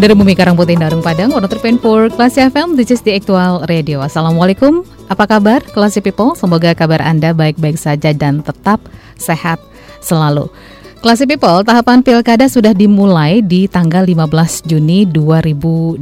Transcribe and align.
Dari 0.00 0.16
Bumi 0.16 0.32
Karangputih 0.32 0.80
Darung 0.80 1.04
Padang, 1.04 1.28
103.4 1.28 2.16
Kelas 2.16 2.32
FM, 2.40 2.72
this 2.72 2.88
is 2.88 3.04
the 3.04 3.12
actual 3.12 3.60
radio. 3.68 4.00
Assalamualaikum, 4.00 4.80
apa 5.12 5.28
kabar 5.28 5.60
Kelas 5.60 6.00
People? 6.00 6.32
Semoga 6.40 6.72
kabar 6.72 7.04
Anda 7.04 7.36
baik-baik 7.36 7.76
saja 7.76 8.16
dan 8.16 8.40
tetap 8.40 8.80
sehat 9.20 9.60
selalu. 10.00 10.48
Klasi 11.04 11.28
People, 11.28 11.60
tahapan 11.68 12.00
pilkada 12.00 12.48
sudah 12.48 12.72
dimulai 12.72 13.44
di 13.44 13.68
tanggal 13.68 14.08
15 14.08 14.64
Juni 14.64 15.04
2020 15.04 16.00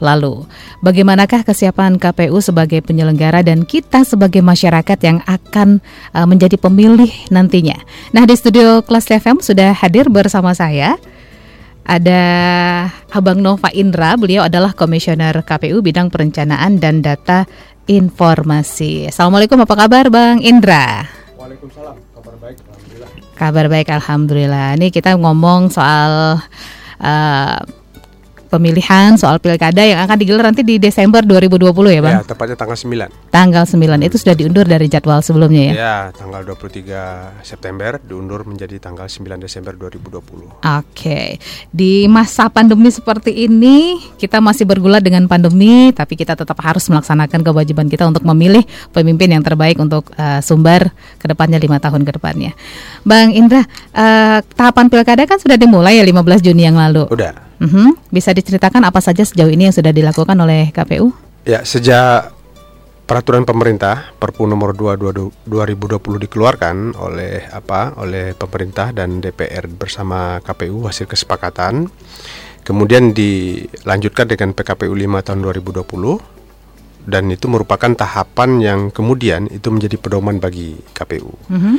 lalu. 0.00 0.34
Bagaimanakah 0.80 1.44
kesiapan 1.44 2.00
KPU 2.00 2.40
sebagai 2.40 2.80
penyelenggara 2.80 3.44
dan 3.44 3.68
kita 3.68 4.08
sebagai 4.08 4.40
masyarakat 4.40 4.96
yang 5.04 5.20
akan 5.28 5.84
uh, 6.16 6.24
menjadi 6.24 6.56
pemilih 6.56 7.12
nantinya? 7.28 7.76
Nah, 8.16 8.24
di 8.24 8.32
studio 8.32 8.80
Kelas 8.80 9.12
FM 9.12 9.44
sudah 9.44 9.76
hadir 9.76 10.08
bersama 10.08 10.56
saya 10.56 10.96
ada 11.84 12.22
Abang 13.14 13.38
Nova 13.44 13.70
Indra, 13.70 14.16
beliau 14.16 14.42
adalah 14.48 14.72
Komisioner 14.72 15.36
KPU 15.44 15.84
bidang 15.84 16.10
perencanaan 16.10 16.80
dan 16.80 17.04
data 17.04 17.46
informasi. 17.86 19.12
Assalamualaikum, 19.12 19.60
apa 19.62 19.74
kabar 19.76 20.08
Bang 20.08 20.40
Indra? 20.40 21.04
Waalaikumsalam, 21.36 21.96
kabar 22.16 22.34
baik. 22.40 22.56
Kabar 23.36 23.66
baik, 23.68 23.88
alhamdulillah. 23.92 24.80
Ini 24.80 24.88
kita 24.88 25.14
ngomong 25.20 25.68
soal 25.68 26.40
uh, 27.04 27.58
pemilihan 28.46 29.16
soal 29.16 29.40
pilkada 29.40 29.82
yang 29.82 30.00
akan 30.04 30.16
digelar 30.16 30.48
nanti 30.48 30.62
di 30.62 30.76
Desember 30.78 31.20
2020 31.24 31.70
ya 31.90 32.00
Bang? 32.04 32.14
Ya, 32.18 32.22
tepatnya 32.24 32.56
tanggal 32.56 32.76
9 32.76 33.32
Tanggal 33.32 33.64
9, 33.66 34.06
itu 34.06 34.16
sudah 34.20 34.34
diundur 34.36 34.66
dari 34.68 34.86
jadwal 34.86 35.20
sebelumnya 35.20 35.62
ya? 35.70 35.72
Ya, 35.74 35.96
tanggal 36.14 36.46
23 36.46 37.44
September 37.44 37.98
diundur 38.00 38.46
menjadi 38.48 38.76
tanggal 38.80 39.06
9 39.06 39.42
Desember 39.42 39.72
2020 39.76 40.64
Oke, 40.64 41.38
di 41.70 42.08
masa 42.08 42.48
pandemi 42.48 42.88
seperti 42.88 43.46
ini 43.46 44.00
kita 44.16 44.40
masih 44.40 44.64
bergulat 44.64 45.04
dengan 45.04 45.28
pandemi 45.28 45.92
Tapi 45.92 46.14
kita 46.16 46.38
tetap 46.38 46.56
harus 46.62 46.86
melaksanakan 46.88 47.40
kewajiban 47.42 47.86
kita 47.90 48.08
untuk 48.08 48.24
memilih 48.24 48.64
pemimpin 48.94 49.32
yang 49.32 49.42
terbaik 49.44 49.76
untuk 49.76 50.08
uh, 50.16 50.40
sumber 50.40 50.90
ke 51.20 51.26
depannya 51.28 51.60
lima 51.60 51.76
tahun 51.82 52.06
ke 52.06 52.16
depannya 52.16 52.52
Bang 53.04 53.36
Indra, 53.36 53.60
uh, 53.92 54.40
tahapan 54.56 54.88
pilkada 54.88 55.28
kan 55.28 55.36
sudah 55.36 55.60
dimulai 55.60 56.00
ya 56.00 56.04
15 56.06 56.40
Juni 56.40 56.64
yang 56.64 56.80
lalu. 56.80 57.04
Udah 57.12 57.43
Uh-huh. 57.64 57.96
Bisa 58.12 58.36
diceritakan 58.36 58.84
apa 58.84 59.00
saja 59.00 59.24
sejauh 59.24 59.48
ini 59.48 59.72
yang 59.72 59.74
sudah 59.74 59.90
dilakukan 59.90 60.36
oleh 60.36 60.68
KPU? 60.68 61.08
Ya, 61.48 61.64
sejak 61.64 62.32
peraturan 63.04 63.44
pemerintah 63.44 64.16
Perpu 64.16 64.48
nomor 64.48 64.72
2 64.72 64.96
2020 65.48 66.24
dikeluarkan 66.28 66.96
oleh 66.96 67.48
apa? 67.52 67.96
oleh 68.00 68.32
pemerintah 68.36 68.92
dan 68.92 69.20
DPR 69.20 69.68
bersama 69.68 70.40
KPU 70.44 70.84
hasil 70.84 71.08
kesepakatan. 71.08 71.88
Kemudian 72.64 73.12
dilanjutkan 73.12 74.24
dengan 74.24 74.56
PKPU 74.56 74.96
5 74.96 75.20
tahun 75.20 75.40
2020 75.44 75.84
dan 77.04 77.28
itu 77.28 77.44
merupakan 77.52 77.92
tahapan 77.92 78.50
yang 78.64 78.80
kemudian 78.88 79.52
itu 79.52 79.68
menjadi 79.68 80.00
pedoman 80.00 80.40
bagi 80.40 80.80
KPU. 80.96 81.28
Uh-huh. 81.28 81.76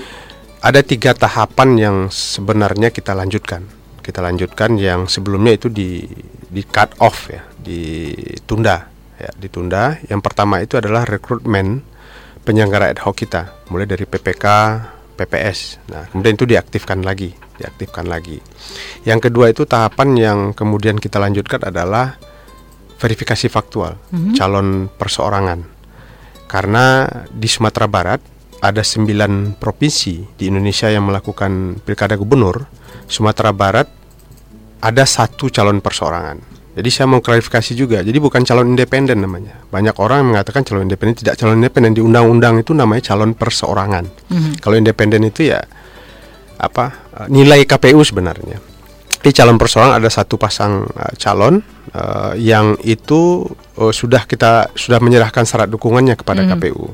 Ada 0.61 0.81
tiga 0.85 1.17
tahapan 1.17 1.69
yang 1.77 1.95
sebenarnya 2.13 2.93
kita 2.93 3.17
lanjutkan 3.17 3.84
kita 4.05 4.21
lanjutkan 4.21 4.77
yang 4.77 5.09
sebelumnya 5.09 5.57
itu 5.57 5.73
di 5.73 6.05
di 6.45 6.61
cut 6.61 6.93
off 7.01 7.33
ya, 7.33 7.41
ditunda 7.57 8.85
ya, 9.17 9.33
ditunda. 9.33 9.97
Yang 10.05 10.21
pertama 10.21 10.61
itu 10.61 10.77
adalah 10.77 11.09
rekrutmen 11.09 11.81
penyelenggara 12.45 12.93
ad 12.93 13.01
hoc 13.01 13.17
kita, 13.17 13.65
mulai 13.73 13.89
dari 13.89 14.05
PPK, 14.05 14.45
PPS. 15.17 15.81
Nah, 15.89 16.05
kemudian 16.13 16.37
itu 16.37 16.45
diaktifkan 16.45 17.01
lagi, 17.01 17.33
diaktifkan 17.57 18.05
lagi. 18.05 18.37
Yang 19.01 19.31
kedua 19.31 19.49
itu 19.49 19.65
tahapan 19.65 20.09
yang 20.13 20.39
kemudian 20.53 21.01
kita 21.01 21.17
lanjutkan 21.17 21.65
adalah 21.65 22.21
verifikasi 23.01 23.49
faktual 23.49 23.97
mm 23.97 24.15
-hmm. 24.15 24.33
calon 24.37 24.67
perseorangan. 24.93 25.59
Karena 26.45 27.09
di 27.33 27.49
Sumatera 27.49 27.89
Barat 27.89 28.21
ada 28.61 28.81
sembilan 28.83 29.59
provinsi 29.59 30.37
di 30.37 30.47
Indonesia 30.47 30.87
yang 30.87 31.09
melakukan 31.09 31.81
pilkada 31.83 32.15
gubernur 32.15 32.63
Sumatera 33.05 33.51
Barat 33.53 33.87
ada 34.81 35.03
satu 35.05 35.49
calon 35.49 35.81
perseorangan. 35.81 36.55
Jadi 36.75 36.89
saya 36.91 37.07
mau 37.07 37.23
klarifikasi 37.23 37.71
juga. 37.71 38.03
Jadi 38.03 38.19
bukan 38.19 38.43
calon 38.43 38.75
independen 38.75 39.23
namanya. 39.23 39.63
Banyak 39.71 39.95
orang 39.95 40.27
yang 40.27 40.29
mengatakan 40.35 40.67
calon 40.67 40.83
independen 40.83 41.15
tidak 41.15 41.39
calon 41.39 41.63
independen 41.63 41.95
di 41.95 42.03
undang-undang 42.03 42.59
itu 42.59 42.75
namanya 42.75 43.15
calon 43.15 43.31
perseorangan. 43.31 44.05
Mm-hmm. 44.27 44.53
Kalau 44.59 44.75
independen 44.75 45.23
itu 45.23 45.55
ya 45.55 45.63
apa 46.59 47.07
nilai 47.31 47.63
KPU 47.63 48.03
sebenarnya. 48.03 48.59
Di 49.23 49.31
calon 49.31 49.55
perseorangan 49.55 50.03
ada 50.03 50.11
satu 50.11 50.35
pasang 50.35 50.83
uh, 50.83 51.13
calon 51.15 51.63
uh, 51.95 52.35
yang 52.35 52.75
itu 52.83 53.47
uh, 53.79 53.93
sudah 53.95 54.27
kita 54.27 54.75
sudah 54.75 54.99
menyerahkan 54.99 55.47
syarat 55.47 55.71
dukungannya 55.71 56.19
kepada 56.19 56.43
mm-hmm. 56.43 56.59
KPU. 56.59 56.85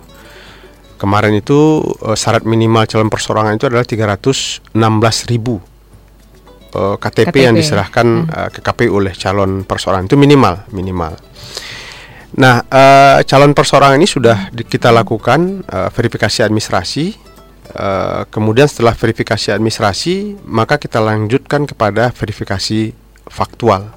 Kemarin 1.02 1.34
itu 1.34 1.82
uh, 2.06 2.14
syarat 2.14 2.46
minimal 2.46 2.86
calon 2.86 3.10
perseorangan 3.10 3.58
itu 3.58 3.66
adalah 3.66 3.82
316 3.82 4.70
ribu 5.34 5.58
uh, 6.78 6.94
eh, 6.94 6.96
KTP, 7.02 7.34
KTP 7.34 7.36
yang 7.50 7.58
diserahkan 7.58 8.06
hmm. 8.06 8.30
uh, 8.30 8.50
ke 8.54 8.62
KPU 8.62 9.02
oleh 9.02 9.18
calon 9.18 9.66
perseorangan 9.66 10.06
itu 10.06 10.14
minimal 10.14 10.62
minimal. 10.70 11.18
Nah, 12.38 12.64
uh, 12.70 13.20
calon 13.26 13.58
perseorangan 13.58 13.98
ini 13.98 14.06
sudah 14.06 14.54
di, 14.54 14.62
kita 14.62 14.94
lakukan 14.94 15.66
uh, 15.66 15.90
verifikasi 15.90 16.46
administrasi. 16.46 17.34
Uh, 17.72 18.28
kemudian 18.30 18.70
setelah 18.70 18.94
verifikasi 18.94 19.58
administrasi, 19.58 20.38
maka 20.46 20.78
kita 20.78 21.02
lanjutkan 21.02 21.66
kepada 21.66 22.14
verifikasi 22.14 22.94
faktual. 23.26 23.90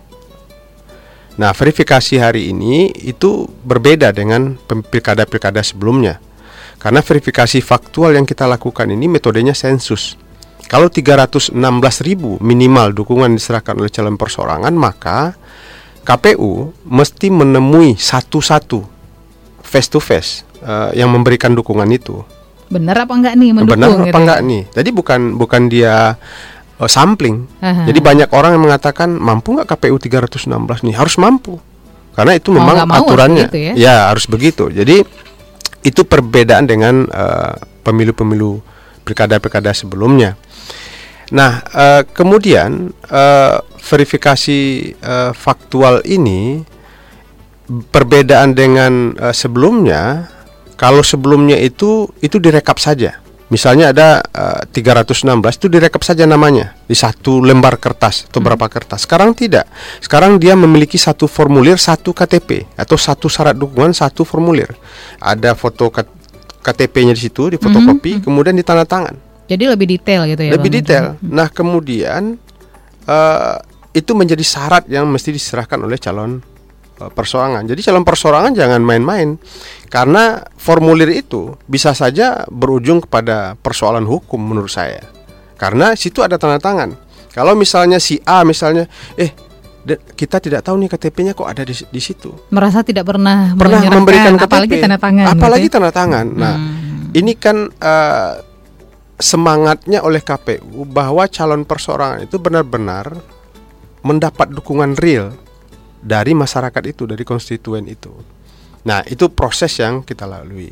Nah, 1.37 1.51
verifikasi 1.51 2.17
hari 2.23 2.55
ini 2.55 2.95
itu 2.95 3.51
berbeda 3.67 4.15
dengan 4.15 4.55
pilkada-pilkada 4.65 5.61
sebelumnya. 5.67 6.23
Karena 6.85 7.01
verifikasi 7.01 7.65
faktual 7.65 8.13
yang 8.13 8.29
kita 8.29 8.45
lakukan 8.45 8.93
ini 8.93 9.09
metodenya 9.09 9.57
sensus. 9.57 10.21
Kalau 10.69 10.93
316 10.93 11.57
ribu 12.05 12.37
minimal 12.45 12.93
dukungan 12.93 13.33
diserahkan 13.33 13.73
oleh 13.81 13.89
calon 13.89 14.21
persorangan 14.21 14.73
maka 14.77 15.33
KPU 16.05 16.77
mesti 16.85 17.33
menemui 17.33 17.97
satu-satu 17.97 18.85
face 19.65 19.89
to 19.89 19.97
face 19.97 20.45
uh, 20.61 20.93
yang 20.93 21.09
memberikan 21.09 21.57
dukungan 21.57 21.89
itu. 21.89 22.21
Benar 22.69 23.09
apa 23.09 23.17
enggak 23.17 23.35
nih 23.41 23.51
mendukung? 23.57 23.81
Benar 23.81 23.89
apa 23.89 24.05
gitu? 24.05 24.21
enggak 24.21 24.39
nih? 24.45 24.63
Jadi 24.77 24.91
bukan 24.93 25.21
bukan 25.41 25.63
dia 25.73 26.21
uh, 26.77 26.91
sampling. 26.91 27.49
Uh-huh. 27.65 27.87
Jadi 27.89 27.99
banyak 28.05 28.29
orang 28.29 28.61
yang 28.61 28.65
mengatakan 28.69 29.09
mampu 29.09 29.57
nggak 29.57 29.73
KPU 29.73 29.97
316 29.97 30.53
nih? 30.85 30.95
Harus 31.01 31.17
mampu. 31.17 31.57
Karena 32.13 32.37
itu 32.37 32.53
memang 32.55 32.85
mau 32.87 32.95
aturannya. 33.01 33.51
ya? 33.51 33.73
ya 33.75 33.95
harus 34.13 34.29
begitu. 34.31 34.71
Jadi 34.71 35.03
itu 35.85 36.03
perbedaan 36.03 36.65
dengan 36.65 37.05
uh, 37.13 37.55
pemilu-pemilu 37.85 38.65
pilkada-pilkada 39.05 39.77
sebelumnya. 39.77 40.35
Nah, 41.33 41.61
uh, 41.73 42.03
kemudian 42.09 42.93
uh, 43.13 43.57
verifikasi 43.81 44.93
uh, 45.05 45.33
faktual 45.37 46.01
ini 46.09 46.65
perbedaan 47.69 48.57
dengan 48.57 49.13
uh, 49.21 49.33
sebelumnya. 49.33 50.33
Kalau 50.75 51.07
sebelumnya 51.07 51.55
itu 51.61 52.11
itu 52.19 52.43
direkap 52.43 52.83
saja. 52.83 53.24
Misalnya 53.55 53.95
ada 53.95 54.19
uh, 54.19 54.67
316 54.67 55.31
itu 55.63 55.67
direkap 55.71 56.03
saja 56.03 56.27
namanya 56.27 56.75
di 56.91 56.99
satu 56.99 57.39
lembar 57.39 57.79
kertas 57.79 58.27
atau 58.27 58.43
hmm. 58.43 58.47
berapa 58.51 58.67
kertas. 58.67 59.07
Sekarang 59.07 59.31
tidak. 59.31 59.71
Sekarang 60.03 60.43
dia 60.43 60.59
memiliki 60.59 60.99
satu 60.99 61.31
formulir 61.31 61.79
satu 61.79 62.11
KTP 62.11 62.75
atau 62.75 62.99
satu 62.99 63.31
syarat 63.31 63.55
dukungan 63.55 63.95
satu 63.95 64.27
formulir. 64.27 64.75
Ada 65.23 65.55
foto 65.55 65.87
KTP-nya 66.67 67.15
di 67.15 67.23
situ, 67.23 67.55
di 67.55 67.59
fotokopi, 67.63 68.19
-hmm. 68.19 68.25
kemudian 68.27 68.59
ditandatangan. 68.59 69.15
Jadi 69.47 69.65
lebih 69.71 69.87
detail 69.87 70.27
gitu 70.27 70.43
ya. 70.43 70.51
Lebih 70.59 70.71
bang? 70.75 70.79
detail. 70.83 71.05
Nah 71.23 71.47
kemudian 71.47 72.23
uh, 73.07 73.57
itu 73.95 74.13
menjadi 74.19 74.43
syarat 74.43 74.91
yang 74.91 75.07
mesti 75.07 75.31
diserahkan 75.31 75.79
oleh 75.79 75.95
calon 76.03 76.43
persorangan. 76.95 77.67
Jadi 77.67 77.81
calon 77.83 78.07
persorangan 78.07 78.53
jangan 78.55 78.81
main-main 78.81 79.35
karena 79.91 80.43
formulir 80.55 81.11
itu 81.11 81.59
bisa 81.67 81.91
saja 81.93 82.47
berujung 82.47 83.03
kepada 83.03 83.59
persoalan 83.59 84.07
hukum 84.07 84.39
menurut 84.39 84.71
saya. 84.71 85.03
Karena 85.59 85.95
situ 85.99 86.23
ada 86.23 86.39
tanda 86.39 86.59
tangan. 86.63 86.95
Kalau 87.35 87.59
misalnya 87.59 87.99
si 87.99 88.23
A 88.23 88.47
misalnya, 88.47 88.87
eh 89.19 89.35
kita 90.15 90.41
tidak 90.41 90.65
tahu 90.65 90.81
nih 90.81 90.89
KTP-nya 90.89 91.33
kok 91.37 91.51
ada 91.51 91.63
di, 91.67 91.75
di 91.75 92.01
situ. 92.01 92.33
Merasa 92.49 92.81
tidak 92.81 93.05
pernah 93.05 93.53
pernah 93.53 93.85
memberikan 93.85 94.39
KTP, 94.39 94.47
apalagi 94.47 94.75
tanda 94.81 94.99
tangan. 94.99 95.27
Apalagi 95.35 95.67
gitu 95.67 95.71
ya? 95.71 95.75
tanda 95.77 95.91
tangan. 95.93 96.27
Nah, 96.31 96.55
hmm. 96.57 97.19
ini 97.19 97.33
kan 97.37 97.57
uh, 97.69 98.33
semangatnya 99.21 100.01
oleh 100.03 100.25
KPU 100.25 100.89
bahwa 100.89 101.29
calon 101.29 101.63
perseorangan 101.69 102.25
itu 102.25 102.37
benar-benar 102.41 103.15
mendapat 104.05 104.53
dukungan 104.53 104.97
real 105.01 105.33
dari 106.05 106.37
masyarakat 106.37 106.83
itu, 106.85 107.09
dari 107.09 107.25
konstituen 107.25 107.89
itu. 107.89 108.13
Nah, 108.85 109.01
itu 109.09 109.33
proses 109.33 109.73
yang 109.81 110.05
kita 110.05 110.29
lalui. 110.29 110.69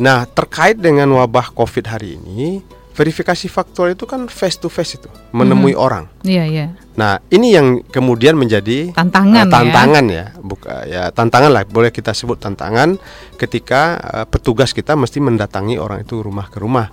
Nah, 0.00 0.24
terkait 0.24 0.80
dengan 0.80 1.12
wabah 1.12 1.52
Covid 1.52 1.84
hari 1.84 2.16
ini, 2.16 2.64
verifikasi 2.96 3.44
faktual 3.52 3.92
itu 3.92 4.08
kan 4.08 4.24
face 4.24 4.56
to 4.56 4.72
face 4.72 4.96
itu, 4.96 5.08
menemui 5.28 5.76
Mhm. 5.76 5.80
orang. 5.80 6.04
Iya, 6.24 6.44
iya. 6.48 6.66
Nah, 6.96 7.20
ini 7.28 7.52
yang 7.52 7.84
kemudian 7.84 8.40
menjadi 8.40 8.88
Tantangan 8.96 9.44
eh, 9.44 9.44
ya. 9.44 9.52
tantangan 9.52 10.04
ya, 10.08 10.24
buka 10.40 10.74
ya 10.88 11.02
tantangan 11.12 11.50
lah, 11.52 11.62
boleh 11.68 11.92
kita 11.92 12.16
sebut 12.16 12.40
tantangan 12.40 12.96
ketika 13.36 14.00
eh, 14.00 14.24
petugas 14.24 14.72
kita 14.72 14.96
mesti 14.96 15.20
mendatangi 15.20 15.76
orang 15.76 16.08
itu 16.08 16.24
rumah 16.24 16.48
ke 16.48 16.56
rumah. 16.56 16.88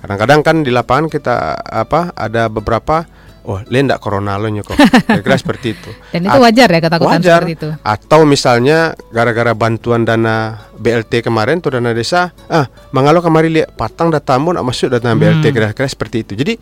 Kadang-kadang 0.00 0.40
kan 0.40 0.56
di 0.64 0.72
lapangan 0.72 1.12
kita 1.12 1.34
apa 1.60 2.16
ada 2.16 2.48
beberapa 2.48 3.04
oh, 3.44 3.58
le 3.66 3.78
ndak 3.82 3.98
corona 3.98 4.38
lo 4.38 4.46
nyokok. 4.46 4.76
Kira-kira 5.08 5.36
seperti 5.36 5.74
itu. 5.74 5.90
Dan 6.10 6.26
itu 6.26 6.38
wajar 6.38 6.68
ya 6.70 6.80
ketakutan 6.80 7.18
wajar. 7.18 7.40
seperti 7.42 7.54
itu. 7.58 7.68
Atau 7.82 8.20
misalnya 8.24 8.94
gara-gara 9.10 9.52
bantuan 9.52 10.06
dana 10.06 10.66
BLT 10.76 11.22
kemarin 11.22 11.58
tuh 11.62 11.74
dana 11.78 11.90
desa, 11.94 12.30
ah 12.46 12.66
mangalo 12.90 13.22
kemari 13.22 13.50
lihat 13.50 13.74
patang 13.74 14.10
datamu 14.10 14.54
nak 14.54 14.64
masuk 14.66 14.90
dana 14.90 15.14
BLT 15.14 15.44
Hmm. 15.50 15.54
kira-kira 15.54 15.88
seperti 15.88 16.16
itu. 16.26 16.32
Jadi 16.38 16.54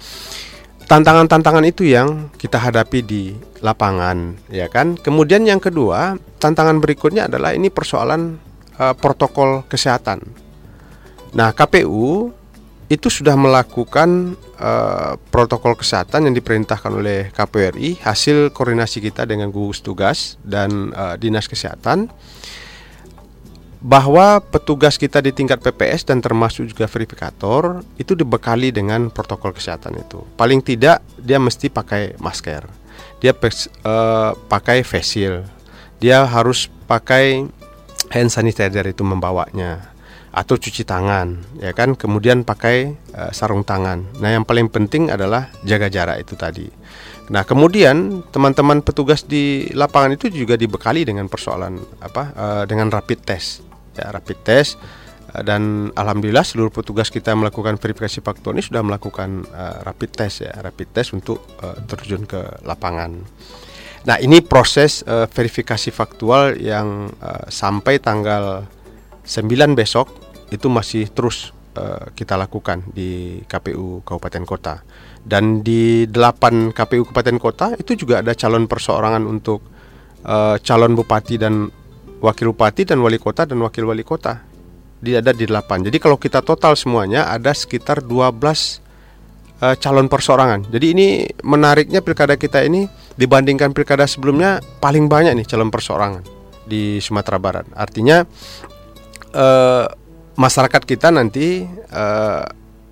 tantangan-tantangan 0.84 1.64
itu 1.68 1.86
yang 1.86 2.32
kita 2.34 2.58
hadapi 2.58 2.98
di 3.04 3.22
lapangan, 3.62 4.34
ya 4.50 4.66
kan. 4.66 4.98
Kemudian 4.98 5.46
yang 5.46 5.62
kedua, 5.62 6.18
tantangan 6.42 6.82
berikutnya 6.82 7.30
adalah 7.30 7.54
ini 7.54 7.70
persoalan 7.70 8.40
eh, 8.74 8.94
protokol 8.98 9.62
kesehatan. 9.68 10.24
Nah, 11.30 11.54
KPU 11.54 12.34
itu 12.90 13.06
sudah 13.06 13.38
melakukan 13.38 14.34
eh, 14.58 15.14
protokol 15.30 15.78
kesehatan 15.78 16.26
yang 16.26 16.34
diperintahkan 16.34 16.90
oleh 16.90 17.30
KPU 17.30 17.78
RI 17.78 18.02
hasil 18.02 18.50
koordinasi 18.50 18.98
kita 18.98 19.22
dengan 19.30 19.54
gugus 19.54 19.78
tugas 19.78 20.34
dan 20.42 20.90
eh, 20.90 21.14
dinas 21.22 21.46
kesehatan 21.46 22.10
bahwa 23.80 24.44
petugas 24.44 25.00
kita 25.00 25.24
di 25.24 25.32
tingkat 25.32 25.64
PPS 25.64 26.04
dan 26.04 26.20
termasuk 26.20 26.68
juga 26.68 26.84
verifikator 26.84 27.80
itu 27.96 28.12
dibekali 28.12 28.68
dengan 28.68 29.08
protokol 29.08 29.56
kesehatan 29.56 29.96
itu. 29.96 30.20
Paling 30.36 30.60
tidak 30.60 31.00
dia 31.16 31.40
mesti 31.40 31.70
pakai 31.70 32.18
masker, 32.18 32.66
dia 33.22 33.32
eh, 33.32 34.30
pakai 34.50 34.82
face 34.82 35.06
shield, 35.14 35.46
dia 36.02 36.26
harus 36.26 36.66
pakai 36.90 37.46
hand 38.10 38.34
sanitizer 38.34 38.82
itu 38.82 39.06
membawanya 39.06 39.94
atau 40.30 40.54
cuci 40.54 40.86
tangan 40.86 41.58
ya 41.58 41.74
kan? 41.74 41.98
Kemudian 41.98 42.46
pakai 42.46 42.76
eh, 42.94 43.30
sarung 43.34 43.66
tangan. 43.66 44.22
Nah 44.22 44.30
yang 44.30 44.46
paling 44.46 44.70
penting 44.70 45.10
adalah 45.10 45.50
jaga 45.66 45.90
jarak 45.90 46.22
itu 46.22 46.34
tadi. 46.38 46.66
Nah 47.30 47.46
kemudian 47.46 48.26
teman-teman 48.30 48.82
petugas 48.82 49.26
di 49.26 49.70
lapangan 49.74 50.14
itu 50.14 50.30
juga 50.30 50.54
dibekali 50.54 51.06
dengan 51.06 51.26
persoalan 51.26 51.78
apa 52.02 52.22
eh, 52.34 52.64
dengan 52.70 52.90
rapid 52.90 53.20
test 53.26 53.66
ya 53.98 54.10
rapid 54.14 54.38
test. 54.46 54.78
Eh, 55.34 55.42
dan 55.42 55.90
alhamdulillah 55.94 56.46
seluruh 56.46 56.70
petugas 56.70 57.10
kita 57.10 57.34
melakukan 57.34 57.78
verifikasi 57.78 58.22
faktual 58.22 58.54
ini 58.54 58.62
sudah 58.62 58.82
melakukan 58.86 59.46
eh, 59.50 59.78
rapid 59.82 60.10
test 60.14 60.46
ya. 60.46 60.54
Rapid 60.54 60.88
test 60.94 61.10
untuk 61.14 61.42
eh, 61.58 61.78
terjun 61.90 62.22
ke 62.26 62.62
lapangan. 62.62 63.18
Nah, 64.00 64.16
ini 64.16 64.40
proses 64.40 65.04
eh, 65.04 65.28
verifikasi 65.28 65.92
faktual 65.92 66.56
yang 66.56 67.12
eh, 67.20 67.44
sampai 67.52 68.00
tanggal 68.00 68.64
9 69.28 69.76
besok 69.76 70.08
itu 70.50 70.66
masih 70.66 71.08
terus 71.10 71.54
eh, 71.78 72.10
kita 72.14 72.34
lakukan 72.34 72.82
di 72.90 73.40
KPU 73.46 74.02
Kabupaten 74.02 74.44
Kota. 74.44 74.74
Dan 75.20 75.60
di 75.60 76.04
8 76.08 76.74
KPU 76.74 77.08
Kabupaten 77.08 77.36
Kota 77.38 77.66
itu 77.78 77.94
juga 77.94 78.20
ada 78.20 78.34
calon 78.34 78.66
perseorangan 78.66 79.24
untuk 79.24 79.62
eh, 80.26 80.56
calon 80.60 80.92
bupati 80.98 81.36
dan 81.38 81.70
wakil 82.20 82.52
bupati 82.52 82.84
dan 82.84 83.00
wali 83.00 83.16
kota 83.16 83.48
dan 83.48 83.58
wakil 83.64 83.88
wali 83.88 84.04
kota. 84.04 84.44
Dia 85.00 85.24
ada 85.24 85.32
di 85.32 85.48
8. 85.48 85.88
Jadi 85.88 85.96
kalau 85.96 86.20
kita 86.20 86.44
total 86.44 86.76
semuanya 86.76 87.32
ada 87.32 87.56
sekitar 87.56 88.04
12 88.04 88.36
eh, 89.64 89.76
calon 89.80 90.06
perseorangan. 90.12 90.68
Jadi 90.68 90.86
ini 90.92 91.06
menariknya 91.40 92.04
pilkada 92.04 92.36
kita 92.36 92.60
ini 92.60 92.84
dibandingkan 93.16 93.72
pilkada 93.72 94.04
sebelumnya 94.04 94.60
paling 94.80 95.08
banyak 95.08 95.32
nih 95.40 95.46
calon 95.48 95.72
perseorangan 95.72 96.22
di 96.68 97.00
Sumatera 97.00 97.40
Barat. 97.40 97.66
Artinya 97.72 98.22
eh, 99.32 99.86
masyarakat 100.40 100.82
kita 100.88 101.12
nanti 101.12 101.68
eh, 101.68 102.44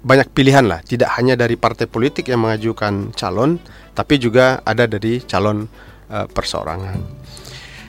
banyak 0.05 0.29
pilihan 0.37 0.69
lah, 0.69 0.85
tidak 0.85 1.17
hanya 1.17 1.35
dari 1.35 1.57
partai 1.57 1.89
politik 1.89 2.29
yang 2.29 2.45
mengajukan 2.45 3.17
calon, 3.17 3.57
tapi 3.97 4.21
juga 4.21 4.61
ada 4.69 4.85
dari 4.85 5.25
calon 5.25 5.65
eh, 6.13 6.29
perseorangan. 6.29 7.01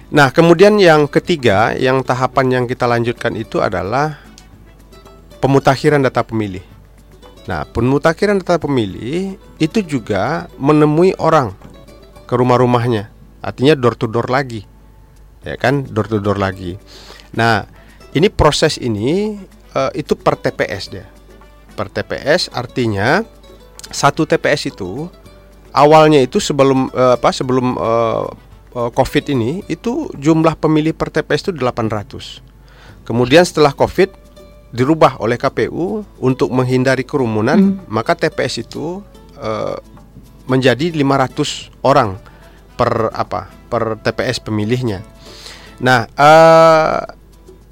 Nah, 0.09 0.33
kemudian 0.33 0.81
yang 0.81 1.05
ketiga, 1.05 1.77
yang 1.77 2.01
tahapan 2.01 2.49
yang 2.49 2.65
kita 2.65 2.89
lanjutkan 2.89 3.37
itu 3.37 3.61
adalah 3.61 4.17
pemutakhiran 5.37 6.01
data 6.01 6.25
pemilih. 6.25 6.65
Nah, 7.45 7.61
pemutakhiran 7.69 8.41
data 8.41 8.57
pemilih 8.57 9.37
itu 9.61 9.79
juga 9.85 10.49
menemui 10.57 11.13
orang 11.21 11.53
ke 12.25 12.33
rumah-rumahnya. 12.33 13.13
Artinya 13.45 13.77
door 13.77 13.93
to 13.93 14.09
door 14.09 14.25
lagi. 14.33 14.65
Ya 15.45 15.61
kan, 15.61 15.85
door 15.85 16.09
to 16.09 16.17
door 16.17 16.41
lagi. 16.41 16.81
Nah, 17.37 17.69
ini 18.13 18.27
proses 18.29 18.77
ini 18.81 19.37
eh, 19.75 19.91
itu 19.97 20.13
per 20.17 20.37
TPS 20.39 20.83
dia. 20.91 21.05
Per 21.77 21.87
TPS 21.87 22.51
artinya 22.51 23.23
satu 23.89 24.27
TPS 24.27 24.69
itu 24.69 25.07
awalnya 25.73 26.21
itu 26.21 26.41
sebelum 26.41 26.89
eh, 26.93 27.13
apa 27.17 27.29
sebelum 27.33 27.77
eh, 27.77 28.25
eh, 28.75 28.89
Covid 28.93 29.25
ini 29.33 29.61
itu 29.69 30.09
jumlah 30.17 30.57
pemilih 30.57 30.93
per 30.93 31.13
TPS 31.13 31.49
itu 31.49 31.51
800. 31.57 32.41
Kemudian 33.05 33.41
setelah 33.41 33.73
Covid 33.73 34.13
dirubah 34.69 35.17
oleh 35.17 35.33
KPU 35.33 36.05
untuk 36.21 36.53
menghindari 36.53 37.01
kerumunan, 37.01 37.81
maka 37.89 38.13
TPS 38.13 38.69
itu 38.69 39.01
eh, 39.41 39.77
menjadi 40.45 40.93
500 40.93 41.85
orang 41.85 42.17
per 42.77 43.13
apa? 43.13 43.59
per 43.69 44.01
TPS 44.01 44.41
pemilihnya. 44.41 45.05
Nah, 45.77 46.09
eh, 46.09 47.01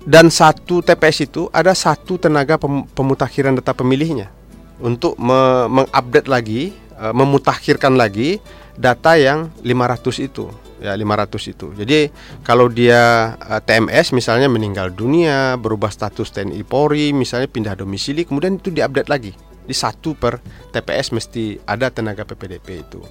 dan 0.07 0.31
satu 0.31 0.80
TPS 0.80 1.27
itu 1.27 1.51
ada 1.51 1.75
satu 1.75 2.16
tenaga 2.16 2.56
pem- 2.56 2.87
pemutakhiran 2.95 3.59
data 3.59 3.76
pemilihnya 3.76 4.31
untuk 4.80 5.19
me- 5.19 5.68
mengupdate 5.68 6.31
lagi, 6.31 6.71
eh, 6.95 7.11
memutakhirkan 7.11 7.99
lagi 7.99 8.40
data 8.80 9.19
yang 9.19 9.52
500 9.68 10.23
itu. 10.23 10.47
Ya, 10.78 10.94
500 10.94 11.52
itu. 11.52 11.73
Jadi 11.76 12.07
kalau 12.47 12.71
dia 12.71 13.35
eh, 13.35 13.59
TMS 13.59 14.16
misalnya 14.16 14.47
meninggal 14.47 14.95
dunia, 14.95 15.59
berubah 15.59 15.92
status 15.92 16.31
TNI 16.31 16.64
Polri, 16.64 17.11
misalnya 17.11 17.52
pindah 17.52 17.76
domisili, 17.76 18.23
kemudian 18.23 18.56
itu 18.64 18.71
diupdate 18.71 19.11
lagi. 19.11 19.35
Di 19.68 19.76
satu 19.76 20.16
per 20.16 20.40
TPS 20.71 21.11
mesti 21.11 21.59
ada 21.68 21.92
tenaga 21.92 22.23
PPDP 22.23 22.68
itu. 22.80 23.04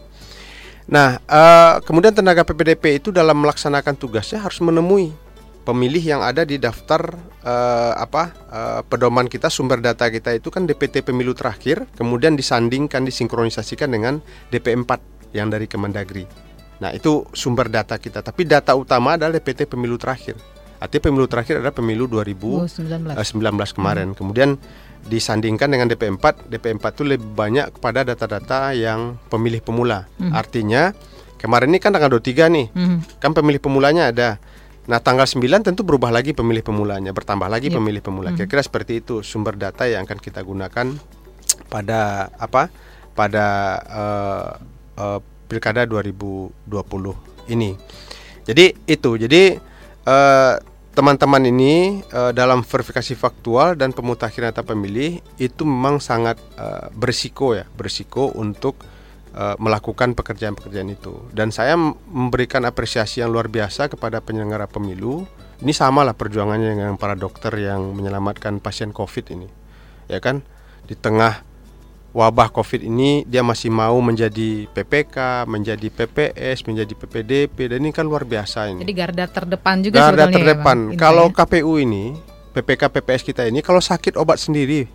Nah, 0.88 1.21
eh, 1.21 1.75
kemudian 1.85 2.17
tenaga 2.17 2.41
PPDP 2.41 3.05
itu 3.05 3.12
dalam 3.12 3.37
melaksanakan 3.37 4.00
tugasnya 4.00 4.41
harus 4.41 4.57
menemui 4.65 5.25
pemilih 5.66 5.99
yang 5.99 6.23
ada 6.23 6.46
di 6.46 6.62
daftar 6.62 7.02
eh, 7.42 7.92
apa 7.99 8.30
eh, 8.46 8.80
pedoman 8.87 9.26
kita 9.26 9.50
sumber 9.50 9.82
data 9.82 10.06
kita 10.06 10.38
itu 10.38 10.54
kan 10.54 10.62
DPT 10.62 11.02
pemilu 11.02 11.35
terakhir, 11.35 11.90
kemudian 11.99 12.38
disandingkan 12.38 13.02
disinkronisasikan 13.02 13.90
dengan 13.90 14.23
DP4 14.54 14.90
yang 15.35 15.50
dari 15.50 15.66
Kemendagri. 15.66 16.25
Nah, 16.78 16.94
itu 16.94 17.26
sumber 17.35 17.66
data 17.66 17.99
kita, 17.99 18.23
tapi 18.23 18.46
data 18.46 18.70
utama 18.78 19.18
adalah 19.18 19.35
DPT 19.35 19.66
pemilu 19.66 19.99
terakhir. 19.99 20.38
Artinya 20.76 21.02
pemilu 21.08 21.26
terakhir 21.26 21.58
adalah 21.58 21.73
pemilu 21.73 22.04
2019 22.04 23.16
2019. 23.16 23.73
kemarin. 23.73 24.08
Kemudian 24.12 24.61
disandingkan 25.08 25.73
dengan 25.73 25.88
DP4, 25.88 26.52
DP4 26.52 26.85
itu 26.92 27.02
lebih 27.08 27.28
banyak 27.32 27.80
kepada 27.80 28.04
data-data 28.04 28.76
yang 28.76 29.16
pemilih 29.32 29.64
pemula. 29.64 30.04
Artinya 30.37 30.92
kemarin 31.40 31.73
ini 31.73 31.80
kan 31.80 31.96
tanggal 31.96 32.12
23 32.12 32.52
nih. 32.52 32.66
Mhm. 32.76 32.99
Kan 33.25 33.32
pemilih 33.32 33.61
pemulanya 33.62 34.12
ada. 34.12 34.37
Nah, 34.87 35.02
tanggal 35.02 35.26
9 35.26 35.66
tentu 35.66 35.83
berubah 35.83 36.14
lagi 36.14 36.31
pemilih 36.31 36.62
pemulanya, 36.62 37.11
bertambah 37.11 37.50
lagi 37.50 37.69
Yep. 37.71 37.76
pemilih 37.78 38.02
pemula. 38.07 38.31
Kira-kira 38.38 38.62
seperti 38.62 39.02
itu 39.02 39.19
sumber 39.26 39.59
data 39.59 39.83
yang 39.87 40.07
akan 40.07 40.19
kita 40.23 40.40
gunakan 40.47 40.95
pada 41.66 42.31
apa? 42.38 42.71
Pada 43.12 43.47
eh, 43.83 44.50
eh, 45.02 45.21
Pilkada 45.47 45.87
2020 45.87 47.14
ini. 47.50 47.75
Jadi 48.47 48.75
itu. 48.87 49.11
Jadi 49.19 49.43
eh, 50.07 50.55
teman-teman 50.95 51.43
ini 51.50 52.00
eh, 52.07 52.33
dalam 52.33 52.62
verifikasi 52.62 53.19
faktual 53.19 53.75
dan 53.75 53.90
pemutakhiran 53.90 54.55
data 54.55 54.62
pemilih 54.62 55.19
itu 55.38 55.62
memang 55.66 55.99
sangat 55.99 56.38
eh, 56.55 56.87
berisiko 56.95 57.59
ya, 57.59 57.66
berisiko 57.75 58.31
untuk 58.38 58.78
eh, 59.37 59.57
melakukan 59.61 60.16
pekerjaan-pekerjaan 60.16 60.88
itu. 60.88 61.28
Dan 61.31 61.52
saya 61.52 61.76
memberikan 62.09 62.64
apresiasi 62.64 63.21
yang 63.21 63.28
luar 63.28 63.52
biasa 63.52 63.93
kepada 63.93 64.25
penyelenggara 64.25 64.64
pemilu. 64.64 65.28
Ini 65.61 65.73
sama 65.73 66.05
lah 66.05 66.12
perjuangannya 66.12 66.76
dengan 66.76 66.97
para 67.00 67.16
dokter 67.16 67.52
yang 67.57 67.93
menyelamatkan 67.97 68.61
pasien 68.61 68.93
COVID 68.93 69.33
ini, 69.33 69.49
ya 70.05 70.21
kan? 70.21 70.45
Di 70.85 70.93
tengah 70.93 71.45
wabah 72.16 72.49
COVID 72.49 72.81
ini 72.81 73.28
dia 73.28 73.45
masih 73.45 73.69
mau 73.69 74.00
menjadi 74.00 74.64
PPK, 74.73 75.45
menjadi 75.45 75.93
PPS, 75.93 76.64
menjadi 76.64 76.93
PPDP 76.97 77.76
dan 77.76 77.85
ini 77.85 77.93
kan 77.93 78.09
luar 78.09 78.25
biasa 78.25 78.73
ini. 78.73 78.81
Jadi 78.81 78.95
garda 78.97 79.25
terdepan 79.28 79.85
juga 79.85 80.00
Garda 80.00 80.25
ya, 80.25 80.33
terdepan. 80.33 80.64
Bang 80.64 80.97
Indra 80.97 81.05
kalau 81.05 81.26
ya. 81.28 81.37
KPU 81.37 81.73
ini, 81.76 82.05
PPK 82.57 82.88
PPS 82.88 83.23
kita 83.28 83.45
ini 83.45 83.61
kalau 83.61 83.85
sakit 83.85 84.16
obat 84.16 84.40
sendiri. 84.40 84.88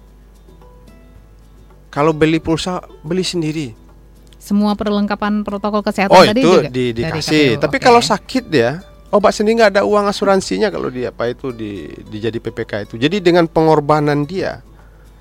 Kalau 1.93 2.09
beli 2.09 2.41
pulsa 2.41 2.81
beli 3.05 3.21
sendiri. 3.21 3.77
Semua 4.41 4.73
perlengkapan 4.73 5.45
protokol 5.45 5.85
kesehatan 5.85 6.17
Oh 6.17 6.25
tadi 6.25 6.41
itu 6.41 6.49
juga 6.49 6.65
di, 6.65 6.97
dari 6.97 7.13
dikasih. 7.13 7.61
Tapi 7.61 7.77
Oke. 7.77 7.85
kalau 7.85 8.01
sakit 8.01 8.49
dia 8.49 8.81
obat 9.13 9.37
sendiri 9.37 9.61
nggak 9.61 9.71
ada 9.77 9.83
uang 9.85 10.07
asuransinya 10.09 10.73
kalau 10.73 10.89
dia 10.89 11.13
apa 11.13 11.29
itu 11.29 11.53
di 11.53 11.85
dijadi 12.09 12.41
PPK 12.41 12.89
itu. 12.89 12.95
Jadi 12.97 13.21
dengan 13.21 13.45
pengorbanan 13.45 14.25
dia, 14.25 14.65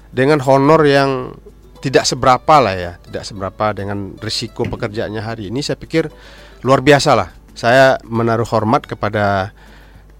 dengan 0.08 0.40
honor 0.40 0.80
yang 0.88 1.36
tidak 1.84 2.08
seberapa 2.08 2.56
lah 2.62 2.74
ya, 2.76 2.92
tidak 3.04 3.28
seberapa 3.28 3.76
dengan 3.76 4.16
risiko 4.16 4.64
pekerjaannya 4.64 5.20
hari 5.20 5.52
ini, 5.52 5.60
saya 5.60 5.76
pikir 5.76 6.08
luar 6.64 6.80
biasa 6.80 7.10
lah. 7.12 7.28
Saya 7.52 8.00
menaruh 8.06 8.46
hormat 8.48 8.88
kepada 8.88 9.52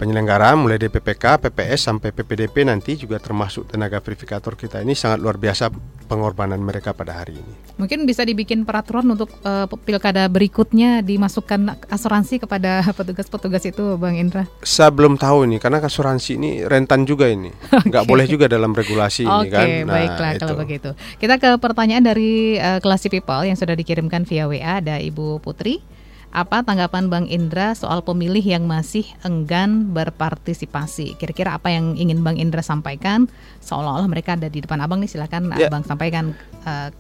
penyelenggara 0.01 0.57
mulai 0.57 0.81
dari 0.81 0.89
PPK, 0.89 1.45
PPS 1.45 1.93
sampai 1.93 2.09
PPDP 2.09 2.65
nanti 2.65 2.97
juga 2.97 3.21
termasuk 3.21 3.69
tenaga 3.69 4.01
verifikator 4.01 4.57
kita 4.57 4.81
ini 4.81 4.97
sangat 4.97 5.21
luar 5.21 5.37
biasa 5.37 5.69
pengorbanan 6.09 6.57
mereka 6.57 6.97
pada 6.97 7.21
hari 7.21 7.37
ini. 7.37 7.53
Mungkin 7.77 8.09
bisa 8.09 8.25
dibikin 8.25 8.65
peraturan 8.65 9.13
untuk 9.13 9.29
eh, 9.45 9.69
pilkada 9.85 10.25
berikutnya 10.33 11.05
dimasukkan 11.05 11.85
asuransi 11.93 12.41
kepada 12.41 12.81
petugas-petugas 12.99 13.69
itu, 13.69 14.01
Bang 14.01 14.17
Indra. 14.17 14.49
Saya 14.65 14.89
belum 14.89 15.21
tahu 15.21 15.45
ini 15.45 15.61
karena 15.61 15.85
asuransi 15.85 16.41
ini 16.41 16.65
rentan 16.65 17.05
juga 17.05 17.29
ini, 17.29 17.53
nggak 17.93 18.09
boleh 18.09 18.25
juga 18.25 18.49
dalam 18.49 18.73
regulasi 18.73 19.29
Oke, 19.29 19.53
ini 19.53 19.53
kan. 19.53 19.67
baiklah 19.85 20.33
kalau 20.41 20.57
begitu. 20.57 20.97
Kita 21.21 21.37
ke 21.37 21.61
pertanyaan 21.61 22.09
dari 22.09 22.57
uh, 22.57 22.81
Classy 22.81 23.13
People 23.13 23.45
yang 23.45 23.61
sudah 23.61 23.77
dikirimkan 23.77 24.25
via 24.25 24.49
WA 24.49 24.81
ada 24.81 24.97
Ibu 24.97 25.45
Putri. 25.45 26.00
Apa 26.31 26.63
tanggapan 26.63 27.11
Bang 27.11 27.27
Indra 27.27 27.75
soal 27.75 28.07
pemilih 28.07 28.43
yang 28.43 28.63
masih 28.63 29.03
enggan 29.27 29.91
berpartisipasi? 29.91 31.19
Kira-kira 31.19 31.59
apa 31.59 31.75
yang 31.75 31.99
ingin 31.99 32.23
Bang 32.23 32.39
Indra 32.39 32.63
sampaikan? 32.63 33.27
Seolah-olah 33.59 34.07
mereka 34.07 34.39
ada 34.39 34.47
di 34.47 34.63
depan 34.63 34.79
Abang 34.79 35.03
nih, 35.03 35.11
silakan 35.11 35.51
Ya. 35.59 35.67
Abang 35.67 35.83
sampaikan 35.83 36.31
uh, 36.63 36.95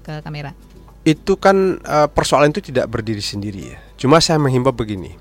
ke 0.00 0.24
kamera. 0.24 0.56
Itu 1.04 1.34
kan 1.34 1.82
eh, 1.82 2.06
persoalan 2.06 2.54
itu 2.54 2.62
tidak 2.62 2.86
berdiri 2.86 3.18
sendiri 3.18 3.74
ya. 3.74 3.78
Cuma 3.98 4.22
saya 4.22 4.38
menghimbau 4.38 4.70
begini, 4.70 5.18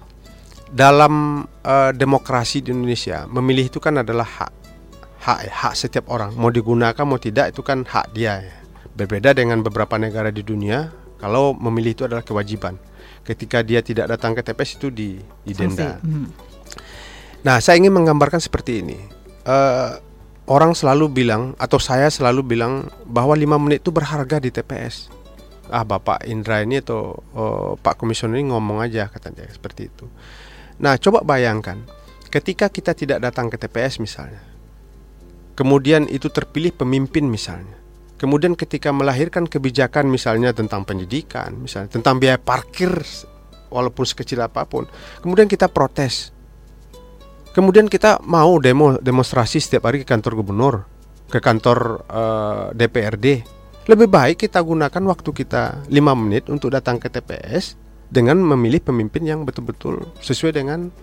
dalam 0.72 1.44
eh, 1.68 1.92
demokrasi 1.92 2.64
di 2.64 2.72
Indonesia 2.72 3.28
memilih 3.28 3.68
itu 3.68 3.84
kan 3.84 4.00
adalah 4.00 4.24
hak 4.24 4.52
hak 5.22 5.40
hak 5.52 5.74
setiap 5.78 6.10
orang 6.10 6.34
mau 6.34 6.50
digunakan 6.50 7.04
mau 7.06 7.20
tidak 7.20 7.54
itu 7.54 7.62
kan 7.62 7.86
hak 7.86 8.16
dia 8.16 8.42
ya. 8.42 8.56
berbeda 8.96 9.36
dengan 9.38 9.62
beberapa 9.62 10.00
negara 10.00 10.34
di 10.34 10.42
dunia 10.42 10.90
kalau 11.22 11.54
memilih 11.54 11.94
itu 11.94 12.04
adalah 12.08 12.26
kewajiban 12.26 12.80
ketika 13.32 13.64
dia 13.64 13.80
tidak 13.80 14.12
datang 14.12 14.36
ke 14.36 14.44
TPS 14.44 14.76
itu 14.76 14.88
di 14.92 15.10
didenda. 15.48 15.98
Hmm. 16.04 16.28
Nah, 17.42 17.58
saya 17.64 17.80
ingin 17.80 17.96
menggambarkan 17.96 18.44
seperti 18.44 18.86
ini. 18.86 19.00
Eh, 19.48 19.92
orang 20.46 20.76
selalu 20.76 21.10
bilang 21.10 21.58
atau 21.58 21.82
saya 21.82 22.12
selalu 22.12 22.44
bilang 22.44 22.86
bahwa 23.08 23.34
lima 23.34 23.58
menit 23.58 23.82
itu 23.82 23.90
berharga 23.90 24.38
di 24.38 24.54
TPS. 24.54 25.10
Ah, 25.72 25.88
Bapak 25.88 26.28
Indra 26.28 26.62
ini 26.62 26.84
atau 26.84 27.18
eh, 27.34 27.72
Pak 27.80 27.98
Komisioner 27.98 28.38
ini 28.38 28.52
ngomong 28.54 28.84
aja 28.84 29.10
katanya 29.10 29.48
seperti 29.50 29.90
itu. 29.90 30.06
Nah, 30.78 31.00
coba 31.02 31.26
bayangkan 31.26 31.82
ketika 32.30 32.70
kita 32.70 32.94
tidak 32.94 33.20
datang 33.24 33.50
ke 33.50 33.58
TPS 33.58 33.98
misalnya. 33.98 34.42
Kemudian 35.58 36.08
itu 36.08 36.32
terpilih 36.32 36.72
pemimpin 36.72 37.28
misalnya. 37.28 37.81
Kemudian 38.22 38.54
ketika 38.54 38.94
melahirkan 38.94 39.50
kebijakan 39.50 40.06
misalnya 40.06 40.54
tentang 40.54 40.86
pendidikan, 40.86 41.58
misalnya 41.58 41.90
tentang 41.90 42.22
biaya 42.22 42.38
parkir 42.38 43.02
walaupun 43.74 44.06
sekecil 44.06 44.46
apa 44.46 44.62
pun, 44.70 44.86
kemudian 45.26 45.50
kita 45.50 45.66
protes. 45.66 46.30
Kemudian 47.50 47.90
kita 47.90 48.22
mau 48.22 48.62
demo 48.62 49.02
demonstrasi 49.02 49.58
setiap 49.58 49.90
hari 49.90 50.06
ke 50.06 50.08
kantor 50.08 50.38
gubernur, 50.38 50.76
ke 51.34 51.42
kantor 51.42 52.06
eh, 52.06 52.66
DPRD. 52.78 53.28
Lebih 53.90 54.06
baik 54.06 54.46
kita 54.46 54.62
gunakan 54.62 55.02
waktu 55.10 55.30
kita 55.34 55.90
5 55.90 56.22
menit 56.22 56.46
untuk 56.54 56.70
datang 56.70 57.02
ke 57.02 57.10
TPS 57.10 57.74
dengan 58.06 58.38
memilih 58.38 58.86
pemimpin 58.86 59.26
yang 59.26 59.42
betul-betul 59.50 60.14
sesuai 60.22 60.62
dengan 60.62 60.94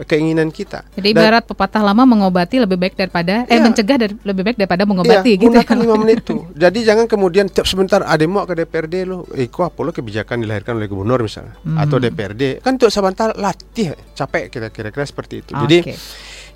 keinginan 0.00 0.48
kita. 0.48 0.86
Jadi 0.92 1.08
Dan- 1.08 1.18
ibarat 1.18 1.42
pepatah 1.44 1.80
lama 1.80 2.04
mengobati 2.04 2.58
lebih 2.58 2.76
baik 2.76 2.94
daripada 2.94 3.42
eh 3.42 3.56
Iya. 3.56 3.64
mencegah 3.64 3.96
dari, 3.96 4.14
lebih 4.16 4.42
baik 4.44 4.56
daripada 4.56 4.82
mengobati 4.82 5.30
Iya, 5.30 5.38
gitu. 5.38 5.50
gunakan 5.50 5.76
lima 5.76 5.94
menit 6.02 6.18
tuh. 6.22 6.46
Jadi 6.52 6.78
jangan 6.82 7.06
kemudian 7.06 7.46
tiap 7.46 7.64
sebentar 7.64 8.00
ada 8.00 8.22
mau 8.24 8.42
ke 8.42 8.54
DPRD 8.54 8.94
lo, 9.02 9.26
eh 9.32 9.46
kok 9.46 9.64
apa 9.64 9.78
lo 9.80 9.90
kebijakan 9.90 10.38
dilahirkan 10.38 10.76
oleh 10.76 10.86
gubernur 10.86 11.18
misalnya 11.20 11.58
Hmm. 11.58 11.78
atau 11.78 11.96
DPRD 11.96 12.60
kan 12.60 12.74
untuk 12.74 12.88
sebentar 12.88 13.32
latih 13.32 13.88
capek 14.12 14.44
kita 14.48 14.68
kira-kira 14.68 15.02
seperti 15.02 15.34
itu. 15.40 15.50
Oke. 15.52 15.62
Jadi 15.64 15.78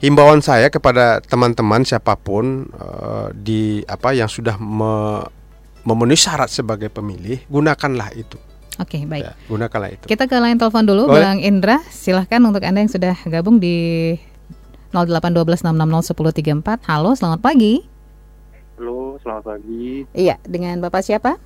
himbauan 0.00 0.38
saya 0.38 0.66
kepada 0.66 1.18
teman-teman 1.20 1.82
siapa 1.82 2.14
pun 2.14 2.66
eh, 2.68 3.26
di 3.32 3.61
apa 3.82 4.12
yang 4.12 4.26
sudah 4.26 4.54
me- 4.54 5.26
memenuhi 5.82 6.14
syarat 6.14 6.46
sebagai 6.46 6.87
pemilih 6.88 7.42
gunakanlah 7.44 8.14
itu. 8.14 8.38
Oke, 8.83 9.07
baik. 9.07 9.23
Ya, 9.23 9.33
gunakanlah 9.47 9.95
itu. 9.95 10.05
Kita 10.11 10.27
ke 10.27 10.35
line 10.35 10.59
telepon 10.59 10.83
dulu 10.83 11.07
Boleh. 11.07 11.23
Bang 11.23 11.39
Indra. 11.39 11.79
Silahkan 11.87 12.43
untuk 12.43 12.67
Anda 12.67 12.83
yang 12.83 12.91
sudah 12.91 13.15
gabung 13.31 13.62
di 13.62 14.19
08126601034. 14.91 16.83
Halo, 16.91 17.15
selamat 17.15 17.39
pagi. 17.39 17.87
Halo, 18.77 19.23
selamat 19.23 19.45
pagi. 19.47 20.03
Iya, 20.11 20.43
dengan 20.43 20.83
Bapak 20.83 21.07
siapa? 21.07 21.39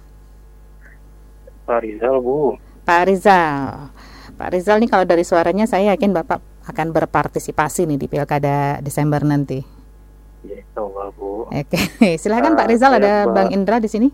Pak 1.69 1.78
Rizal, 1.85 2.25
Bu. 2.25 2.57
Pak 2.88 3.02
Rizal. 3.05 3.93
Pak 4.37 4.49
Rizal 4.57 4.81
nih 4.81 4.88
kalau 4.88 5.05
dari 5.05 5.26
suaranya 5.26 5.69
saya 5.69 5.93
yakin 5.93 6.16
Bapak 6.16 6.40
akan 6.66 6.90
berpartisipasi 6.90 7.85
nih 7.85 7.99
di 8.00 8.07
Pilkada 8.09 8.81
Desember 8.81 9.21
nanti. 9.21 9.61
Ya, 10.47 10.62
Bu. 11.12 11.50
Oke, 11.50 11.78
silahkan 12.23 12.55
Ah, 12.55 12.59
Pak 12.59 12.66
Rizal 12.71 12.90
saya 12.95 13.00
ada 13.02 13.14
Pak- 13.26 13.35
Bang 13.35 13.49
Indra 13.52 13.76
di 13.76 13.90
sini. 13.90 14.09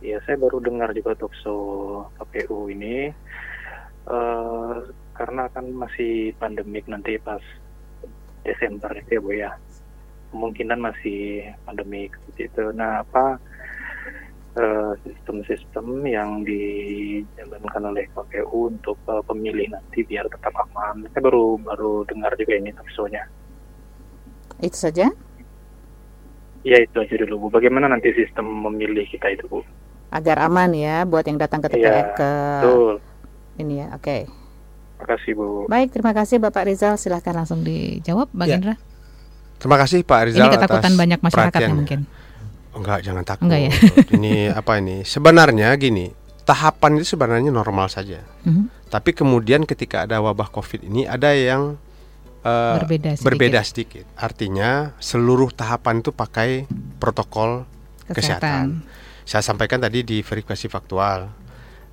Ya, 0.00 0.16
saya 0.24 0.40
baru 0.40 0.64
dengar 0.64 0.96
juga 0.96 1.12
talkshow 1.12 2.08
KPU 2.16 2.72
ini. 2.72 3.12
eh 4.10 4.76
karena 5.12 5.44
kan 5.52 5.68
masih 5.76 6.32
pandemik 6.40 6.88
nanti 6.88 7.20
pas 7.20 7.44
Desember 8.40 8.88
itu 8.96 9.12
ya, 9.12 9.20
Bu 9.20 9.30
ya. 9.36 9.50
Kemungkinan 10.32 10.80
masih 10.80 11.44
pandemik 11.68 12.16
seperti 12.16 12.48
itu. 12.48 12.64
Nah, 12.72 13.04
apa 13.04 13.36
eh, 14.56 14.92
sistem-sistem 15.04 15.86
yang 16.08 16.40
dijalankan 16.48 17.92
oleh 17.92 18.08
KPU 18.16 18.72
untuk 18.72 18.96
eh, 19.04 19.22
pemilih 19.28 19.68
nanti 19.68 20.00
biar 20.08 20.24
tetap 20.32 20.56
aman. 20.56 21.04
Saya 21.12 21.22
baru 21.28 21.60
baru 21.60 22.08
dengar 22.08 22.32
juga 22.40 22.56
ini 22.56 22.72
talkshow-nya. 22.72 23.28
Itu 24.64 24.78
saja. 24.80 25.12
Ya 26.64 26.76
itu 26.80 26.96
aja 26.96 27.14
dulu 27.24 27.48
Bu. 27.48 27.60
Bagaimana 27.60 27.92
nanti 27.92 28.12
sistem 28.16 28.48
memilih 28.48 29.04
kita 29.04 29.28
itu 29.36 29.44
Bu? 29.44 29.60
Agar 30.10 30.42
aman 30.42 30.74
ya 30.74 31.06
buat 31.06 31.22
yang 31.22 31.38
datang 31.38 31.62
ke 31.62 31.70
TPS 31.70 31.80
Iya, 31.80 32.02
ke 32.12 32.30
Betul. 32.60 32.94
ini 33.56 33.74
ya. 33.78 33.86
Oke. 33.94 34.26
Terima 34.98 35.06
kasih 35.06 35.32
Bu. 35.32 35.46
Baik, 35.64 35.88
terima 35.94 36.12
kasih 36.12 36.36
Bapak 36.36 36.66
Rizal. 36.66 36.94
Silahkan 36.98 37.32
langsung 37.32 37.62
dijawab 37.62 38.28
Bang 38.34 38.50
Ya, 38.50 38.58
Indra. 38.58 38.74
Terima 39.56 39.76
kasih 39.76 40.02
Pak 40.02 40.20
Rizal 40.26 40.44
Ini 40.44 40.48
ketakutan 40.52 40.92
atas 40.92 40.98
banyak 40.98 41.20
masyarakat 41.20 41.60
ya 41.60 41.70
mungkin. 41.70 42.00
Oh, 42.70 42.78
Enggak, 42.80 43.02
jangan 43.02 43.22
takut. 43.24 43.44
Enggak 43.48 43.60
ya? 43.66 43.72
ini 44.18 44.34
apa 44.46 44.72
ini? 44.78 45.02
Sebenarnya 45.02 45.74
gini, 45.74 46.10
tahapan 46.42 46.98
itu 46.98 47.14
sebenarnya 47.14 47.50
normal 47.50 47.86
saja. 47.86 48.22
Mhm. 48.44 48.90
Tapi 48.90 49.14
kemudian 49.14 49.62
ketika 49.64 50.02
ada 50.04 50.18
wabah 50.18 50.50
Covid 50.50 50.82
ini 50.82 51.06
ada 51.06 51.30
yang 51.30 51.78
eh, 52.42 52.76
Berbeda 52.82 53.14
sedikit. 53.14 53.26
berbeda 53.26 53.60
sedikit. 53.62 54.04
Artinya 54.18 54.96
seluruh 54.98 55.54
tahapan 55.54 56.02
itu 56.02 56.10
pakai 56.10 56.66
protokol 56.98 57.64
kesehatan. 58.10 58.82
Saya 59.30 59.46
sampaikan 59.46 59.78
tadi 59.78 60.02
di 60.02 60.26
verifikasi 60.26 60.66
faktual. 60.66 61.30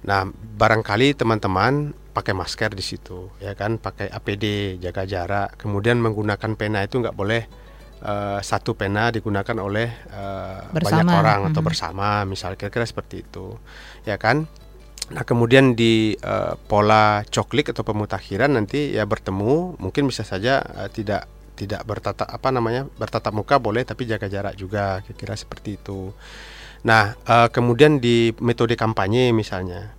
Nah, 0.09 0.25
barangkali 0.33 1.13
teman-teman 1.13 1.93
pakai 2.09 2.33
masker 2.33 2.73
di 2.73 2.81
situ, 2.81 3.29
ya 3.37 3.53
kan, 3.53 3.77
pakai 3.77 4.09
APD, 4.09 4.77
jaga 4.81 5.05
jarak. 5.05 5.53
Kemudian 5.61 6.01
menggunakan 6.01 6.57
pena 6.57 6.81
itu 6.81 6.97
nggak 6.97 7.13
boleh 7.13 7.45
eh, 7.97 8.39
satu 8.45 8.77
pena 8.77 9.09
digunakan 9.09 9.57
oleh 9.57 9.89
eh, 9.89 10.59
banyak 10.69 11.09
orang 11.13 11.49
atau 11.49 11.61
Mhm. 11.61 11.67
bersama, 11.69 12.25
misal 12.29 12.53
kira-kira 12.53 12.85
seperti 12.85 13.25
itu, 13.25 13.57
ya 14.05 14.17
kan. 14.21 14.45
Nah, 15.13 15.21
kemudian 15.25 15.73
di 15.73 16.13
eh, 16.13 16.53
pola 16.69 17.21
coklik 17.25 17.69
atau 17.73 17.81
pemutakhiran 17.81 18.53
nanti 18.53 18.93
ya 18.93 19.05
bertemu, 19.05 19.77
mungkin 19.81 20.09
bisa 20.09 20.21
saja 20.25 20.61
eh, 20.61 20.89
tidak 20.93 21.25
tidak 21.57 21.81
bertatap 21.89 22.29
apa 22.29 22.49
namanya 22.53 22.85
bertatap 23.01 23.33
muka 23.33 23.57
boleh, 23.57 23.81
tapi 23.81 24.05
jaga 24.05 24.29
jarak 24.29 24.53
juga, 24.53 25.01
kira-kira 25.01 25.33
seperti 25.33 25.81
itu. 25.81 26.13
Nah, 26.83 27.17
eh, 27.17 27.47
kemudian 27.49 27.97
di 27.97 28.35
metode 28.37 28.77
kampanye 28.77 29.31
misalnya. 29.31 29.95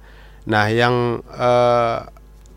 Nah, 0.47 0.71
yang 0.71 1.25
eh, 1.27 1.99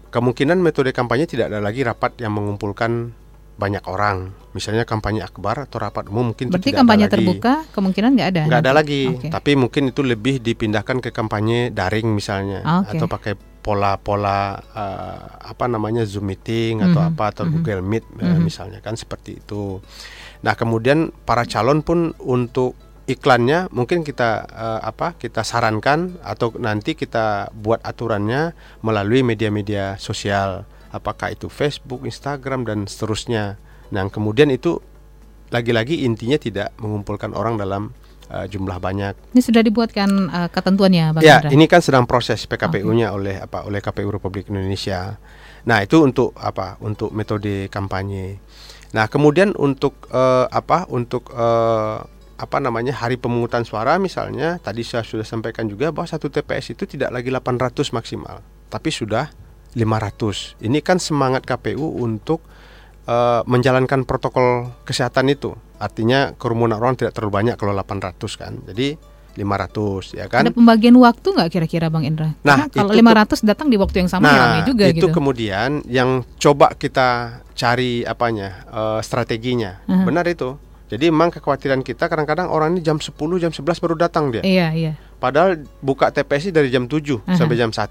kemungkinan 0.09 0.59
metode 0.59 0.91
kampanye 0.91 1.25
tidak 1.25 1.49
ada 1.49 1.59
lagi 1.59 1.81
rapat 1.81 2.19
yang 2.19 2.35
mengumpulkan 2.35 3.15
banyak 3.55 3.83
orang. 3.85 4.33
Misalnya 4.51 4.83
kampanye 4.83 5.21
akbar 5.21 5.63
atau 5.63 5.79
rapat 5.79 6.09
umum 6.09 6.33
mungkin 6.33 6.49
Berarti 6.49 6.73
tidak 6.73 6.81
kampanye 6.83 7.05
ada 7.05 7.13
lagi. 7.13 7.17
terbuka 7.23 7.53
kemungkinan 7.71 8.09
nggak 8.17 8.29
ada. 8.33 8.41
Nggak 8.49 8.61
ada 8.65 8.73
lagi, 8.73 9.01
Oke. 9.07 9.27
tapi 9.29 9.51
mungkin 9.55 9.83
itu 9.89 10.01
lebih 10.01 10.41
dipindahkan 10.41 10.97
ke 10.99 11.09
kampanye 11.09 11.69
daring 11.69 12.09
misalnya 12.11 12.59
Oke. 12.83 12.97
atau 12.97 13.05
pakai 13.07 13.33
pola-pola 13.61 14.39
eh, 14.57 15.19
apa 15.47 15.65
namanya 15.65 16.01
Zoom 16.03 16.27
meeting 16.27 16.81
atau 16.81 16.99
Mhm, 16.99 17.09
apa 17.13 17.23
atau 17.29 17.43
mhm. 17.45 17.51
Google 17.53 17.81
Meet 17.81 18.05
eh, 18.17 18.25
Mhm. 18.27 18.41
misalnya 18.41 18.79
kan 18.81 18.97
seperti 18.97 19.37
itu. 19.37 19.79
Nah, 20.41 20.57
kemudian 20.57 21.13
para 21.23 21.45
calon 21.45 21.79
pun 21.79 22.17
untuk 22.19 22.73
iklannya 23.11 23.67
mungkin 23.75 24.07
kita 24.07 24.47
uh, 24.47 24.79
apa 24.81 25.19
kita 25.19 25.43
sarankan 25.43 26.19
atau 26.23 26.55
nanti 26.55 26.95
kita 26.95 27.51
buat 27.51 27.83
aturannya 27.83 28.55
melalui 28.81 29.21
media-media 29.21 29.99
sosial 29.99 30.63
apakah 30.91 31.31
itu 31.31 31.47
Facebook, 31.47 32.03
Instagram 32.03 32.67
dan 32.67 32.85
seterusnya. 32.85 33.57
Nah, 33.91 34.07
kemudian 34.11 34.51
itu 34.51 34.79
lagi-lagi 35.51 36.07
intinya 36.07 36.39
tidak 36.39 36.71
mengumpulkan 36.79 37.35
orang 37.35 37.59
dalam 37.59 37.91
uh, 38.31 38.45
jumlah 38.47 38.79
banyak. 38.79 39.15
Ini 39.35 39.41
sudah 39.41 39.63
dibuatkan 39.63 40.09
uh, 40.31 40.49
ketentuannya, 40.51 41.15
Bang 41.15 41.23
Ya, 41.23 41.43
Indra? 41.43 41.49
ini 41.51 41.65
kan 41.67 41.83
sedang 41.83 42.07
proses 42.07 42.43
PKPU-nya 42.47 43.11
okay. 43.11 43.17
oleh 43.17 43.35
apa 43.39 43.67
oleh 43.67 43.79
KPU 43.83 44.11
Republik 44.11 44.47
Indonesia. 44.51 45.19
Nah, 45.67 45.83
itu 45.83 46.03
untuk 46.03 46.35
apa? 46.39 46.79
Untuk 46.83 47.11
metode 47.15 47.67
kampanye. 47.71 48.39
Nah, 48.91 49.07
kemudian 49.07 49.55
untuk 49.55 50.07
uh, 50.11 50.47
apa? 50.51 50.87
Untuk 50.91 51.31
uh, 51.31 52.03
apa 52.41 52.57
namanya 52.57 52.97
hari 52.97 53.21
pemungutan 53.21 53.61
suara 53.61 54.01
misalnya 54.01 54.57
tadi 54.57 54.81
saya 54.81 55.05
sudah 55.05 55.21
sampaikan 55.21 55.69
juga 55.69 55.93
bahwa 55.93 56.09
satu 56.09 56.33
TPS 56.33 56.73
itu 56.73 56.89
tidak 56.89 57.13
lagi 57.13 57.29
800 57.29 57.93
maksimal, 57.93 58.41
tapi 58.73 58.89
sudah 58.89 59.29
500. 59.77 60.57
Ini 60.57 60.79
kan 60.81 60.97
semangat 60.97 61.45
KPU 61.45 62.01
untuk 62.01 62.41
uh, 63.05 63.45
menjalankan 63.45 64.03
protokol 64.09 64.73
kesehatan 64.83 65.29
itu. 65.29 65.53
Artinya 65.77 66.33
kerumunan 66.33 66.81
orang 66.81 66.97
tidak 66.97 67.13
terlalu 67.13 67.45
banyak 67.45 67.55
kalau 67.61 67.77
800 67.77 68.41
kan. 68.41 68.53
Jadi 68.65 68.97
500 69.37 70.19
ya 70.19 70.25
kan. 70.27 70.43
Ada 70.43 70.51
pembagian 70.51 70.97
waktu 70.99 71.27
nggak 71.31 71.49
kira-kira 71.53 71.87
Bang 71.87 72.03
Indra? 72.03 72.35
Nah, 72.43 72.67
Karena 72.67 72.67
kalau 72.67 72.91
500 72.91 73.47
datang 73.47 73.67
di 73.71 73.77
waktu 73.79 74.03
yang 74.03 74.09
sama 74.11 74.27
nah, 74.27 74.59
ya 74.59 74.67
juga 74.67 74.91
itu 74.91 75.07
gitu. 75.07 75.15
kemudian 75.15 75.85
yang 75.87 76.27
coba 76.35 76.75
kita 76.75 77.39
cari 77.55 78.03
apanya 78.03 78.67
uh, 78.67 78.99
strateginya. 78.99 79.79
Uh 79.87 80.03
-huh. 80.03 80.05
Benar 80.09 80.25
itu. 80.27 80.59
Jadi 80.91 81.07
memang 81.07 81.31
kekhawatiran 81.31 81.79
kita 81.87 82.11
kadang-kadang 82.11 82.51
orang 82.51 82.75
ini 82.75 82.83
jam 82.83 82.99
10, 82.99 83.15
jam 83.39 83.55
11 83.55 83.79
baru 83.79 83.95
datang 83.95 84.27
dia. 84.27 84.43
Iya, 84.43 84.67
iya. 84.75 84.93
Padahal 85.23 85.63
buka 85.79 86.11
TPS 86.11 86.51
dari 86.51 86.67
jam 86.67 86.91
7 86.91 86.99
uh 86.99 87.23
-huh. 87.23 87.39
sampai 87.39 87.55
jam 87.55 87.71
1. 87.71 87.87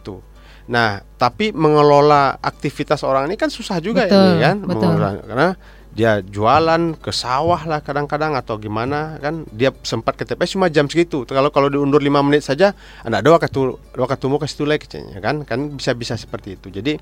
Nah, 0.68 1.00
tapi 1.16 1.56
mengelola 1.56 2.36
aktivitas 2.38 3.00
orang 3.02 3.26
ini 3.32 3.40
kan 3.40 3.48
susah 3.48 3.80
juga 3.80 4.04
betul, 4.04 4.20
ini 4.20 4.44
kan, 4.44 4.56
betul. 4.62 4.92
Mengelola, 4.92 5.10
karena 5.24 5.48
dia 5.90 6.22
jualan 6.22 6.94
ke 7.02 7.10
sawah 7.10 7.66
lah 7.66 7.82
kadang-kadang 7.82 8.38
atau 8.38 8.54
gimana 8.62 9.18
kan 9.18 9.42
dia 9.50 9.74
sempat 9.82 10.14
ke 10.14 10.22
TPS 10.22 10.54
cuma 10.54 10.70
jam 10.70 10.86
segitu 10.86 11.26
kalau 11.26 11.50
kalau 11.50 11.66
diundur 11.66 11.98
lima 11.98 12.22
menit 12.22 12.46
saja 12.46 12.78
anda 13.02 13.18
ada 13.18 13.34
waktu 13.34 13.74
waktu 13.98 14.24
mau 14.30 14.38
ke 14.38 14.46
situ 14.46 14.62
lagi 14.62 14.86
ya 14.86 15.18
kan 15.18 15.42
kan 15.42 15.74
bisa 15.74 15.90
bisa 15.98 16.14
seperti 16.14 16.54
itu 16.54 16.70
jadi 16.70 16.94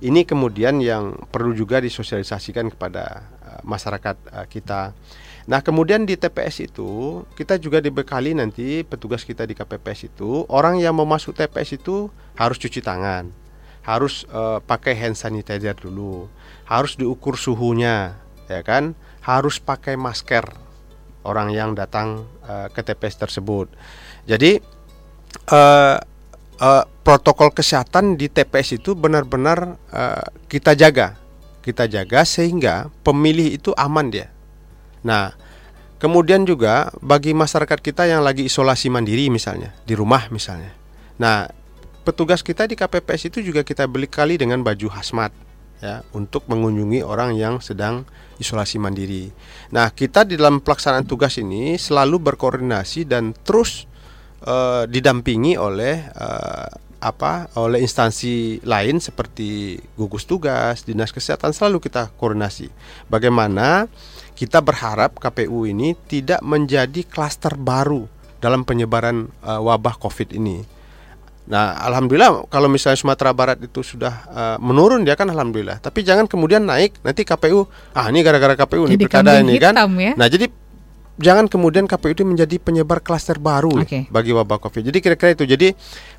ini 0.00 0.24
kemudian 0.24 0.80
yang 0.80 1.12
perlu 1.28 1.52
juga 1.52 1.84
disosialisasikan 1.84 2.72
kepada 2.72 3.28
uh, 3.44 3.60
masyarakat 3.68 4.16
uh, 4.32 4.46
kita 4.48 4.96
Nah, 5.50 5.58
kemudian 5.58 6.06
di 6.06 6.14
TPS 6.14 6.70
itu 6.70 7.22
kita 7.34 7.58
juga 7.58 7.82
dibekali 7.82 8.30
nanti 8.30 8.86
petugas 8.86 9.26
kita 9.26 9.42
di 9.42 9.58
KPPS 9.58 10.14
itu 10.14 10.46
orang 10.46 10.78
yang 10.78 10.94
mau 10.94 11.06
masuk 11.06 11.34
TPS 11.34 11.82
itu 11.82 12.06
harus 12.38 12.62
cuci 12.62 12.78
tangan, 12.78 13.26
harus 13.82 14.22
uh, 14.30 14.62
pakai 14.62 14.94
hand 14.94 15.18
sanitizer 15.18 15.74
dulu, 15.74 16.30
harus 16.62 16.94
diukur 16.94 17.34
suhunya, 17.34 18.14
ya 18.46 18.62
kan? 18.62 18.94
Harus 19.22 19.58
pakai 19.58 19.98
masker 19.98 20.46
orang 21.26 21.50
yang 21.50 21.74
datang 21.74 22.26
uh, 22.46 22.70
ke 22.70 22.86
TPS 22.86 23.18
tersebut. 23.26 23.66
Jadi 24.30 24.62
uh, 25.50 25.98
uh, 26.62 26.84
protokol 27.02 27.50
kesehatan 27.50 28.14
di 28.14 28.30
TPS 28.30 28.78
itu 28.78 28.94
benar-benar 28.94 29.74
uh, 29.90 30.26
kita 30.46 30.78
jaga, 30.78 31.18
kita 31.66 31.90
jaga 31.90 32.22
sehingga 32.22 32.94
pemilih 33.02 33.58
itu 33.58 33.74
aman 33.74 34.06
dia 34.06 34.30
Nah, 35.02 35.34
kemudian 36.02 36.42
juga 36.42 36.90
bagi 36.98 37.34
masyarakat 37.34 37.78
kita 37.78 38.06
yang 38.10 38.22
lagi 38.26 38.46
isolasi 38.46 38.90
mandiri 38.90 39.30
misalnya, 39.30 39.74
di 39.86 39.94
rumah 39.94 40.26
misalnya. 40.30 40.74
Nah, 41.18 41.46
petugas 42.02 42.42
kita 42.42 42.66
di 42.66 42.74
KPPS 42.74 43.30
itu 43.30 43.38
juga 43.42 43.62
kita 43.62 43.86
beli 43.86 44.10
kali 44.10 44.34
dengan 44.34 44.62
baju 44.66 44.90
hazmat 44.90 45.30
ya 45.82 46.06
untuk 46.14 46.46
mengunjungi 46.46 47.02
orang 47.02 47.34
yang 47.34 47.58
sedang 47.58 48.06
isolasi 48.38 48.78
mandiri. 48.78 49.30
Nah, 49.74 49.90
kita 49.90 50.22
di 50.22 50.38
dalam 50.38 50.62
pelaksanaan 50.62 51.06
tugas 51.06 51.38
ini 51.38 51.74
selalu 51.74 52.22
berkoordinasi 52.32 53.06
dan 53.06 53.34
terus 53.34 53.90
uh, 54.46 54.86
didampingi 54.86 55.58
oleh 55.58 56.06
uh, 56.14 56.70
apa 57.02 57.50
oleh 57.58 57.82
instansi 57.82 58.62
lain 58.62 59.02
seperti 59.02 59.74
gugus 59.98 60.22
tugas, 60.22 60.86
dinas 60.86 61.10
kesehatan 61.10 61.50
selalu 61.50 61.82
kita 61.82 62.14
koordinasi. 62.14 62.70
Bagaimana 63.10 63.90
kita 64.32 64.64
berharap 64.64 65.20
KPU 65.20 65.68
ini 65.68 65.94
tidak 66.08 66.40
menjadi 66.40 67.04
klaster 67.04 67.54
baru 67.54 68.08
dalam 68.42 68.66
penyebaran 68.66 69.30
uh, 69.46 69.62
wabah 69.62 69.96
Covid 70.02 70.34
ini. 70.34 70.66
Nah, 71.42 71.74
alhamdulillah 71.74 72.46
kalau 72.46 72.70
misalnya 72.70 72.98
Sumatera 72.98 73.34
Barat 73.34 73.58
itu 73.58 73.82
sudah 73.82 74.14
uh, 74.30 74.56
menurun 74.62 75.02
ya 75.02 75.18
kan 75.18 75.26
alhamdulillah. 75.26 75.82
Tapi 75.82 76.06
jangan 76.06 76.30
kemudian 76.30 76.62
naik 76.62 77.02
nanti 77.02 77.26
KPU 77.26 77.66
ah 77.94 78.06
ini 78.10 78.22
gara-gara 78.22 78.54
KPU 78.54 78.86
jadi 78.86 78.94
nih 78.94 78.98
pilkada 78.98 79.32
ini 79.42 79.58
kan. 79.58 79.74
Ya? 79.98 80.14
Nah, 80.14 80.26
jadi 80.30 80.46
jangan 81.18 81.50
kemudian 81.50 81.84
KPU 81.90 82.14
itu 82.14 82.24
menjadi 82.24 82.56
penyebar 82.62 83.02
klaster 83.02 83.36
baru 83.36 83.82
okay. 83.82 84.06
bagi 84.08 84.30
wabah 84.30 84.58
Covid. 84.62 84.86
Jadi 84.90 84.98
kira-kira 85.02 85.34
itu. 85.34 85.44
Jadi 85.44 85.74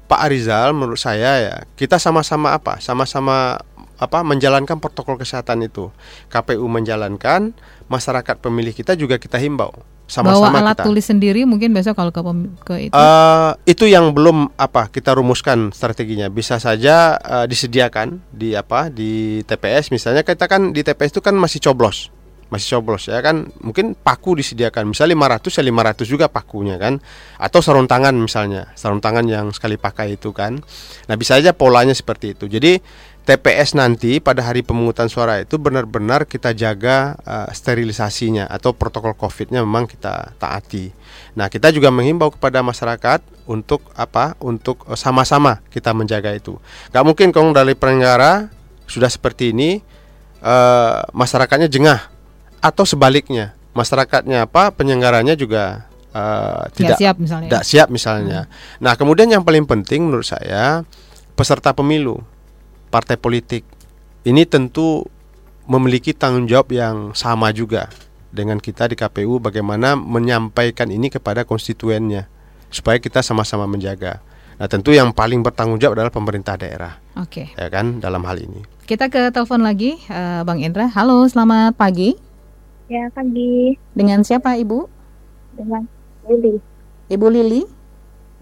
Pak 0.05 0.19
Arizal 0.27 0.75
menurut 0.75 0.99
saya 0.99 1.31
ya 1.39 1.55
kita 1.79 1.95
sama-sama 1.97 2.53
apa? 2.53 2.83
Sama-sama 2.83 3.63
apa 3.97 4.25
menjalankan 4.25 4.81
protokol 4.81 5.19
kesehatan 5.21 5.65
itu. 5.65 5.93
KPU 6.29 6.65
menjalankan, 6.65 7.53
masyarakat 7.87 8.35
pemilih 8.41 8.73
kita 8.73 8.97
juga 8.97 9.21
kita 9.21 9.37
himbau. 9.37 9.73
Sama-sama 10.03 10.51
Bawa 10.51 10.59
alat 10.59 10.77
kita. 10.77 10.85
tulis 10.85 11.05
sendiri 11.07 11.41
mungkin 11.47 11.71
besok 11.71 11.95
kalau 11.95 12.11
ke, 12.11 12.19
ke 12.67 12.75
itu. 12.91 12.93
Uh, 12.93 13.55
itu 13.63 13.87
yang 13.87 14.11
belum 14.11 14.51
apa 14.59 14.91
kita 14.91 15.15
rumuskan 15.15 15.71
strateginya. 15.71 16.27
Bisa 16.27 16.59
saja 16.59 17.15
uh, 17.17 17.45
disediakan 17.47 18.19
di 18.27 18.51
apa 18.51 18.91
di 18.91 19.41
TPS 19.47 19.95
misalnya 19.95 20.27
kita 20.27 20.45
kan 20.51 20.75
di 20.75 20.83
TPS 20.83 21.17
itu 21.17 21.21
kan 21.23 21.33
masih 21.39 21.63
coblos. 21.63 22.11
Masih 22.51 22.77
coblos 22.77 23.09
ya 23.09 23.17
kan? 23.23 23.49
Mungkin 23.63 23.95
paku 23.95 24.37
disediakan. 24.37 24.91
Misalnya 24.91 25.39
500 25.39 25.49
ya 25.49 25.63
500 25.65 26.05
juga 26.05 26.25
pakunya 26.27 26.75
kan? 26.77 26.99
Atau 27.39 27.63
sarung 27.63 27.87
tangan 27.87 28.13
misalnya. 28.13 28.69
Sarung 28.75 29.01
tangan 29.01 29.25
yang 29.25 29.49
sekali 29.55 29.79
pakai 29.79 30.19
itu 30.19 30.29
kan? 30.35 30.61
Nah 31.07 31.15
bisa 31.15 31.39
aja 31.39 31.55
polanya 31.55 31.95
seperti 31.95 32.35
itu. 32.37 32.45
Jadi 32.45 32.77
TPS 33.23 33.79
nanti 33.79 34.19
pada 34.19 34.43
hari 34.43 34.67
pemungutan 34.67 35.07
suara 35.07 35.39
itu 35.39 35.55
benar-benar 35.55 36.27
kita 36.27 36.51
jaga 36.51 37.15
uh, 37.23 37.47
sterilisasinya 37.55 38.51
atau 38.51 38.75
protokol 38.75 39.15
COVID-nya 39.15 39.63
memang 39.63 39.87
kita 39.87 40.35
taati. 40.35 40.91
Nah, 41.39 41.47
kita 41.47 41.71
juga 41.71 41.87
menghimbau 41.87 42.35
kepada 42.35 42.59
masyarakat 42.59 43.23
untuk 43.47 43.79
apa? 43.95 44.35
Untuk 44.43 44.83
uh, 44.91 44.99
sama-sama 44.99 45.63
kita 45.71 45.95
menjaga 45.95 46.35
itu. 46.35 46.59
Gak 46.91 47.03
mungkin 47.07 47.31
kalau 47.31 47.55
dari 47.55 47.79
penyelenggara 47.79 48.51
sudah 48.91 49.07
seperti 49.07 49.55
ini 49.55 49.79
uh, 50.43 51.07
masyarakatnya 51.15 51.71
jengah 51.71 52.11
atau 52.59 52.83
sebaliknya 52.83 53.55
masyarakatnya 53.71 54.51
apa 54.51 54.69
penyelenggaranya 54.75 55.39
juga 55.39 55.87
uh, 56.11 56.67
tidak 56.75 56.99
siap 56.99 57.15
misalnya. 57.23 57.47
Tidak 57.47 57.63
siap 57.63 57.87
misalnya. 57.87 58.39
Hmm. 58.45 58.83
Nah, 58.83 58.93
kemudian 58.99 59.31
yang 59.31 59.47
paling 59.47 59.63
penting 59.63 60.11
menurut 60.11 60.27
saya 60.27 60.83
peserta 61.39 61.71
pemilu 61.71 62.21
partai 62.93 63.17
politik 63.17 63.65
ini 64.21 64.45
tentu 64.45 65.09
memiliki 65.65 66.13
tanggung 66.13 66.45
jawab 66.45 66.69
yang 66.69 67.17
sama 67.17 67.49
juga 67.49 67.89
dengan 68.29 68.61
kita 68.61 68.85
di 68.85 68.93
KPU 68.93 69.41
bagaimana 69.41 69.97
menyampaikan 69.97 70.93
ini 70.93 71.09
kepada 71.09 71.41
konstituennya 71.41 72.29
supaya 72.69 73.01
kita 73.01 73.25
sama-sama 73.25 73.65
menjaga. 73.65 74.21
Nah, 74.61 74.69
tentu 74.69 74.93
yang 74.93 75.09
paling 75.09 75.41
bertanggung 75.41 75.81
jawab 75.81 75.97
adalah 75.97 76.13
pemerintah 76.13 76.53
daerah. 76.53 77.01
Oke. 77.17 77.49
Okay. 77.49 77.57
Ya 77.57 77.67
kan 77.73 77.97
dalam 77.97 78.21
hal 78.25 78.37
ini. 78.37 78.61
Kita 78.85 79.09
ke 79.09 79.33
telepon 79.33 79.65
lagi 79.65 79.97
uh, 80.13 80.45
Bang 80.45 80.61
Indra. 80.61 80.89
Halo, 80.93 81.25
selamat 81.25 81.73
pagi. 81.73 82.13
Ya, 82.85 83.09
pagi. 83.09 83.79
Dengan 83.97 84.21
siapa, 84.21 84.53
Ibu? 84.59 84.85
Dengan 85.57 85.89
Lili. 86.29 86.61
Ibu 87.09 87.27
Lili? 87.33 87.61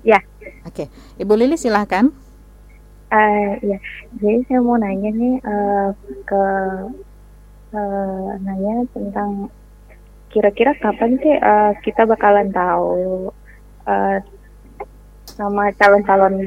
Ya. 0.03 0.19
Oke. 0.67 0.91
Ibu 1.15 1.33
Lili 1.39 1.55
silahkan. 1.55 2.11
Uh, 3.11 3.59
ya, 3.59 3.77
jadi 4.23 4.39
saya 4.47 4.63
mau 4.63 4.79
nanya 4.79 5.11
nih 5.11 5.35
uh, 5.43 5.91
ke 6.23 6.43
uh, 7.75 8.29
nanya 8.39 8.87
tentang 8.95 9.51
kira-kira 10.31 10.71
kapan 10.79 11.19
sih 11.19 11.35
uh, 11.35 11.75
kita 11.83 12.07
bakalan 12.07 12.47
tahu 12.55 13.27
uh, 13.83 14.17
sama 15.27 15.75
calon-calon 15.75 16.39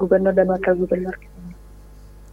gubernur 0.00 0.32
dan 0.32 0.48
wakil 0.48 0.72
gubernur? 0.88 1.12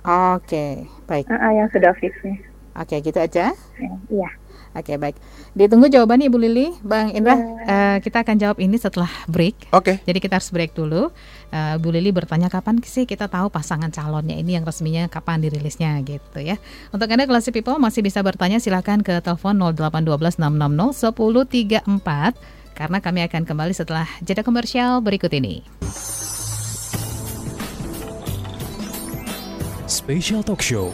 Oke, 0.03 0.47
okay, 0.47 0.71
baik. 1.03 1.27
Uh, 1.27 1.35
uh, 1.35 1.51
yang 1.51 1.67
sudah 1.75 1.91
fix 1.99 2.15
nih. 2.23 2.39
Oke, 2.79 2.95
okay, 2.95 2.97
gitu 3.03 3.19
aja. 3.19 3.51
Ya, 3.51 3.91
iya. 4.07 4.29
Oke 4.73 4.97
baik, 4.97 5.13
ditunggu 5.53 5.85
jawabannya 5.85 6.33
Ibu 6.33 6.39
Lili, 6.41 6.73
Bang 6.81 7.13
Indra. 7.13 7.37
Ya. 7.37 7.45
Uh, 7.45 7.97
kita 8.01 8.25
akan 8.25 8.41
jawab 8.41 8.57
ini 8.57 8.73
setelah 8.81 9.09
break. 9.29 9.69
Oke. 9.69 9.85
Okay. 9.85 9.95
Jadi 10.09 10.17
kita 10.17 10.41
harus 10.41 10.49
break 10.49 10.73
dulu. 10.73 11.13
Uh, 11.53 11.77
Bu 11.77 11.93
Lili 11.93 12.09
bertanya 12.09 12.49
kapan 12.49 12.81
sih 12.81 13.05
kita 13.05 13.29
tahu 13.29 13.53
pasangan 13.53 13.93
calonnya 13.93 14.33
ini 14.33 14.57
yang 14.57 14.65
resminya 14.65 15.05
kapan 15.05 15.37
dirilisnya 15.37 16.01
gitu 16.01 16.41
ya. 16.41 16.57
Untuk 16.89 17.05
anda 17.05 17.29
kelas 17.29 17.53
people 17.53 17.77
masih 17.77 18.01
bisa 18.01 18.25
bertanya 18.25 18.57
silahkan 18.57 18.97
ke 19.05 19.21
telepon 19.21 19.61
0812 19.61 20.41
660 20.41 21.13
1034 21.13 22.73
Karena 22.73 22.97
kami 23.05 23.21
akan 23.29 23.45
kembali 23.45 23.69
setelah 23.77 24.09
jeda 24.25 24.41
komersial 24.41 24.97
berikut 25.05 25.29
ini. 25.29 25.61
Special 29.85 30.41
Talk 30.41 30.65
Show 30.65 30.89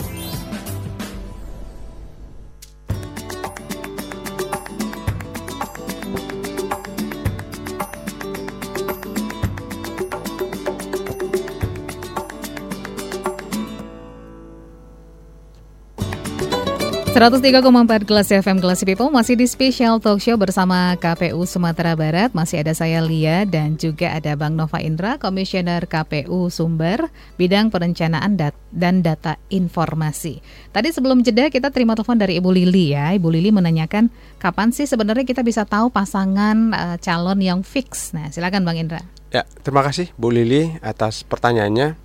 empat 17.90 18.06
Kelas 18.06 18.30
FM 18.30 18.62
Kelas 18.62 18.86
People 18.86 19.10
masih 19.10 19.34
di 19.34 19.50
Special 19.50 19.98
Talk 19.98 20.22
Show 20.22 20.38
bersama 20.38 20.94
KPU 21.02 21.42
Sumatera 21.50 21.98
Barat. 21.98 22.30
Masih 22.38 22.62
ada 22.62 22.70
saya 22.78 23.02
Lia 23.02 23.50
dan 23.50 23.82
juga 23.82 24.14
ada 24.14 24.38
Bang 24.38 24.54
Nova 24.54 24.78
Indra, 24.78 25.18
Komisioner 25.18 25.90
KPU 25.90 26.54
Sumber, 26.54 27.10
bidang 27.34 27.74
perencanaan 27.74 28.38
dat 28.38 28.54
dan 28.70 29.02
data 29.02 29.42
informasi. 29.50 30.38
Tadi 30.70 30.94
sebelum 30.94 31.26
jeda 31.26 31.50
kita 31.50 31.74
terima 31.74 31.98
telepon 31.98 32.22
dari 32.22 32.38
Ibu 32.38 32.54
Lili 32.54 32.94
ya. 32.94 33.10
Ibu 33.18 33.28
Lili 33.34 33.50
menanyakan 33.50 34.14
kapan 34.38 34.70
sih 34.70 34.86
sebenarnya 34.86 35.26
kita 35.26 35.42
bisa 35.42 35.66
tahu 35.66 35.90
pasangan 35.90 36.58
uh, 36.78 36.98
calon 37.02 37.42
yang 37.42 37.66
fix. 37.66 38.14
Nah, 38.14 38.30
silakan 38.30 38.62
Bang 38.62 38.78
Indra. 38.78 39.02
Ya, 39.34 39.50
terima 39.66 39.82
kasih 39.82 40.14
Bu 40.14 40.30
Lili 40.30 40.78
atas 40.86 41.26
pertanyaannya. 41.26 41.98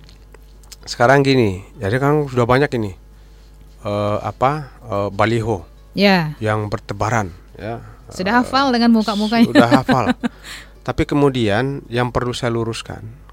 Sekarang 0.89 1.21
gini, 1.21 1.61
jadi 1.77 2.01
kan 2.01 2.25
sudah 2.25 2.49
banyak 2.49 2.73
ini 2.81 3.04
uh, 3.85 4.17
apa 4.25 4.73
uh, 4.81 5.09
baliho 5.13 5.63
ya. 5.93 6.33
yang 6.41 6.67
bertebaran 6.67 7.29
ya. 7.55 7.85
Sudah 8.09 8.41
hafal 8.41 8.69
dengan 8.69 8.93
muka-mukanya. 8.93 9.49
Sudah 9.49 9.69
hafal. 9.81 10.05
Tapi 10.87 11.09
kemudian 11.09 11.81
yang 11.89 12.13
perlu 12.13 12.33
saya 12.37 12.53
luruskan 12.53 13.25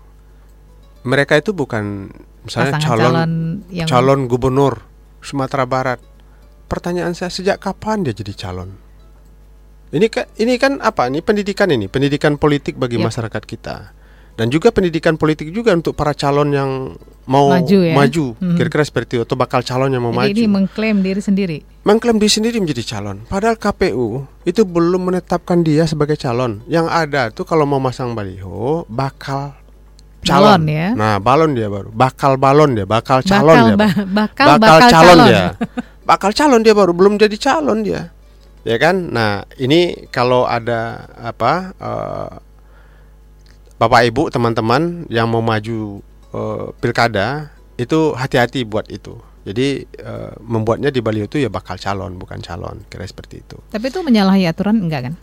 mereka 1.03 1.35
itu 1.39 1.51
bukan 1.51 2.15
misalnya 2.47 2.79
Pasangan 2.79 2.87
calon 2.87 3.13
calon, 3.13 3.33
yang... 3.75 3.89
calon 3.91 4.21
gubernur 4.31 4.75
Sumatera 5.23 5.67
Barat. 5.67 6.01
Pertanyaan 6.67 7.13
saya 7.13 7.29
sejak 7.29 7.61
kapan 7.61 8.01
dia 8.07 8.17
jadi 8.17 8.33
calon? 8.33 8.73
Ini 9.93 10.09
kan 10.09 10.25
ini 10.41 10.57
kan 10.57 10.81
apa? 10.81 11.13
Ini 11.13 11.21
pendidikan 11.21 11.69
ini 11.69 11.85
pendidikan 11.87 12.41
politik 12.41 12.81
bagi 12.81 12.97
yep. 12.97 13.13
masyarakat 13.13 13.43
kita 13.45 13.93
dan 14.33 14.49
juga 14.49 14.73
pendidikan 14.73 15.21
politik 15.21 15.53
juga 15.53 15.77
untuk 15.77 15.93
para 15.93 16.17
calon 16.17 16.49
yang 16.53 16.71
mau 17.29 17.55
maju, 17.55 17.79
ya? 17.85 17.95
maju 17.95 18.35
hmm. 18.35 18.57
kira-kira 18.59 18.83
seperti 18.83 19.21
itu 19.21 19.23
atau 19.23 19.37
bakal 19.39 19.61
calon 19.63 19.93
yang 19.93 20.03
mau 20.03 20.11
Jadi 20.11 20.19
maju. 20.19 20.41
Ini 20.41 20.49
mengklaim 20.49 20.97
diri 21.05 21.21
sendiri. 21.23 21.59
Mengklaim 21.85 22.17
diri 22.19 22.33
sendiri 22.33 22.57
menjadi 22.59 22.83
calon. 22.97 23.23
Padahal 23.29 23.61
KPU 23.61 24.27
itu 24.49 24.63
belum 24.67 25.13
menetapkan 25.13 25.61
dia 25.63 25.85
sebagai 25.87 26.17
calon. 26.19 26.65
Yang 26.67 26.87
ada 26.91 27.31
tuh 27.31 27.45
kalau 27.47 27.69
mau 27.69 27.79
masang 27.79 28.17
baliho 28.17 28.89
bakal 28.89 29.55
calon. 30.25 30.65
Balon 30.65 30.71
ya. 30.71 30.89
Nah, 30.95 31.19
balon 31.19 31.51
dia 31.53 31.69
baru. 31.69 31.89
Bakal 31.93 32.33
balon 32.39 32.71
dia, 32.79 32.87
bakal 32.87 33.19
calon 33.23 33.55
bakal, 33.55 33.67
dia. 33.67 33.77
Ba 33.77 33.89
bakal, 34.07 34.47
bakal 34.47 34.59
bakal 34.59 34.79
calon, 34.81 34.93
calon 34.95 35.19
dia. 35.29 35.45
bakal 36.09 36.31
calon 36.33 36.61
dia 36.65 36.75
baru, 36.75 36.93
belum 36.95 37.15
jadi 37.21 37.37
calon 37.39 37.79
dia. 37.85 38.03
Ya 38.63 38.79
kan? 38.79 39.11
Nah, 39.11 39.43
ini 39.59 40.07
kalau 40.15 40.47
ada 40.47 41.11
apa 41.19 41.75
uh, 41.83 42.31
Bapak 43.83 44.07
Ibu, 44.15 44.31
teman-teman 44.31 45.11
yang 45.11 45.27
mau 45.27 45.43
maju 45.43 46.07
uh, 46.31 46.71
pilkada 46.79 47.51
itu 47.75 48.15
hati-hati 48.15 48.63
buat 48.63 48.87
itu. 48.87 49.19
Jadi 49.43 49.91
uh, 50.07 50.39
membuatnya 50.39 50.95
di 50.95 51.03
Bali 51.03 51.27
itu 51.27 51.43
ya 51.43 51.51
bakal 51.51 51.75
calon 51.83 52.15
bukan 52.15 52.39
calon, 52.39 52.87
kira 52.87 53.03
seperti 53.03 53.43
itu. 53.43 53.59
Tapi 53.75 53.91
itu 53.91 53.99
menyalahi 54.07 54.47
aturan 54.47 54.87
enggak 54.87 55.11
kan? 55.11 55.15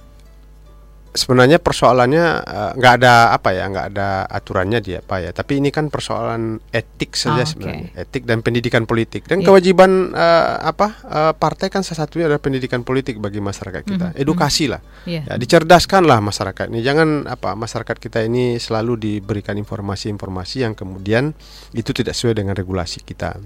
Sebenarnya 1.09 1.57
persoalannya 1.57 2.25
eh, 2.45 2.71
nggak 2.77 2.93
uh, 2.93 2.97
ada 3.01 3.13
apa 3.33 3.49
ya 3.51 3.65
nggak 3.65 3.87
ada 3.93 4.29
aturannya 4.29 4.79
dia 4.79 5.01
apa 5.01 5.17
ya 5.25 5.31
tapi 5.33 5.57
ini 5.57 5.73
kan 5.73 5.89
persoalan 5.89 6.61
etik 6.69 7.17
saja 7.17 7.41
oh, 7.41 7.47
sebenarnya 7.49 7.89
okay. 7.89 8.03
etik 8.05 8.23
dan 8.29 8.45
pendidikan 8.45 8.85
politik 8.85 9.25
dan 9.25 9.41
yeah. 9.41 9.47
kewajiban 9.49 10.13
uh, 10.13 10.61
apa 10.61 10.87
uh, 11.09 11.33
partai 11.33 11.73
kan 11.73 11.81
salah 11.81 12.05
satunya 12.05 12.29
adalah 12.29 12.41
pendidikan 12.41 12.85
politik 12.85 13.17
bagi 13.17 13.41
masyarakat 13.41 13.81
kita 13.81 14.07
mm 14.09 14.13
-hmm. 14.13 14.21
edukasi 14.21 14.69
lah 14.69 14.81
yeah. 15.09 15.25
ya 15.25 15.35
dicerdaskanlah 15.41 16.21
masyarakat 16.21 16.69
ini 16.69 16.85
jangan 16.85 17.25
apa 17.25 17.57
masyarakat 17.57 17.97
kita 17.97 18.21
ini 18.21 18.61
selalu 18.61 18.97
diberikan 19.01 19.57
informasi-informasi 19.57 20.61
yang 20.61 20.73
kemudian 20.77 21.33
itu 21.73 21.89
tidak 21.89 22.13
sesuai 22.13 22.37
dengan 22.37 22.53
regulasi 22.53 23.01
kita 23.01 23.41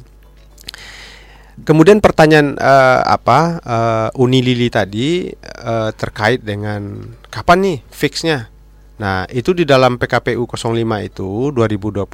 Kemudian 1.61 2.01
pertanyaan 2.01 2.57
uh, 2.57 3.05
apa 3.05 3.61
uh, 3.61 4.09
Uni 4.17 4.41
Lili 4.41 4.73
tadi 4.73 5.29
uh, 5.61 5.93
terkait 5.93 6.41
dengan 6.41 7.13
kapan 7.29 7.57
nih 7.61 7.77
fixnya? 7.93 8.49
Nah 8.97 9.29
itu 9.29 9.53
di 9.53 9.61
dalam 9.61 10.01
PKPU 10.01 10.49
05 10.49 10.73
itu 11.05 11.53
2020 11.53 12.09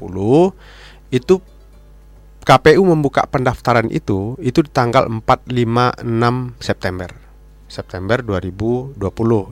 itu 1.16 1.36
KPU 2.44 2.84
membuka 2.84 3.24
pendaftaran 3.32 3.88
itu 3.88 4.36
itu 4.44 4.60
di 4.60 4.72
tanggal 4.76 5.08
4, 5.08 5.24
5, 5.24 6.04
6 6.04 6.60
September 6.60 7.10
September 7.72 8.20
2020 8.20 9.00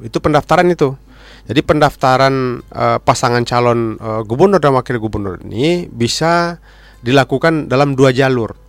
itu 0.03 0.17
pendaftaran 0.19 0.67
itu. 0.67 0.99
Jadi 1.47 1.63
pendaftaran 1.63 2.59
uh, 2.75 2.99
pasangan 2.99 3.47
calon 3.47 3.95
uh, 4.03 4.19
gubernur 4.27 4.59
dan 4.59 4.75
wakil 4.75 4.99
gubernur 4.99 5.39
ini 5.47 5.87
bisa 5.87 6.59
dilakukan 6.99 7.71
dalam 7.71 7.95
dua 7.95 8.11
jalur 8.11 8.66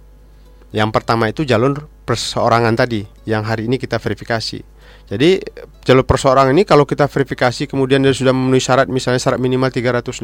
yang 0.74 0.92
pertama 0.92 1.32
itu 1.32 1.48
jalur 1.48 1.88
perseorangan 2.04 2.76
tadi 2.76 3.04
yang 3.24 3.44
hari 3.44 3.68
ini 3.68 3.80
kita 3.80 3.96
verifikasi. 3.96 4.60
Jadi 5.08 5.40
jalur 5.88 6.04
perseorangan 6.04 6.52
ini 6.52 6.68
kalau 6.68 6.84
kita 6.84 7.08
verifikasi 7.08 7.64
kemudian 7.64 8.04
dia 8.04 8.12
sudah 8.12 8.36
memenuhi 8.36 8.60
syarat 8.60 8.92
misalnya 8.92 9.16
syarat 9.16 9.40
minimal 9.40 9.72
316 9.72 10.20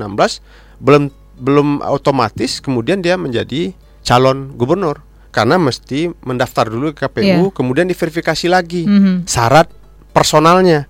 belum 0.77 1.09
belum 1.41 1.69
otomatis 1.89 2.61
kemudian 2.61 3.01
dia 3.01 3.17
menjadi 3.17 3.73
calon 4.05 4.53
gubernur 4.53 5.01
karena 5.33 5.57
mesti 5.57 6.13
mendaftar 6.21 6.69
dulu 6.69 6.93
ke 6.93 7.09
KPU 7.09 7.25
yeah. 7.25 7.41
kemudian 7.49 7.89
diverifikasi 7.89 8.47
lagi 8.47 8.85
mm 8.85 9.01
-hmm. 9.01 9.17
syarat 9.25 9.73
personalnya 10.13 10.85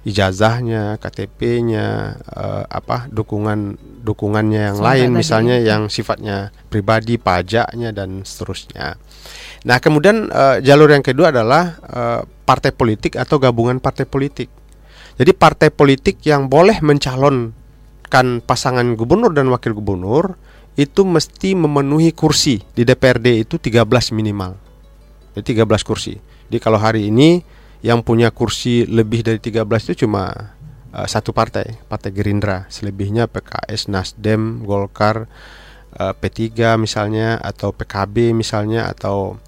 ijazahnya, 0.00 0.96
KTP-nya, 0.96 2.16
uh, 2.32 2.64
apa 2.64 3.04
dukungan 3.12 3.76
dukungannya 4.00 4.72
yang 4.72 4.78
Sampai 4.80 4.88
lain, 4.96 5.08
tadi. 5.12 5.18
misalnya 5.20 5.56
yang 5.60 5.82
sifatnya 5.92 6.36
pribadi, 6.72 7.20
pajaknya 7.20 7.92
dan 7.92 8.24
seterusnya. 8.24 8.96
Nah, 9.68 9.76
kemudian 9.76 10.32
uh, 10.32 10.56
jalur 10.64 10.88
yang 10.88 11.04
kedua 11.04 11.28
adalah 11.28 11.76
uh, 11.84 12.20
partai 12.48 12.72
politik 12.72 13.20
atau 13.20 13.36
gabungan 13.36 13.76
partai 13.76 14.08
politik. 14.08 14.48
Jadi 15.20 15.36
partai 15.36 15.68
politik 15.68 16.24
yang 16.24 16.48
boleh 16.48 16.80
mencalonkan 16.80 18.40
pasangan 18.40 18.96
gubernur 18.96 19.36
dan 19.36 19.52
wakil 19.52 19.76
gubernur 19.76 20.32
itu 20.80 21.04
mesti 21.04 21.52
memenuhi 21.52 22.16
kursi 22.16 22.56
di 22.72 22.88
DPRD 22.88 23.44
itu 23.44 23.60
13 23.60 23.84
minimal. 24.16 24.56
Jadi 25.36 25.60
13 25.60 25.84
kursi. 25.84 26.16
Jadi 26.16 26.56
kalau 26.56 26.80
hari 26.80 27.12
ini 27.12 27.44
yang 27.80 28.04
punya 28.04 28.28
kursi 28.28 28.84
lebih 28.84 29.24
dari 29.24 29.40
13 29.40 29.64
itu 29.90 30.04
cuma 30.06 30.52
uh, 30.92 31.08
satu 31.08 31.32
partai, 31.32 31.80
Partai 31.88 32.12
Gerindra. 32.12 32.68
Selebihnya 32.68 33.24
PKS, 33.26 33.88
Nasdem, 33.88 34.64
Golkar, 34.64 35.26
uh, 35.96 36.12
P3 36.12 36.76
misalnya 36.76 37.40
atau 37.40 37.72
PKB 37.72 38.36
misalnya 38.36 38.90
atau 38.92 39.40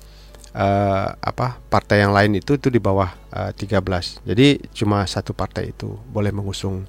uh, 0.57 1.07
apa 1.13 1.61
partai 1.69 2.05
yang 2.05 2.17
lain 2.17 2.41
itu 2.41 2.57
itu 2.57 2.73
di 2.73 2.81
bawah 2.81 3.13
uh, 3.37 3.53
13. 3.53 4.25
Jadi 4.25 4.73
cuma 4.73 5.05
satu 5.05 5.37
partai 5.37 5.77
itu 5.77 5.93
boleh 6.09 6.33
mengusung 6.33 6.89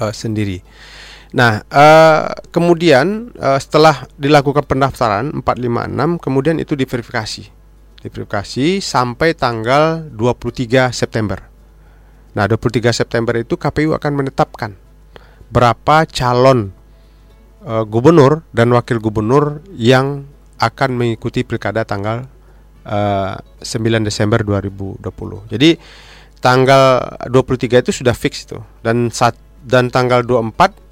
uh, 0.00 0.12
sendiri. 0.12 0.64
Nah, 1.34 1.66
uh, 1.66 2.30
kemudian 2.54 3.34
uh, 3.36 3.58
setelah 3.58 4.06
dilakukan 4.14 4.64
pendaftaran 4.70 5.34
456 5.42 6.22
kemudian 6.22 6.56
itu 6.62 6.78
diverifikasi 6.78 7.63
diverifikasi 8.04 8.84
sampai 8.84 9.32
tanggal 9.32 10.04
23 10.12 10.92
September. 10.92 11.40
Nah, 12.36 12.44
23 12.44 12.92
September 12.92 13.32
itu 13.40 13.56
KPU 13.56 13.96
akan 13.96 14.12
menetapkan 14.12 14.76
berapa 15.48 16.04
calon 16.12 16.68
e, 17.64 17.72
gubernur 17.88 18.44
dan 18.52 18.68
wakil 18.76 19.00
gubernur 19.00 19.64
yang 19.72 20.28
akan 20.60 20.90
mengikuti 21.00 21.48
pilkada 21.48 21.88
tanggal 21.88 22.28
e, 22.84 22.98
9 23.40 23.64
Desember 24.04 24.44
2020. 24.44 25.00
Jadi 25.48 25.80
tanggal 26.44 27.00
23 27.32 27.88
itu 27.88 27.90
sudah 28.04 28.12
fix 28.12 28.44
itu 28.44 28.60
dan 28.84 29.08
saat 29.08 29.32
dan 29.64 29.88
tanggal 29.88 30.20
24 30.20 30.83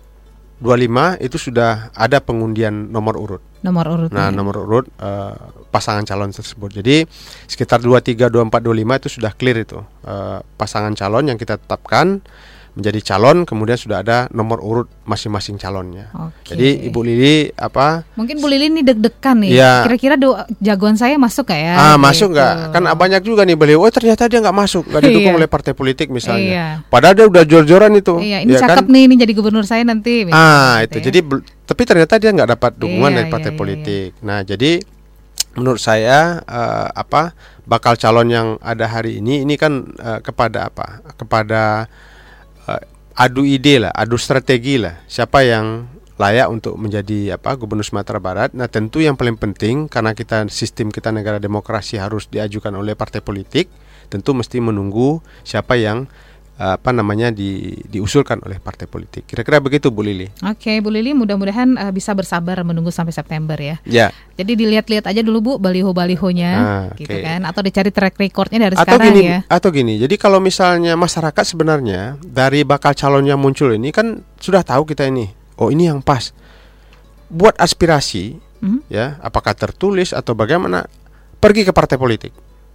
25 0.63 1.19
itu 1.27 1.37
sudah 1.37 1.91
ada 1.91 2.23
pengundian 2.23 2.89
nomor 2.95 3.19
urut. 3.19 3.43
Nomor 3.67 3.85
urut. 3.91 4.11
Nah, 4.15 4.31
nomor 4.31 4.63
urut 4.63 4.87
uh, 5.03 5.35
pasangan 5.75 6.07
calon 6.07 6.31
tersebut. 6.31 6.79
Jadi 6.79 7.03
sekitar 7.51 7.83
23, 7.83 8.31
24, 8.31 8.63
25 8.63 9.01
itu 9.03 9.09
sudah 9.19 9.33
clear 9.35 9.59
itu 9.67 9.83
uh, 10.07 10.39
pasangan 10.55 10.95
calon 10.95 11.35
yang 11.35 11.39
kita 11.39 11.59
tetapkan. 11.59 12.23
Menjadi 12.73 13.05
calon 13.05 13.45
kemudian 13.45 13.77
sudah 13.77 14.01
ada 14.01 14.33
nomor 14.33 14.57
urut 14.65 14.89
masing-masing 15.05 15.61
calonnya. 15.61 16.09
Oke. 16.17 16.57
Jadi 16.57 16.89
Ibu 16.89 17.01
Lili 17.05 17.53
apa? 17.53 18.01
Mungkin 18.17 18.41
Bu 18.41 18.49
Lili 18.49 18.73
ini 18.73 18.81
deg-degan 18.81 19.45
nih. 19.45 19.51
Iya. 19.53 19.73
Kira-kira 19.85 20.17
jagoan 20.57 20.97
saya 20.97 21.21
masuk 21.21 21.53
gak 21.53 21.61
ya? 21.61 21.75
ah 21.77 21.97
masuk 22.01 22.33
Gitu. 22.33 22.41
nggak? 22.41 22.55
Kan 22.73 22.83
banyak 22.97 23.23
juga 23.29 23.45
nih 23.45 23.57
beliau. 23.61 23.85
Oh 23.85 23.93
ternyata 23.93 24.25
dia 24.25 24.41
nggak 24.41 24.57
masuk, 24.57 24.89
nggak 24.89 25.03
didukung 25.05 25.37
Iya. 25.37 25.39
oleh 25.45 25.49
partai 25.53 25.73
politik 25.77 26.09
misalnya. 26.09 26.49
Iya. 26.49 26.67
Padahal 26.89 27.13
dia 27.13 27.27
udah 27.29 27.43
jor-joran 27.45 27.93
itu. 27.93 28.17
Iya, 28.25 28.39
ini 28.41 28.57
ya 28.57 28.61
cakep 28.65 28.89
kan? 28.89 28.95
nih, 28.97 29.03
ini 29.05 29.15
jadi 29.21 29.33
gubernur 29.37 29.65
saya 29.69 29.83
nanti. 29.85 30.25
misalnya 30.25 30.41
Ah 30.41 30.81
gitu 30.81 30.97
itu. 30.97 30.97
ya. 30.97 31.05
Jadi 31.13 31.19
tapi 31.69 31.83
ternyata 31.85 32.15
dia 32.17 32.31
nggak 32.33 32.51
dapat 32.57 32.73
dukungan 32.81 33.11
Iya, 33.13 33.17
dari 33.21 33.29
partai 33.29 33.45
iya, 33.45 33.53
iya, 33.53 33.61
politik. 33.61 34.09
Nah 34.25 34.39
jadi 34.41 34.71
menurut 35.53 35.81
saya 35.85 36.41
eh, 36.41 36.89
apa 36.89 37.37
bakal 37.69 38.01
calon 38.01 38.33
yang 38.33 38.49
ada 38.65 38.89
hari 38.89 39.21
ini 39.21 39.45
ini 39.45 39.61
kan 39.61 39.93
eh, 39.93 40.25
kepada 40.25 40.73
apa? 40.73 41.05
Kepada 41.21 41.85
adu 43.17 43.45
ide 43.45 43.83
lah, 43.83 43.93
adu 43.93 44.17
strategi 44.17 44.81
lah. 44.81 45.03
Siapa 45.09 45.45
yang 45.45 45.89
layak 46.21 46.49
untuk 46.53 46.77
menjadi 46.77 47.41
apa 47.41 47.57
gubernur 47.57 47.85
Sumatera 47.85 48.21
Barat? 48.23 48.53
Nah 48.53 48.69
tentu 48.69 49.01
yang 49.01 49.17
paling 49.19 49.37
penting 49.41 49.91
karena 49.91 50.13
kita 50.13 50.47
sistem 50.53 50.93
kita 50.93 51.11
negara 51.11 51.43
demokrasi 51.43 51.99
harus 51.99 52.29
diajukan 52.29 52.73
oleh 52.77 52.95
partai 52.95 53.25
politik, 53.25 53.69
tentu 54.13 54.37
mesti 54.37 54.61
menunggu 54.61 55.25
siapa 55.43 55.77
yang 55.81 56.07
apa 56.55 56.93
namanya 56.93 57.29
di, 57.29 57.75
diusulkan 57.87 58.39
oleh 58.45 58.57
partai 58.57 58.87
politik. 58.87 59.25
Kira-kira 59.25 59.59
begitu 59.59 59.89
Bu 59.89 60.05
Lili. 60.05 60.31
Oke, 60.45 60.79
Bu 60.79 60.93
Lili 60.93 61.11
mudah-mudahan 61.11 61.75
eh, 61.75 61.91
bisa 61.91 62.13
bersabar 62.13 62.61
menunggu 62.63 62.89
sampai 62.89 63.11
September 63.11 63.57
ya. 63.57 63.81
Ya. 63.83 64.15
Jadi 64.37 64.55
dilihat-lihat 64.55 65.09
aja 65.09 65.21
dulu 65.21 65.39
Bu 65.43 65.53
baliho-balihonya 65.59 66.53
Ah, 66.53 66.87
gitu 66.95 67.13
kan 67.13 67.43
atau 67.43 67.61
dicari 67.61 67.91
track 67.91 68.15
recordnya 68.17 68.69
dari 68.71 68.77
atau 68.79 68.85
sekarang 68.85 69.09
gini 69.11 69.23
ya. 69.27 69.39
atau 69.47 69.69
gini 69.69 69.95
jadi 69.99 70.15
kalau 70.17 70.39
misalnya 70.39 70.95
masyarakat 70.95 71.45
sebenarnya 71.45 72.17
dari 72.23 72.63
bakal 72.63 72.95
calon 72.95 73.27
yang 73.27 73.41
muncul 73.41 73.69
ini 73.71 73.91
kan 73.91 74.21
sudah 74.39 74.63
tahu 74.63 74.87
kita 74.87 75.09
ini 75.09 75.29
oh 75.59 75.69
ini 75.69 75.89
yang 75.91 76.01
pas 76.01 76.31
buat 77.29 77.57
aspirasi 77.57 78.37
Mhm. 78.63 78.87
ya 78.87 79.19
apakah 79.19 79.59
tertulis 79.59 80.15
atau 80.15 80.39
bagaimana 80.39 80.87
pergi 81.39 81.67
ke 81.67 81.75
partai 81.75 81.99
politik 81.99 82.31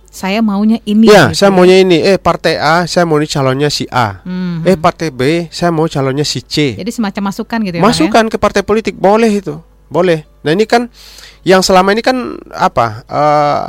Saya 0.07 0.39
maunya 0.39 0.79
ini. 0.83 1.05
ya 1.05 1.29
gitu 1.29 1.37
saya 1.37 1.49
maunya 1.49 1.77
ini 1.77 1.99
eh 1.99 2.17
partai 2.17 2.55
A 2.55 2.83
saya 2.83 3.03
mau 3.03 3.15
ini 3.15 3.25
calonnya 3.25 3.67
si 3.67 3.85
A 3.87 4.23
Mhm. 4.23 4.63
eh 4.63 4.75
partai 4.75 5.09
B 5.09 5.21
saya 5.47 5.69
mau 5.69 5.85
calonnya 5.85 6.23
si 6.23 6.41
C 6.41 6.73
Jadi 6.73 6.89
semacam 6.89 7.29
masukan 7.29 7.59
gitu 7.61 7.75
ya. 7.75 7.79
Ya? 7.79 7.85
masukkan 7.85 8.25
ke 8.25 8.37
partai 8.37 8.61
politik 8.61 8.95
boleh 8.95 9.29
itu 9.29 9.59
boleh 9.87 10.25
nah 10.41 10.51
ini 10.51 10.63
kan 10.63 10.87
yang 11.41 11.59
selama 11.59 11.91
ini 11.91 12.01
kan 12.01 12.17
apa 12.49 13.03
eh, 13.05 13.65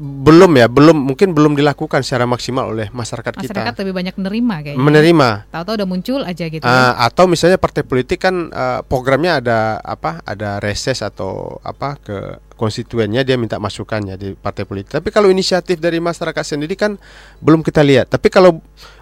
belum 0.00 0.56
ya 0.56 0.64
belum 0.64 0.96
mungkin 1.12 1.36
belum 1.36 1.52
dilakukan 1.52 2.00
secara 2.00 2.24
maksimal 2.24 2.72
oleh 2.72 2.88
masyarakat, 2.88 3.36
Masyarakat 3.36 3.76
kita 3.76 3.84
lebih 3.84 3.92
banyak 3.92 4.14
menerima 4.16 4.54
kayaknya. 4.64 4.80
menerima 4.80 5.28
Tahu-tahu 5.52 5.74
udah 5.76 5.88
muncul 5.92 6.20
aja 6.24 6.44
gitu. 6.48 6.64
Eh, 6.64 6.72
ya. 6.72 6.96
atau 7.04 7.28
misalnya 7.28 7.60
partai 7.60 7.84
politik 7.84 8.16
kan 8.16 8.48
eh, 8.48 8.80
programnya 8.88 9.44
ada 9.44 9.76
apa 9.84 10.24
ada 10.24 10.56
reses 10.56 11.04
atau 11.04 11.60
apa 11.60 12.00
ke 12.00 12.16
konstituennya 12.56 13.28
dia 13.28 13.36
minta 13.36 13.60
masukannya 13.60 14.16
di 14.16 14.32
partai 14.32 14.64
politik 14.64 15.00
tapi 15.00 15.12
kalau 15.12 15.28
inisiatif 15.28 15.76
dari 15.76 16.00
masyarakat 16.00 16.44
sendiri 16.44 16.80
kan 16.80 16.96
belum 17.44 17.60
kita 17.60 17.84
lihat 17.84 18.08
tapi 18.08 18.32
kalau 18.32 18.56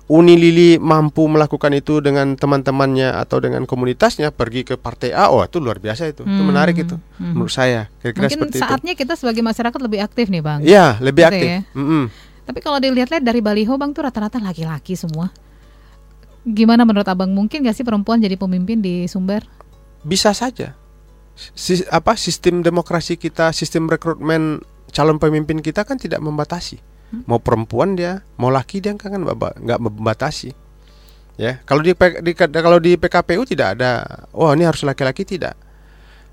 Uni 0.08 0.40
Lili 0.40 0.80
mampu 0.80 1.28
melakukan 1.28 1.68
itu 1.76 2.00
dengan 2.00 2.32
teman-temannya 2.32 3.12
atau 3.12 3.44
dengan 3.44 3.68
komunitasnya 3.68 4.32
pergi 4.32 4.64
ke 4.64 4.80
partai 4.80 5.12
A, 5.12 5.28
oh 5.28 5.44
itu 5.44 5.60
luar 5.60 5.76
biasa 5.76 6.08
itu, 6.08 6.24
itu 6.24 6.32
Hmm, 6.40 6.48
menarik 6.48 6.80
itu 6.80 6.96
hmm. 6.96 7.36
menurut 7.36 7.52
saya. 7.52 7.92
Kira-kira 8.00 8.32
Mungkin 8.32 8.48
seperti 8.48 8.58
saatnya 8.64 8.92
kita 8.96 9.20
sebagai 9.20 9.44
masyarakat 9.44 9.76
lebih 9.76 10.00
aktif 10.00 10.32
nih 10.32 10.40
Bang. 10.40 10.64
itu. 10.64 10.72
Iya, 10.72 10.96
lebih 11.04 11.22
Gitu 11.22 11.32
aktif. 11.36 11.48
ya. 11.52 11.60
Mm-mm. 11.76 12.04
Tapi 12.48 12.58
kalau 12.64 12.80
dilihat-lihat 12.80 13.20
dari 13.20 13.44
baliho 13.44 13.76
Bang 13.76 13.92
tuh 13.92 14.08
rata-rata 14.08 14.40
laki-laki 14.40 14.96
semua. 14.96 15.28
Gimana 16.48 16.88
menurut 16.88 17.04
Abang 17.04 17.28
mungkin 17.28 17.60
gak 17.60 17.76
sih 17.76 17.84
perempuan 17.84 18.16
jadi 18.16 18.40
pemimpin 18.40 18.80
di 18.80 19.04
Sumber? 19.04 19.44
Bisa 20.00 20.32
saja. 20.32 20.72
Si- 21.52 21.84
apa 21.92 22.16
sistem 22.16 22.64
demokrasi 22.64 23.20
kita, 23.20 23.52
sistem 23.52 23.84
rekrutmen 23.84 24.64
calon 24.88 25.20
pemimpin 25.20 25.60
kita 25.60 25.84
kan 25.84 26.00
tidak 26.00 26.24
membatasi. 26.24 26.80
Mau 27.08 27.40
perempuan 27.40 27.96
dia, 27.96 28.20
mau 28.36 28.52
laki 28.52 28.84
dia 28.84 28.92
kan 28.96 29.24
ba- 29.24 29.56
nggak 29.56 29.80
membatasi. 29.80 30.52
Ya, 31.38 31.62
kalau 31.64 31.86
di, 31.86 31.94
di 31.94 32.32
kalau 32.34 32.82
di 32.82 32.98
PKPU 32.98 33.46
tidak 33.46 33.78
ada, 33.78 34.26
oh 34.34 34.50
ini 34.50 34.66
harus 34.66 34.82
laki-laki 34.82 35.22
tidak. 35.22 35.54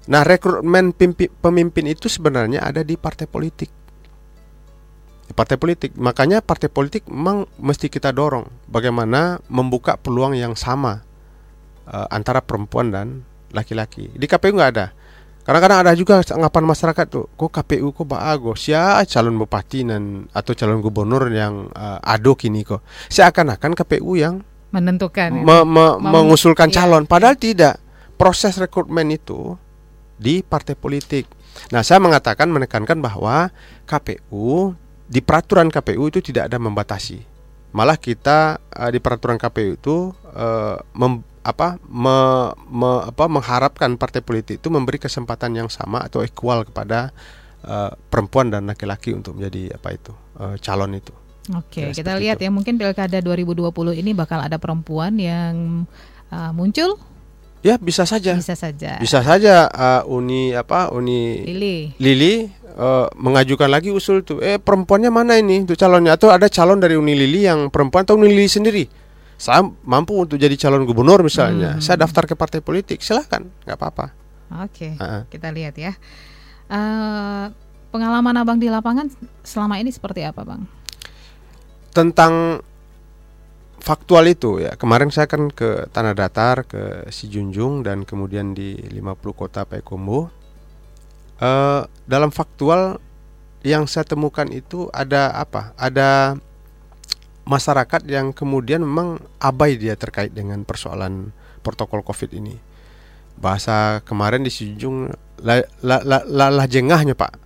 Nah, 0.10 0.26
rekrutmen 0.26 0.94
pimpi- 0.94 1.30
pemimpin 1.30 1.86
itu 1.90 2.10
sebenarnya 2.10 2.66
ada 2.66 2.82
di 2.82 2.98
partai 2.98 3.30
politik. 3.30 3.70
Partai 5.34 5.58
politik, 5.58 5.94
makanya 5.98 6.42
partai 6.42 6.70
politik 6.70 7.10
memang 7.10 7.50
mesti 7.58 7.90
kita 7.90 8.14
dorong 8.14 8.46
bagaimana 8.70 9.42
membuka 9.50 9.98
peluang 9.98 10.38
yang 10.38 10.54
sama 10.54 11.02
eh, 11.90 12.08
antara 12.14 12.42
perempuan 12.42 12.94
dan 12.94 13.08
laki-laki. 13.54 14.10
Di 14.14 14.26
KPU 14.26 14.58
nggak 14.58 14.72
ada. 14.78 14.94
Kadang-kadang 15.46 15.86
ada 15.86 15.94
juga 15.94 16.26
anggapan 16.26 16.64
masyarakat 16.66 17.06
tuh, 17.06 17.30
kok 17.38 17.54
KPU 17.54 17.94
kok 17.94 18.10
bagus 18.10 18.66
ya 18.66 19.06
calon 19.06 19.38
bupati 19.38 19.86
dan 19.86 20.26
atau 20.34 20.58
calon 20.58 20.82
gubernur 20.82 21.30
yang 21.30 21.70
eh, 21.70 22.00
ado 22.02 22.34
kini 22.34 22.66
kok. 22.66 22.82
Seakan-akan 23.14 23.78
KPU 23.78 24.18
yang 24.18 24.42
Menentukan. 24.74 25.46
me- 25.46 25.64
me- 25.64 25.98
mengusulkan 26.02 26.74
iya. 26.74 26.82
calon, 26.82 27.06
padahal 27.06 27.38
tidak. 27.38 27.78
Proses 28.18 28.58
rekrutmen 28.58 29.14
itu 29.14 29.54
di 30.18 30.42
partai 30.42 30.74
politik. 30.74 31.30
Nah, 31.70 31.86
saya 31.86 32.02
mengatakan 32.02 32.50
menekankan 32.50 32.98
bahwa 33.00 33.54
KPU 33.86 34.74
di 35.06 35.22
peraturan 35.22 35.70
KPU 35.70 36.10
itu 36.10 36.26
tidak 36.26 36.50
ada 36.50 36.58
membatasi. 36.58 37.22
Malah 37.70 38.02
kita 38.02 38.58
eh, 38.74 38.90
di 38.90 38.98
peraturan 38.98 39.38
KPU 39.38 39.78
itu 39.78 39.96
mem- 40.98 41.35
apa, 41.46 41.78
me- 41.86 42.52
me- 42.66 43.06
apa 43.06 43.30
mengharapkan 43.30 43.94
partai 43.96 44.20
politik 44.20 44.58
itu 44.58 44.68
memberi 44.68 44.98
kesempatan 44.98 45.54
yang 45.54 45.70
sama 45.70 46.02
atau 46.02 46.26
equal 46.26 46.66
kepada 46.66 47.14
eh, 47.62 47.92
perempuan 48.10 48.50
dan 48.50 48.66
laki-laki 48.66 49.14
untuk 49.14 49.38
menjadi 49.38 49.78
apa 49.78 49.94
itu 49.94 50.12
eh, 50.42 50.56
calon 50.60 50.98
itu. 50.98 51.14
Oke, 51.54 51.86
Ya, 51.86 51.94
kita 51.94 52.18
lihat 52.18 52.42
itu. 52.42 52.46
ya 52.46 52.50
mungkin 52.50 52.74
Pilkada 52.76 53.22
2020 53.22 53.70
ini 53.96 54.12
bakal 54.12 54.42
ada 54.42 54.58
perempuan 54.58 55.14
yang 55.16 55.86
uh, 56.34 56.50
muncul 56.50 56.98
Ya 57.62 57.78
bisa 57.78 58.02
saja. 58.02 58.34
bisa 58.34 58.58
saja. 58.58 58.98
Bisa 58.98 59.22
saja 59.22 59.70
uh, 59.70 60.02
Uni 60.10 60.54
apa 60.54 60.90
Uni 60.90 61.46
Lili. 61.46 61.94
Lili 61.98 62.50
uh, 62.74 63.06
mengajukan 63.14 63.70
lagi 63.70 63.90
usul 63.90 64.22
tuh. 64.22 64.42
Eh 64.42 64.58
perempuannya 64.58 65.10
mana 65.10 65.38
ini 65.38 65.62
untuk 65.62 65.74
calonnya 65.74 66.18
atau 66.18 66.30
ada 66.30 66.46
calon 66.46 66.78
dari 66.78 66.94
Uni 66.94 67.14
Lili 67.14 67.46
yang 67.46 67.70
perempuan 67.70 68.06
atau 68.06 68.18
Uni 68.18 68.34
Lili 68.34 68.46
sendiri. 68.46 68.86
Saya 69.36 69.68
mampu 69.84 70.16
untuk 70.16 70.40
jadi 70.40 70.56
calon 70.56 70.88
gubernur 70.88 71.20
misalnya. 71.22 71.76
Hmm. 71.76 71.84
Saya 71.84 72.00
daftar 72.08 72.24
ke 72.24 72.36
partai 72.40 72.64
politik, 72.64 73.04
silahkan, 73.04 73.44
nggak 73.68 73.78
apa-apa. 73.78 74.16
Oke, 74.64 74.96
Uh-uh. 74.96 75.28
kita 75.28 75.52
lihat 75.52 75.76
ya. 75.76 75.94
Eh, 76.72 77.46
pengalaman 77.92 78.36
abang 78.40 78.58
di 78.58 78.72
lapangan 78.72 79.12
selama 79.44 79.78
ini 79.82 79.92
seperti 79.92 80.24
apa, 80.24 80.42
bang? 80.48 80.64
Tentang 81.92 82.64
faktual 83.86 84.26
itu 84.26 84.58
ya 84.58 84.74
kemarin 84.74 85.14
saya 85.14 85.30
kan 85.30 85.54
ke 85.54 85.86
Tanah 85.94 86.18
Datar 86.18 86.66
ke 86.66 87.06
Sijunjung 87.14 87.86
dan 87.86 88.02
kemudian 88.02 88.58
di 88.58 88.74
50 88.82 89.14
kota 89.38 89.62
Payakumbuh 89.62 90.26
eh 91.38 91.86
dalam 92.10 92.34
faktual 92.34 92.98
yang 93.62 93.86
saya 93.86 94.10
temukan 94.10 94.50
itu 94.50 94.90
ada 94.90 95.38
apa 95.38 95.78
ada 95.78 96.34
masyarakat 97.46 98.02
yang 98.10 98.34
kemudian 98.34 98.82
memang 98.82 99.22
abai 99.40 99.78
dia 99.78 99.94
terkait 99.94 100.34
dengan 100.34 100.66
persoalan 100.66 101.32
protokol 101.62 102.02
covid 102.02 102.34
ini. 102.34 102.58
Bahasa 103.38 104.02
kemarin 104.06 104.42
di 104.42 104.52
Sijunjung 104.52 105.12
lah 105.44 105.62
la, 105.84 106.02
la, 106.02 106.18
la, 106.26 106.48
la 106.50 106.66
jengahnya 106.66 107.14
pak. 107.14 107.38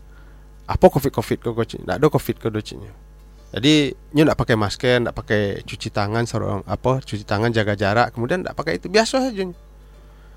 Apa 0.70 0.86
covid 0.88 1.12
covid 1.12 1.38
kok 1.42 1.66
tidak 1.66 1.98
ada 1.98 2.08
covid 2.08 2.38
kodocinya 2.38 3.10
jadi 3.50 3.98
nyu 4.14 4.24
tidak 4.26 4.38
pakai 4.38 4.56
masker, 4.58 5.02
tidak 5.02 5.16
pakai 5.18 5.42
cuci 5.66 5.90
tangan, 5.90 6.24
sarung 6.30 6.62
apa 6.70 7.02
cuci 7.02 7.26
tangan 7.26 7.50
jaga 7.50 7.74
jarak, 7.74 8.14
kemudian 8.14 8.46
tidak 8.46 8.54
pakai 8.54 8.78
itu 8.78 8.94
biasa 8.94 9.26
saja. 9.26 9.50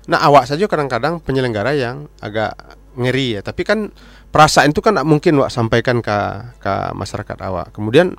Nah 0.09 0.19
awak 0.25 0.49
saja 0.49 0.65
kadang-kadang 0.65 1.21
penyelenggara 1.21 1.77
yang 1.77 2.09
agak 2.17 2.57
ngeri 2.97 3.37
ya, 3.37 3.41
tapi 3.45 3.61
kan 3.61 3.93
perasaan 4.33 4.73
itu 4.73 4.81
kan 4.81 4.97
tidak 4.97 5.05
mungkin 5.05 5.37
wak 5.37 5.53
sampaikan 5.53 6.01
ke 6.01 6.17
ke 6.57 6.73
masyarakat 6.97 7.37
awak. 7.45 7.69
Kemudian 7.69 8.17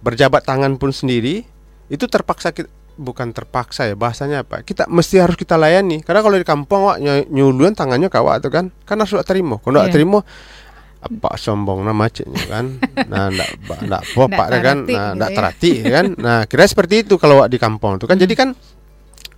berjabat 0.00 0.42
tangan 0.42 0.76
pun 0.76 0.90
sendiri 0.90 1.44
itu 1.86 2.04
terpaksa 2.06 2.50
kita 2.50 2.68
bukan 2.94 3.32
terpaksa 3.32 3.88
ya 3.88 3.96
bahasanya 3.96 4.44
apa? 4.44 4.60
Kita 4.60 4.84
mesti 4.84 5.16
harus 5.16 5.32
kita 5.32 5.56
layani. 5.56 6.04
Karena 6.04 6.20
kalau 6.20 6.36
di 6.36 6.44
kampung 6.44 6.84
wak 6.84 7.00
ny- 7.00 7.28
nyuluan 7.28 7.72
tangannya 7.72 8.12
ke 8.12 8.16
awak 8.16 8.44
tuh 8.44 8.52
kan. 8.52 8.68
Kan 8.84 9.00
harus 9.00 9.16
terima. 9.24 9.56
Kalau 9.56 9.80
tidak 9.80 9.88
Iya. 9.88 9.94
terima 9.94 10.18
apa 11.00 11.32
sombong 11.34 11.80
nama 11.80 11.96
macetnya 11.96 12.44
kan. 12.44 12.76
Nah 13.10 13.32
ndak 13.32 13.50
ba- 13.64 13.80
ndak 13.80 14.02
apa 14.04 14.24
pak 14.28 14.46
kan. 14.52 14.76
nah 14.76 14.84
gitu 14.84 15.16
ndak 15.16 15.30
ya. 15.30 15.36
terati 15.36 15.72
kan. 15.82 16.06
Nah 16.14 16.38
kira 16.44 16.64
seperti 16.64 16.94
itu 17.02 17.16
kalau 17.16 17.40
di 17.48 17.56
kampung 17.56 17.96
itu 17.96 18.04
kan. 18.04 18.20
Jadi 18.20 18.34
kan 18.36 18.52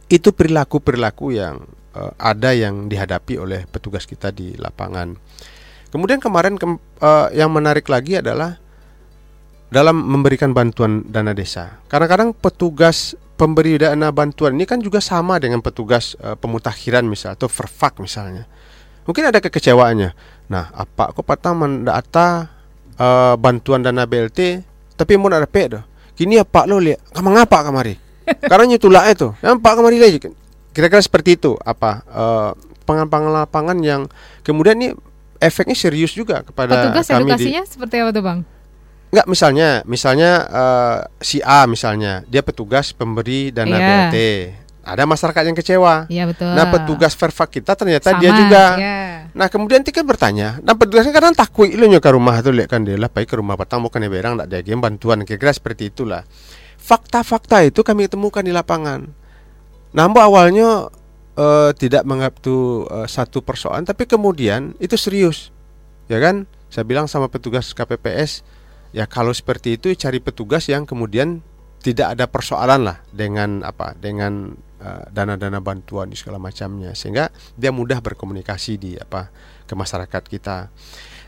itu 0.08 0.28
perilaku 0.30 0.82
perilaku 0.82 1.30
yang 1.30 1.62
eh, 1.94 2.12
ada 2.18 2.50
yang 2.50 2.90
dihadapi 2.90 3.38
oleh 3.38 3.62
petugas 3.64 4.04
kita 4.04 4.28
di 4.28 4.58
lapangan. 4.58 5.14
Kemudian 5.88 6.18
kemarin 6.18 6.58
kem- 6.58 6.82
eh, 6.98 7.28
yang 7.32 7.48
menarik 7.48 7.86
lagi 7.86 8.18
adalah 8.18 8.58
dalam 9.72 9.96
memberikan 9.96 10.52
bantuan 10.52 11.00
dana 11.08 11.32
desa 11.32 11.80
kadang-kadang 11.88 12.36
petugas 12.36 13.16
pemberi 13.42 13.74
dana 13.74 14.14
bantuan 14.14 14.54
ini 14.54 14.62
kan 14.68 14.78
juga 14.78 15.02
sama 15.02 15.42
dengan 15.42 15.58
petugas 15.58 16.14
uh, 16.22 16.38
pemutakhiran 16.38 17.02
misal 17.02 17.34
atau 17.34 17.50
verfak 17.50 17.98
misalnya. 17.98 18.46
Mungkin 19.02 19.34
ada 19.34 19.42
kekecewaannya. 19.42 20.14
Nah, 20.46 20.70
apa 20.70 21.10
kok 21.10 21.26
patah 21.26 21.50
mendata 21.50 22.46
uh, 23.02 23.34
bantuan 23.34 23.82
dana 23.82 24.06
BLT 24.06 24.62
tapi 24.94 25.18
mau 25.18 25.26
ada 25.26 25.50
pedo. 25.50 25.82
Kini 26.14 26.38
apa 26.38 26.70
lo 26.70 26.78
lihat? 26.78 27.02
Kamu 27.10 27.34
ngapa 27.34 27.58
kamari? 27.66 27.98
Karena 28.50 28.64
nyutulak 28.70 29.10
itu. 29.10 29.34
Yang 29.42 29.58
pak 29.58 29.72
kamari 29.74 29.98
lagi. 29.98 30.18
Kira-kira 30.70 31.02
seperti 31.02 31.34
itu 31.34 31.58
apa 31.66 32.06
uh, 32.14 32.50
pangan-pangan 32.86 33.42
lapangan 33.42 33.78
yang 33.82 34.06
kemudian 34.46 34.78
ini 34.78 34.88
efeknya 35.42 35.74
serius 35.74 36.14
juga 36.14 36.46
kepada 36.46 36.86
Petugas 36.86 37.10
kami 37.10 37.26
edukasinya 37.26 37.62
di, 37.66 37.70
seperti 37.74 37.94
apa 37.98 38.10
tuh 38.14 38.22
bang? 38.22 38.38
Enggak 39.12 39.28
misalnya, 39.28 39.68
misalnya 39.84 40.30
uh, 40.48 40.98
si 41.20 41.44
A 41.44 41.68
misalnya, 41.68 42.24
dia 42.32 42.40
petugas 42.40 42.96
pemberi 42.96 43.52
dana 43.52 43.76
Iya. 43.76 43.84
BLT. 44.08 44.16
Ada 44.82 45.04
masyarakat 45.06 45.42
yang 45.46 45.54
kecewa. 45.54 45.94
Iya 46.08 46.24
betul. 46.26 46.48
Nah, 46.48 46.66
petugas 46.72 47.12
verfak 47.14 47.54
kita 47.54 47.76
ternyata 47.76 48.16
Sama, 48.16 48.18
dia 48.18 48.30
juga. 48.34 48.64
iya. 48.80 48.98
Nah, 49.30 49.46
kemudian 49.46 49.84
tiga 49.84 50.02
bertanya. 50.02 50.58
Nah, 50.64 50.74
petugasnya 50.74 51.12
kadang 51.12 51.36
takut 51.36 51.68
lo 51.70 51.86
ke 51.92 52.10
rumah 52.10 52.40
tuh 52.42 52.50
lihat 52.50 52.72
kan 52.72 52.82
dia 52.82 52.96
lah, 52.98 53.06
baik 53.06 53.30
ke 53.30 53.36
rumah 53.38 53.54
petang 53.54 53.84
bukan 53.84 54.00
berang 54.08 54.40
ada 54.40 54.58
game 54.58 54.80
bantuan 54.80 55.22
kira-kira 55.22 55.52
seperti 55.54 55.92
itulah. 55.92 56.24
Fakta-fakta 56.80 57.62
itu 57.62 57.84
kami 57.86 58.10
temukan 58.10 58.42
di 58.42 58.50
lapangan. 58.50 59.06
Nambu 59.94 60.18
awalnya 60.18 60.88
eh, 61.36 61.70
tidak 61.78 62.02
menganggap 62.02 62.40
itu 62.42 62.88
eh, 62.88 63.06
satu 63.06 63.38
persoalan, 63.38 63.84
tapi 63.86 64.08
kemudian 64.08 64.72
itu 64.82 64.96
serius, 64.98 65.52
ya 66.08 66.18
kan? 66.18 66.48
Saya 66.72 66.82
bilang 66.82 67.06
sama 67.06 67.28
petugas 67.30 67.70
KPPS, 67.70 68.42
ya 68.92 69.08
kalau 69.08 69.32
seperti 69.32 69.80
itu 69.80 69.92
cari 69.96 70.20
petugas 70.20 70.68
yang 70.68 70.84
kemudian 70.84 71.40
tidak 71.82 72.14
ada 72.14 72.30
persoalan 72.30 72.86
lah 72.86 73.02
dengan 73.10 73.66
apa, 73.66 73.98
dengan 73.98 74.54
eh, 74.78 75.04
dana-dana 75.10 75.58
bantuan 75.58 76.08
di 76.08 76.16
segala 76.16 76.38
macamnya, 76.38 76.94
sehingga 76.94 77.28
dia 77.58 77.74
mudah 77.74 77.98
berkomunikasi 77.98 78.72
di 78.78 78.94
apa 78.94 79.28
ke 79.66 79.74
masyarakat 79.74 80.22
kita. 80.30 80.70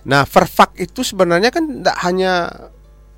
Nah, 0.06 0.22
verfak 0.22 0.78
itu 0.78 1.02
sebenarnya 1.02 1.50
kan 1.50 1.82
tidak 1.82 1.98
hanya 2.06 2.32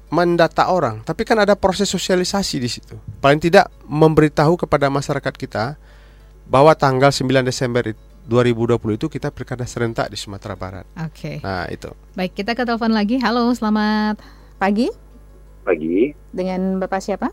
mendata 0.08 0.72
orang, 0.72 1.04
tapi 1.04 1.28
kan 1.28 1.44
ada 1.44 1.52
proses 1.58 1.92
sosialisasi 1.92 2.56
di 2.56 2.70
situ. 2.72 2.96
Paling 3.20 3.42
tidak 3.42 3.68
memberitahu 3.84 4.56
kepada 4.64 4.88
masyarakat 4.88 5.34
kita 5.36 5.76
bahwa 6.46 6.72
tanggal 6.78 7.10
9 7.10 7.42
Desember 7.42 7.90
2020 8.26 8.98
itu 8.98 9.06
kita 9.10 9.28
pilkada 9.34 9.66
serentak 9.66 10.08
di 10.08 10.18
Sumatera 10.18 10.54
Barat. 10.54 10.86
Oke. 10.98 11.42
Nah, 11.42 11.66
itu. 11.68 11.90
Baik 12.14 12.38
kita 12.38 12.54
ke 12.54 12.62
telepon 12.62 12.94
lagi. 12.94 13.18
Halo 13.18 13.50
selamat 13.54 14.35
pagi. 14.56 14.88
pagi 15.62 16.12
Dengan 16.30 16.78
bapak 16.78 17.00
siapa? 17.00 17.28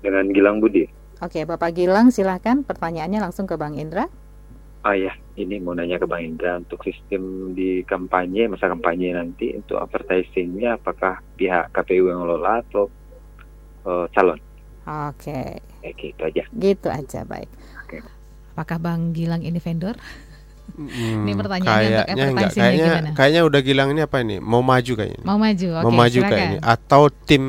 dengan 0.00 0.32
Gilang 0.32 0.64
Budi. 0.64 0.88
Oke 1.20 1.44
Bapak 1.44 1.76
Gilang 1.76 2.08
silahkan 2.08 2.64
pertanyaannya 2.64 3.20
langsung 3.20 3.44
ke 3.44 3.52
Bang 3.54 3.76
Indra. 3.76 4.08
Ah 4.80 4.96
ya, 4.96 5.12
ini 5.36 5.60
mau 5.60 5.76
nanya 5.76 6.00
ke 6.00 6.08
Bang 6.08 6.24
Indra 6.24 6.56
untuk 6.56 6.80
sistem 6.80 7.52
di 7.52 7.84
kampanye, 7.84 8.48
masa 8.48 8.64
kampanye 8.66 9.12
nanti 9.12 9.52
untuk 9.52 9.76
advertisingnya 9.76 10.80
apakah 10.80 11.20
pihak 11.36 11.68
KPU 11.70 12.08
yang 12.08 12.24
ngelola 12.24 12.64
atau 12.64 12.88
eh, 13.84 14.06
calon? 14.10 14.40
Oke 14.88 15.60
Eh, 15.80 15.92
gitu 15.92 16.20
aja. 16.24 16.44
gitu 16.50 16.88
aja 16.88 17.20
baik. 17.24 17.48
Oke. 17.84 18.00
Apakah 18.52 18.80
Bang 18.80 19.12
Gilang 19.12 19.44
ini 19.44 19.60
vendor? 19.60 20.00
Hmm, 20.72 21.22
Ini 21.22 21.32
pertanyaannya 21.32 21.66
untuk 21.66 21.80
kayaknya 21.80 22.00
enggak. 22.00 22.26
advertisingnya 22.30 22.62
Kayaknya 22.62 22.86
gimana? 22.86 23.10
kayaknya 23.14 23.40
udah 23.42 23.60
Gilang 23.60 23.88
ini 23.90 24.00
apa 24.00 24.16
ini? 24.18 24.36
Mau 24.38 24.62
maju 24.62 24.92
kayaknya. 24.94 25.22
Mau 25.22 25.36
maju? 25.36 25.66
Oke 25.70 25.82
Mau 25.82 25.92
maju 25.92 26.10
silakan. 26.16 26.30
kayaknya 26.30 26.58
atau 26.60 27.02
tim 27.08 27.44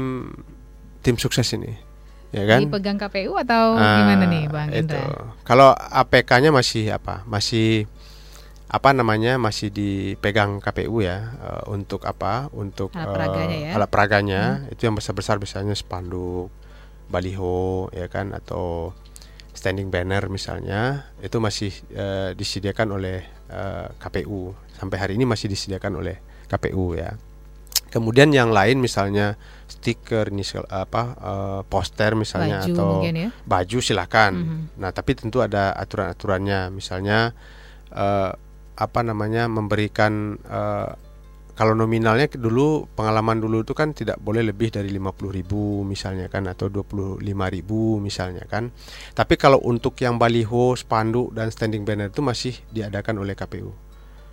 tim 1.00 1.16
sukses 1.16 1.48
ini. 1.52 1.72
Ya 2.30 2.44
kan? 2.46 2.64
Dipegang 2.64 2.96
KPU 2.96 3.36
atau 3.36 3.76
Ah, 3.76 3.98
gimana 3.98 4.24
nih 4.26 4.44
Bang 4.48 4.70
itu. 4.70 4.80
Indra? 4.88 5.36
Kalau 5.42 5.72
APK-nya 5.74 6.48
masih 6.50 6.88
apa? 6.90 7.26
Masih 7.26 7.92
apa 8.68 8.90
namanya? 8.92 9.36
Masih 9.36 9.68
dipegang 9.68 10.58
KPU 10.58 11.00
ya 11.00 11.18
eh, 11.36 11.64
untuk 11.68 12.04
apa? 12.04 12.48
Untuk 12.52 12.94
Alat 12.94 13.12
peraganya 13.12 13.58
ya. 13.58 13.72
alat 13.74 13.90
peraganya 13.90 14.42
itu 14.68 14.82
yang 14.82 14.96
besar-besar 14.96 15.36
biasanya 15.36 15.74
spanduk, 15.74 16.48
baliho 17.06 17.92
ya 17.92 18.08
kan 18.08 18.32
atau 18.32 18.96
standing 19.52 19.92
banner 19.92 20.26
misalnya 20.28 21.12
itu 21.20 21.38
masih 21.38 21.72
eh, 21.92 22.32
disediakan 22.34 22.88
oleh 22.92 23.20
eh, 23.48 23.88
KPU. 23.98 24.56
Sampai 24.74 24.98
hari 24.98 25.14
ini 25.20 25.28
masih 25.28 25.52
disediakan 25.52 26.00
oleh 26.00 26.18
KPU 26.48 26.96
ya. 26.96 27.14
Kemudian 27.92 28.32
yang 28.32 28.56
lain 28.56 28.80
misalnya 28.80 29.36
stiker 29.68 30.32
ini 30.32 30.48
segala- 30.48 30.88
apa 30.88 31.02
eh, 31.20 31.62
poster 31.68 32.16
misalnya 32.16 32.64
Baju 32.64 32.74
atau 32.74 32.92
ya? 33.04 33.30
baju 33.44 33.78
silakan. 33.80 34.34
Mhm. 34.34 34.60
Nah, 34.80 34.92
tapi 34.96 35.12
tentu 35.14 35.44
ada 35.44 35.76
aturan-aturannya. 35.76 36.72
Misalnya 36.72 37.36
eh, 37.92 38.32
apa 38.72 39.00
namanya 39.04 39.52
memberikan 39.52 40.40
eh, 40.40 40.90
kalau 41.62 41.78
nominalnya 41.78 42.26
dulu 42.26 42.90
pengalaman 42.98 43.38
dulu 43.38 43.62
itu 43.62 43.78
kan 43.78 43.94
tidak 43.94 44.18
boleh 44.18 44.42
lebih 44.42 44.74
dari 44.74 44.90
50.000 44.90 45.46
misalnya 45.86 46.26
kan 46.26 46.50
atau 46.50 46.74
25.000 46.74 47.22
misalnya 48.02 48.50
kan. 48.50 48.74
Tapi 49.14 49.38
kalau 49.38 49.62
untuk 49.62 49.94
yang 50.02 50.18
baliho, 50.18 50.74
spanduk 50.74 51.38
dan 51.38 51.54
standing 51.54 51.86
banner 51.86 52.10
itu 52.10 52.26
masih 52.26 52.58
diadakan 52.74 53.22
oleh 53.22 53.38
KPU. 53.38 53.78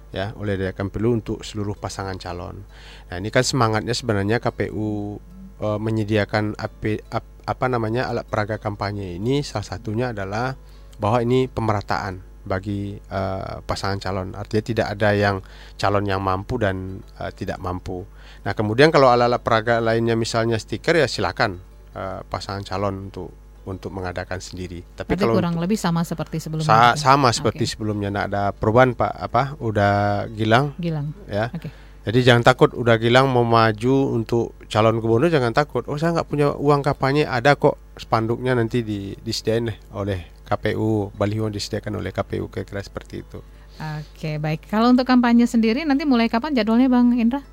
Ya, 0.09 0.33
oleh 0.41 0.57
diadakan 0.57 0.89
perlu 0.89 1.21
untuk 1.21 1.45
seluruh 1.45 1.77
pasangan 1.77 2.17
calon. 2.17 2.65
Nah, 3.13 3.21
ini 3.21 3.29
kan 3.29 3.45
semangatnya 3.45 3.93
sebenarnya 3.93 4.41
KPU 4.41 5.21
eh, 5.61 5.79
menyediakan 5.85 6.57
AP, 6.57 7.13
ap- 7.13 7.45
apa 7.45 7.67
namanya 7.69 8.09
alat 8.09 8.25
peraga 8.25 8.57
kampanye 8.57 9.21
ini 9.21 9.45
salah 9.45 9.69
satunya 9.69 10.17
adalah 10.17 10.57
bahwa 10.97 11.21
ini 11.21 11.45
pemerataan 11.45 12.25
bagi 12.45 12.95
eh, 12.97 13.55
pasangan 13.63 13.99
calon. 13.99 14.29
Artinya 14.35 14.63
tidak 14.65 14.87
ada 14.95 15.11
yang 15.15 15.37
calon 15.75 16.05
yang 16.07 16.21
mampu 16.21 16.59
dan 16.59 17.01
eh, 17.19 17.33
tidak 17.35 17.59
mampu. 17.59 18.05
Nah, 18.47 18.55
kemudian 18.55 18.89
kalau 18.89 19.11
alat-alat 19.11 19.43
peraga 19.43 19.75
lainnya 19.83 20.15
misalnya 20.15 20.57
stiker 20.57 20.95
ya 20.95 21.07
silakan 21.07 21.59
eh, 21.95 22.21
pasangan 22.27 22.63
calon 22.63 23.11
untuk 23.11 23.31
untuk 23.69 23.93
mengadakan 23.93 24.41
sendiri. 24.41 24.81
Tapi 24.97 25.13
kalau 25.13 25.37
kurang 25.37 25.61
lebih 25.61 25.77
sama 25.77 26.01
seperti 26.01 26.41
sebelumnya. 26.41 26.97
sa- 26.97 26.97
sama 26.97 27.29
seperti 27.37 27.69
Oke. 27.69 27.73
sebelumnya 27.77 28.09
nah, 28.09 28.25
ada 28.25 28.43
perubahan 28.57 28.97
Pak 28.97 29.13
apa 29.13 29.43
udah 29.61 30.25
Gilang 30.33 30.73
Gilang. 30.81 31.13
ya. 31.29 31.53
Oke. 31.53 31.69
Jadi 32.09 32.25
jangan 32.25 32.41
takut 32.41 32.73
udah 32.73 32.97
Gilang 32.97 33.29
mau 33.29 33.45
maju 33.45 34.17
untuk 34.17 34.57
calon 34.73 34.97
gubernur 34.97 35.29
jangan 35.29 35.53
takut. 35.53 35.85
Oh 35.85 36.01
saya 36.01 36.17
nggak 36.17 36.29
punya 36.33 36.49
uang 36.57 36.81
kampanye 36.81 37.29
ada 37.29 37.53
kok 37.61 37.77
spanduknya 38.01 38.57
nanti 38.57 38.81
di 38.81 39.13
disediain 39.21 39.69
deh 39.69 39.77
oleh 39.93 40.38
KPU 40.49 41.13
baliho 41.13 41.53
disediakan 41.53 42.01
oleh 42.01 42.09
KPU 42.09 42.49
kira-kira 42.49 42.81
seperti 42.81 43.21
itu. 43.21 43.45
Oke, 43.79 44.41
baik. 44.41 44.65
Kalau 44.73 44.91
untuk 44.91 45.05
kampanye 45.05 45.45
sendiri 45.45 45.85
nanti 45.85 46.09
mulai 46.09 46.27
kapan 46.33 46.57
jadwalnya 46.57 46.89
Bang 46.89 47.13
Indra? 47.15 47.45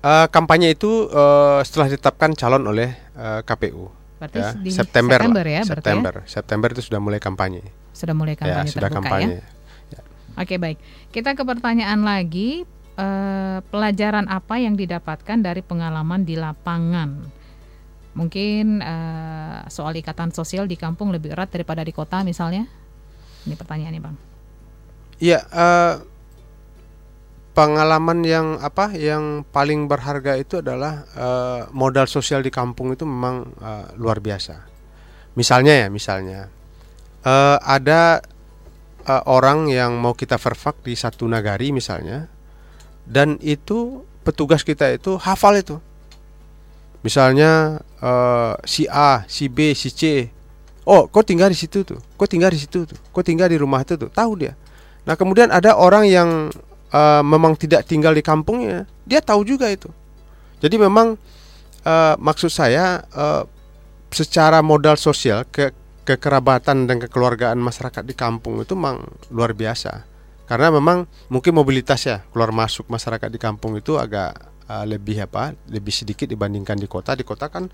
Eh, 0.00 0.26
kampanye 0.32 0.72
itu 0.72 1.12
eh, 1.12 1.60
setelah 1.62 1.92
ditetapkan 1.92 2.32
calon 2.32 2.64
oleh 2.64 2.96
eh, 2.96 3.40
KPU 3.44 3.92
Berarti 4.16 4.38
ya 4.40 4.48
di 4.56 4.70
September, 4.72 5.20
lah. 5.20 5.28
September 5.28 5.44
ya, 5.44 5.60
berarti 5.60 5.72
September 5.76 6.14
September 6.24 6.68
itu 6.72 6.82
sudah 6.82 7.00
mulai 7.04 7.20
kampanye. 7.20 7.60
ya? 7.60 7.72
Sudah 7.92 8.14
mulai 8.16 8.34
ya 8.34 8.40
kampanye 8.40 8.70
sudah 8.72 8.88
terbuka 8.88 8.96
kampanye. 9.04 9.36
ya. 9.92 10.00
Oke, 10.36 10.54
baik. 10.60 10.78
Kita 11.12 11.36
ke 11.36 11.42
pertanyaan 11.44 12.00
lagi. 12.04 12.64
Eh, 12.96 13.58
pelajaran 13.68 14.24
apa 14.24 14.56
yang 14.56 14.72
didapatkan 14.72 15.36
dari 15.44 15.60
pengalaman 15.60 16.24
di 16.24 16.32
lapangan? 16.32 17.28
Mungkin 18.16 18.80
eh, 18.80 19.58
soal 19.68 19.92
ikatan 20.00 20.32
sosial 20.32 20.64
di 20.64 20.80
kampung 20.80 21.12
lebih 21.12 21.36
erat 21.36 21.52
daripada 21.52 21.84
di 21.84 21.92
kota 21.92 22.24
misalnya? 22.24 22.64
Ini 23.44 23.54
pertanyaannya, 23.54 24.00
Bang. 24.00 24.16
Iya, 25.20 25.44
eh, 25.44 25.94
pengalaman 27.52 28.24
yang 28.24 28.56
apa 28.60 28.92
yang 28.96 29.44
paling 29.48 29.84
berharga 29.84 30.36
itu 30.40 30.64
adalah 30.64 31.04
eh, 31.12 31.62
modal 31.76 32.08
sosial 32.08 32.40
di 32.40 32.48
kampung 32.48 32.96
itu 32.96 33.04
memang 33.04 33.52
eh, 33.60 33.86
luar 34.00 34.24
biasa. 34.24 34.64
Misalnya 35.36 35.84
ya, 35.84 35.88
misalnya 35.92 36.48
eh, 37.20 37.58
ada 37.60 38.24
eh, 39.04 39.22
orang 39.28 39.68
yang 39.68 39.96
mau 40.00 40.16
kita 40.16 40.40
verfak 40.40 40.80
di 40.80 40.96
satu 40.96 41.28
nagari 41.28 41.68
misalnya, 41.68 42.32
dan 43.04 43.36
itu 43.44 44.08
petugas 44.24 44.64
kita 44.64 44.88
itu 44.88 45.20
hafal 45.20 45.60
itu. 45.60 45.76
Misalnya 47.06 47.78
eh, 48.06 48.54
si 48.62 48.86
A, 48.86 49.26
si 49.26 49.50
B, 49.50 49.74
si 49.74 49.90
C. 49.90 50.30
Oh, 50.86 51.10
kau 51.10 51.26
tinggal 51.26 51.50
di 51.50 51.58
situ 51.58 51.82
tuh. 51.82 51.98
Kau 52.14 52.30
tinggal 52.30 52.54
di 52.54 52.62
situ 52.62 52.86
tuh. 52.86 52.98
Kau 53.10 53.26
tinggal 53.26 53.50
di 53.50 53.58
rumah 53.58 53.82
itu 53.82 53.98
tuh. 53.98 54.06
Tahu 54.06 54.32
dia. 54.38 54.54
Nah, 55.02 55.18
kemudian 55.18 55.50
ada 55.50 55.74
orang 55.74 56.06
yang 56.06 56.28
eh, 56.94 57.22
memang 57.26 57.58
tidak 57.58 57.86
tinggal 57.90 58.14
di 58.14 58.22
kampungnya, 58.22 58.86
dia 59.02 59.18
tahu 59.18 59.42
juga 59.42 59.66
itu. 59.66 59.90
Jadi 60.62 60.78
memang 60.78 61.18
eh, 61.82 62.14
maksud 62.18 62.50
saya 62.50 63.02
eh, 63.02 63.42
secara 64.10 64.62
modal 64.62 64.94
sosial 64.94 65.42
ke 65.50 65.74
kekerabatan 66.06 66.86
dan 66.86 67.02
kekeluargaan 67.02 67.58
masyarakat 67.58 68.06
di 68.06 68.14
kampung 68.14 68.62
itu 68.62 68.78
memang 68.78 69.02
luar 69.34 69.50
biasa. 69.52 70.06
Karena 70.46 70.70
memang 70.70 71.10
mungkin 71.26 71.58
mobilitas 71.58 72.06
ya 72.06 72.22
keluar 72.30 72.54
masuk 72.54 72.86
masyarakat 72.86 73.26
di 73.26 73.42
kampung 73.42 73.74
itu 73.74 73.98
agak 73.98 74.38
eh, 74.66 74.84
lebih 74.86 75.22
apa? 75.24 75.54
lebih 75.70 75.92
sedikit 75.94 76.26
dibandingkan 76.26 76.76
di 76.76 76.86
kota. 76.86 77.14
Di 77.14 77.22
kota 77.22 77.46
kan 77.50 77.66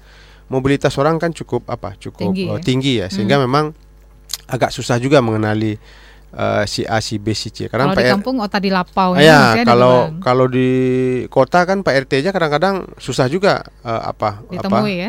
mobilitas 0.52 0.92
orang 1.00 1.16
kan 1.16 1.32
cukup 1.32 1.64
apa 1.72 1.96
cukup 1.96 2.32
Tinggi, 2.34 2.44
tinggi, 2.44 2.52
ya? 2.52 2.60
tinggi 2.60 2.92
ya 3.00 3.06
sehingga 3.08 3.36
memang 3.40 3.72
agak 4.52 4.68
susah 4.68 5.00
juga 5.00 5.24
mengenali 5.24 5.80
eh, 6.32 6.64
si 6.68 6.84
A 6.84 7.00
si 7.00 7.16
B 7.16 7.32
si 7.32 7.48
C 7.48 7.72
karena 7.72 7.88
Kalau 7.88 7.96
di 7.96 8.04
PR 8.04 8.12
kampung 8.20 8.36
otak 8.42 8.60
di 8.60 8.68
lapau 8.68 9.16
ya 9.16 9.56
kalau 9.64 10.12
kalau 10.20 10.46
di 10.50 10.68
kota 11.32 11.64
kan 11.64 11.80
Pak 11.80 12.04
RT 12.04 12.12
aja 12.20 12.30
kadang-kadang 12.36 12.84
susah 13.00 13.32
juga 13.32 13.64
eh, 13.80 14.02
apa 14.12 14.44
Ditemui 14.50 15.08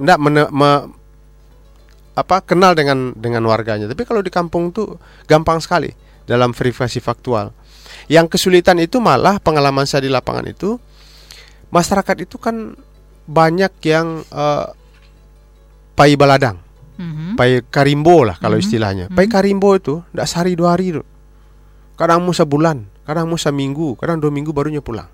enggak, 0.00 0.18
me- 0.20 0.84
apa 2.14 2.36
kenal 2.46 2.78
dengan 2.78 3.10
dengan 3.16 3.42
warganya 3.48 3.90
tapi 3.90 4.06
kalau 4.06 4.22
di 4.22 4.30
kampung 4.30 4.70
tuh 4.70 5.00
gampang 5.26 5.58
sekali 5.58 5.90
dalam 6.30 6.54
verifikasi 6.54 7.02
faktual 7.02 7.50
yang 8.06 8.30
kesulitan 8.30 8.78
itu 8.78 9.02
malah 9.02 9.42
pengalaman 9.42 9.82
saya 9.88 10.06
di 10.06 10.10
lapangan 10.12 10.46
itu 10.46 10.78
masyarakat 11.74 12.16
itu 12.22 12.38
kan 12.38 12.78
banyak 13.26 13.72
yang 13.82 14.22
eh, 14.22 14.66
pai 15.94 16.14
baladang 16.14 16.62
Mhm. 16.94 17.34
pai 17.34 17.58
karimbo 17.66 18.22
lah 18.22 18.38
kalau 18.38 18.54
Mhm. 18.54 18.62
istilahnya. 18.62 19.06
Mhm. 19.10 19.16
Pai 19.18 19.26
karimbo 19.26 19.74
itu 19.74 19.98
tidak 20.14 20.26
sehari 20.30 20.54
dua 20.54 20.78
hari 20.78 20.94
tuh. 20.94 21.02
Kadang 21.98 22.22
mau 22.22 22.30
sebulan, 22.30 23.02
kadang 23.02 23.26
mau 23.26 23.38
seminggu, 23.38 23.98
kadang 23.98 24.22
dua 24.22 24.30
minggu 24.30 24.54
barunya 24.54 24.78
pulang. 24.78 25.10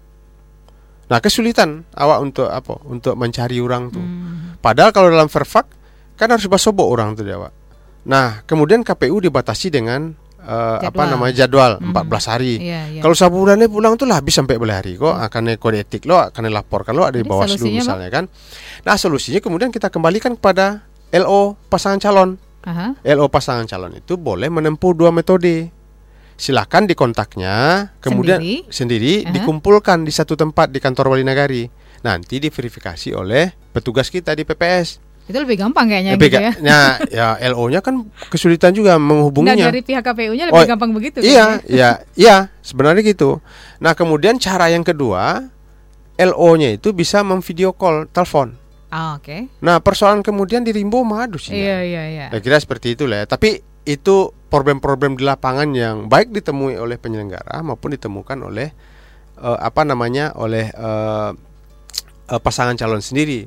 Nah 1.09 1.19
kesulitan 1.19 1.89
awak 1.97 2.21
untuk 2.21 2.53
apa? 2.53 2.77
Untuk 2.85 3.17
mencari 3.17 3.59
orang 3.65 3.89
tuh. 3.89 4.05
Hmm. 4.05 4.61
Padahal 4.61 4.93
kalau 4.93 5.09
dalam 5.09 5.33
verfak 5.33 5.65
kan 6.21 6.29
harus 6.29 6.45
basobok 6.53 6.85
orang 6.85 7.17
tuh 7.17 7.25
dia, 7.25 7.41
awak. 7.41 7.53
Nah 8.05 8.45
kemudian 8.45 8.85
KPU 8.85 9.17
dibatasi 9.17 9.73
dengan 9.73 10.13
eh, 10.41 10.78
apa 10.88 11.03
namanya 11.07 11.45
jadwal 11.45 11.76
Mhm. 11.78 11.93
14 11.93 12.24
hari. 12.26 12.59
Iya, 12.59 12.80
iya. 12.88 13.01
Kalau 13.01 13.12
sabulannya 13.12 13.66
pulang 13.66 13.95
tuh 13.95 14.09
habis 14.09 14.32
sampai 14.32 14.57
belah 14.57 14.80
hari 14.80 14.97
kok 14.97 15.12
akan 15.12 15.57
kode 15.57 15.78
etik 15.80 16.05
lo 16.05 16.16
akan 16.16 16.47
dilaporkan 16.47 16.93
lo 16.93 17.05
ada 17.05 17.16
di 17.16 17.24
solusinya, 17.24 17.61
Bang? 17.61 17.74
misalnya 17.78 18.09
kan. 18.11 18.24
Nah 18.82 18.95
solusinya 18.95 19.41
kemudian 19.41 19.68
kita 19.68 19.88
kembalikan 19.88 20.34
kepada 20.34 20.84
LO 21.11 21.59
pasangan 21.66 21.99
calon. 21.99 22.30
Aha. 22.61 22.93
LO 23.03 23.26
pasangan 23.26 23.64
calon 23.64 23.95
itu 23.95 24.14
boleh 24.14 24.49
menempuh 24.49 24.93
dua 24.93 25.09
metode. 25.11 25.72
Silakan 26.34 26.88
di 26.88 26.97
kontaknya, 26.97 27.88
kemudian 28.01 28.41
Sendiri? 28.41 28.64
sendiri, 28.72 29.14
Aha. 29.28 29.32
dikumpulkan 29.36 30.09
di 30.09 30.12
satu 30.12 30.41
tempat 30.41 30.72
di 30.72 30.80
kantor 30.80 31.12
wali 31.12 31.20
nagari. 31.20 31.68
Nanti 32.01 32.41
diverifikasi 32.41 33.12
oleh 33.12 33.53
petugas 33.76 34.09
kita 34.09 34.32
di 34.32 34.49
PPS. 34.49 35.10
Itu 35.29 35.39
lebih 35.39 35.61
gampang 35.61 35.87
kayaknya 35.87 36.12
Lebih 36.16 36.29
gitu 36.31 36.43
ya. 36.43 36.53
Nah, 36.61 36.89
ya 37.07 37.29
LO-nya 37.51 37.81
kan 37.81 38.09
kesulitan 38.29 38.73
juga 38.73 38.97
Nah, 38.97 39.03
menghubunginya. 39.03 39.71
dari 39.71 39.81
pihak 39.81 40.03
KPU-nya 40.03 40.51
lebih 40.51 40.64
Oh, 40.64 40.66
gampang 40.66 40.91
begitu. 40.91 41.23
Iya, 41.23 41.61
kayaknya. 41.61 41.71
iya, 41.71 41.91
iya, 42.16 42.37
sebenarnya 42.61 43.03
gitu. 43.05 43.39
Nah, 43.79 43.95
kemudian 43.95 44.37
cara 44.37 44.66
yang 44.68 44.83
kedua, 44.83 45.47
LO-nya 46.16 46.75
itu 46.75 46.91
bisa 46.91 47.23
memvideo 47.23 47.73
call 47.73 48.11
telepon. 48.11 48.59
Ah, 48.91 49.14
oke. 49.14 49.47
Nah, 49.62 49.79
persoalan 49.79 50.21
kemudian 50.21 50.66
di 50.66 50.75
Rimbo 50.75 51.07
madu 51.07 51.39
sih. 51.39 51.55
Iya, 51.55 51.79
iya, 51.87 52.03
iya. 52.11 52.27
Saya 52.29 52.43
kira 52.43 52.59
seperti 52.59 52.99
itu 52.99 53.07
lah 53.07 53.23
ya. 53.23 53.27
Tapi 53.31 53.62
itu 53.87 54.16
problem-problem 54.51 55.14
di 55.14 55.23
lapangan 55.23 55.71
yang 55.73 56.11
baik 56.11 56.35
ditemui 56.35 56.75
oleh 56.75 56.99
penyelenggara 56.99 57.62
maupun 57.62 57.95
ditemukan 57.95 58.39
oleh 58.43 58.68
eh, 59.39 59.59
apa 59.62 59.87
namanya 59.87 60.35
oleh 60.35 60.68
eh, 60.68 61.31
eh, 62.29 62.41
pasangan 62.43 62.75
calon 62.75 62.99
sendiri. 62.99 63.47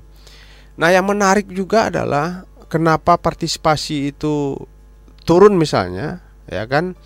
Nah, 0.73 0.89
yang 0.89 1.05
menarik 1.05 1.45
juga 1.53 1.93
adalah 1.93 2.49
kenapa 2.65 3.21
partisipasi 3.21 4.15
itu 4.15 4.57
turun 5.21 5.53
misalnya, 5.53 6.25
ya 6.49 6.65
kan? 6.65 6.97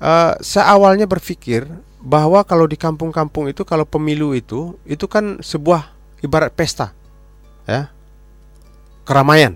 Eh, 0.00 0.32
saya 0.42 0.74
awalnya 0.74 1.06
berpikir 1.06 1.68
bahwa 2.00 2.42
kalau 2.42 2.66
di 2.66 2.74
kampung-kampung 2.74 3.52
itu 3.52 3.62
kalau 3.68 3.84
pemilu 3.84 4.32
itu 4.32 4.74
itu 4.88 5.04
kan 5.04 5.38
sebuah 5.38 5.92
ibarat 6.24 6.50
pesta, 6.50 6.90
ya, 7.68 7.92
keramaian. 9.06 9.54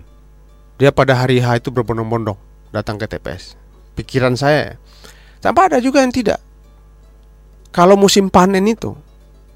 Dia 0.75 0.91
pada 0.91 1.15
hari 1.15 1.39
H 1.39 1.63
itu 1.63 1.71
berbondong-bondong 1.71 2.35
datang 2.71 2.99
ke 2.99 3.07
TPS. 3.07 3.55
Pikiran 3.95 4.35
saya, 4.35 4.59
ya. 4.59 4.75
sampai 5.39 5.71
ada 5.71 5.79
juga 5.79 6.03
yang 6.03 6.11
tidak. 6.11 6.39
Kalau 7.71 7.95
musim 7.99 8.31
panen 8.31 8.63
itu 8.67 8.95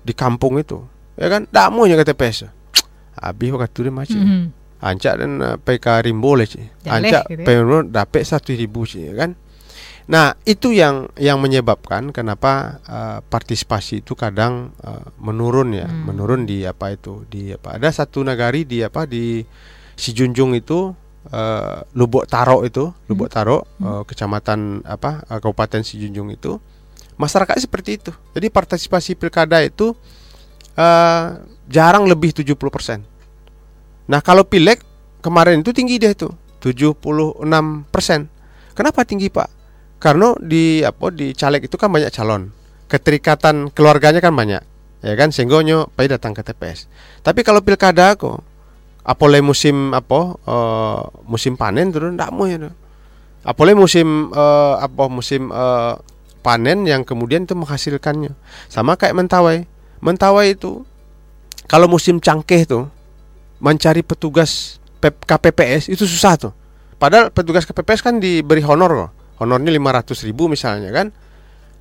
di 0.04 0.12
kampung 0.12 0.60
itu, 0.60 0.84
ya 1.16 1.28
kan, 1.32 1.48
tak 1.48 1.72
mau 1.72 1.88
ke 1.88 2.04
TPS. 2.08 2.59
Habis 3.20 3.50
waktu 3.54 3.80
dia 3.88 3.94
macam. 3.94 4.22
Mhm. 4.24 4.44
Ancak 4.80 5.14
dan 5.20 5.32
uh, 5.44 5.58
PK 5.60 6.08
Rimbo 6.08 6.40
lah 6.40 6.48
cik. 6.48 6.88
Ancak 6.88 7.24
gitu 7.28 7.44
ya. 7.44 7.84
Dapat 7.84 8.24
satu 8.24 8.56
ribu 8.56 8.88
cik 8.88 9.12
kan. 9.12 9.36
Nah 10.10 10.34
itu 10.42 10.74
yang 10.74 11.06
yang 11.22 11.38
menyebabkan 11.38 12.10
kenapa 12.10 12.82
uh, 12.90 13.20
partisipasi 13.22 14.02
itu 14.02 14.18
kadang 14.18 14.74
uh, 14.82 15.06
menurun 15.22 15.76
ya, 15.76 15.86
Hmm. 15.86 16.10
menurun 16.10 16.50
di 16.50 16.66
apa 16.66 16.96
itu 16.96 17.30
di 17.30 17.54
apa 17.54 17.78
ada 17.78 17.94
satu 17.94 18.26
nagari 18.26 18.66
di 18.66 18.82
apa 18.82 19.06
di 19.06 19.46
si 19.94 20.10
Junjung 20.16 20.58
itu 20.58 20.96
uh, 21.30 21.86
Lubuk 21.94 22.26
Taro 22.26 22.66
itu 22.66 22.90
Lubuk 23.06 23.30
Taro 23.30 23.68
uh, 23.86 24.02
kecamatan 24.02 24.82
apa 24.88 25.28
uh, 25.30 25.38
Kabupaten 25.38 25.86
Si 25.86 26.02
Junjung 26.02 26.34
itu 26.34 26.58
masyarakat 27.20 27.60
seperti 27.60 28.00
itu. 28.02 28.16
Jadi 28.34 28.48
partisipasi 28.50 29.14
pilkada 29.14 29.62
itu 29.62 29.94
uh, 30.74 31.38
jarang 31.70 32.10
lebih 32.10 32.34
70%. 32.34 33.06
Nah, 34.10 34.20
kalau 34.26 34.42
pileg 34.44 34.82
kemarin 35.22 35.62
itu 35.62 35.70
tinggi 35.70 36.02
dia 36.02 36.12
itu 36.12 36.28
76%. 36.60 37.46
Kenapa 38.74 39.06
tinggi, 39.06 39.30
Pak? 39.30 39.50
Karena 40.02 40.32
di 40.40 40.82
apa 40.82 41.12
di 41.14 41.36
caleg 41.36 41.68
itu 41.70 41.76
kan 41.78 41.92
banyak 41.92 42.10
calon. 42.10 42.50
Keterikatan 42.90 43.70
keluarganya 43.76 44.24
kan 44.24 44.34
banyak. 44.34 44.64
Ya 45.00 45.14
kan 45.16 45.32
sehingga 45.32 45.64
nyo 45.64 45.88
pai 45.96 46.12
datang 46.12 46.36
ke 46.36 46.44
TPS. 46.44 46.88
Tapi 47.24 47.44
kalau 47.44 47.64
pilkada 47.64 48.16
kok 48.20 48.44
apole 49.04 49.40
musim 49.40 49.96
apa 49.96 50.36
eh, 50.44 51.02
musim 51.28 51.56
panen 51.56 51.92
turun 51.92 52.16
ndak 52.16 52.32
mau 52.32 52.48
ya. 52.48 52.72
Apole 53.44 53.76
musim 53.76 54.32
eh, 54.32 54.76
apa 54.80 55.08
musim 55.12 55.52
eh, 55.52 55.94
panen 56.40 56.88
yang 56.88 57.04
kemudian 57.04 57.44
itu 57.44 57.56
menghasilkannya. 57.56 58.36
Sama 58.72 58.96
kayak 58.96 59.16
mentawai. 59.20 59.68
Mentawai 60.00 60.56
itu 60.56 60.88
kalau 61.70 61.86
musim 61.86 62.18
cangkeh 62.18 62.66
tuh 62.66 62.90
mencari 63.62 64.02
petugas 64.02 64.82
KPPS 65.00 65.94
itu 65.94 66.04
susah 66.10 66.34
tuh. 66.36 66.54
Padahal 66.98 67.30
petugas 67.30 67.64
KPPS 67.70 68.02
kan 68.02 68.18
diberi 68.18 68.66
honor 68.66 69.08
kok. 69.08 69.12
Honornya 69.40 69.72
500 69.72 70.28
ribu 70.28 70.50
misalnya 70.50 70.90
kan. 70.90 71.14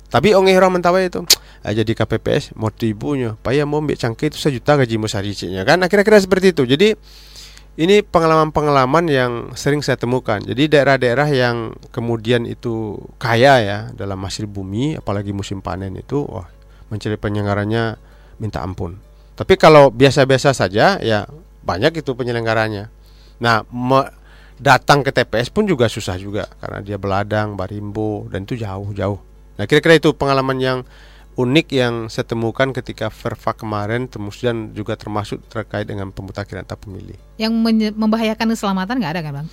Tapi 0.09 0.37
onge 0.37 0.53
orang 0.55 0.79
mentawai 0.79 1.09
itu 1.09 1.21
jadi 1.59 1.91
KPPS 1.91 2.55
mau 2.55 2.71
ibunya, 2.71 3.35
payah 3.35 3.67
mau 3.67 3.83
ambil 3.83 3.99
cangkeh 3.99 4.31
itu 4.31 4.39
sejuta 4.39 4.79
gaji 4.79 4.95
musaricinya 4.95 5.67
kan. 5.67 5.83
Akhirnya 5.83 6.21
seperti 6.21 6.55
itu. 6.55 6.63
Jadi 6.63 6.95
ini 7.79 8.03
pengalaman-pengalaman 8.03 9.05
yang 9.11 9.31
sering 9.59 9.83
saya 9.83 9.99
temukan. 9.99 10.39
Jadi 10.39 10.71
daerah-daerah 10.71 11.27
yang 11.31 11.75
kemudian 11.91 12.47
itu 12.47 12.95
kaya 13.19 13.59
ya 13.59 13.79
dalam 13.91 14.19
hasil 14.23 14.47
bumi, 14.47 14.99
apalagi 14.99 15.35
musim 15.35 15.59
panen 15.59 15.95
itu, 15.99 16.23
wah 16.27 16.47
mencari 16.89 17.19
penyelenggaranya 17.19 17.99
minta 18.39 18.63
ampun. 18.63 19.08
Tapi 19.39 19.55
kalau 19.55 19.87
biasa-biasa 19.87 20.51
saja 20.51 20.99
ya 20.99 21.23
banyak 21.63 22.03
itu 22.03 22.11
penyelenggaranya. 22.11 22.91
Nah, 23.39 23.63
datang 24.59 24.99
ke 24.99 25.15
TPS 25.15 25.47
pun 25.47 25.63
juga 25.63 25.87
susah 25.87 26.19
juga 26.19 26.51
karena 26.59 26.83
dia 26.83 26.99
beladang, 26.99 27.55
barimbo 27.55 28.27
dan 28.27 28.43
itu 28.43 28.59
jauh-jauh. 28.59 29.19
Nah, 29.55 29.63
kira-kira 29.63 29.95
itu 29.95 30.11
pengalaman 30.11 30.59
yang 30.59 30.79
unik 31.39 31.67
yang 31.71 31.93
saya 32.11 32.27
temukan 32.27 32.75
ketika 32.75 33.07
Verva 33.07 33.55
kemarin 33.55 34.11
kemudian 34.11 34.75
juga 34.75 34.99
termasuk 34.99 35.39
terkait 35.47 35.87
dengan 35.87 36.11
pemutakhiran 36.11 36.67
data 36.67 36.75
pemilih. 36.75 37.15
Yang 37.39 37.55
membahayakan 37.95 38.51
keselamatan 38.51 38.99
nggak 38.99 39.13
ada 39.15 39.21
kan, 39.23 39.33
Bang? 39.39 39.47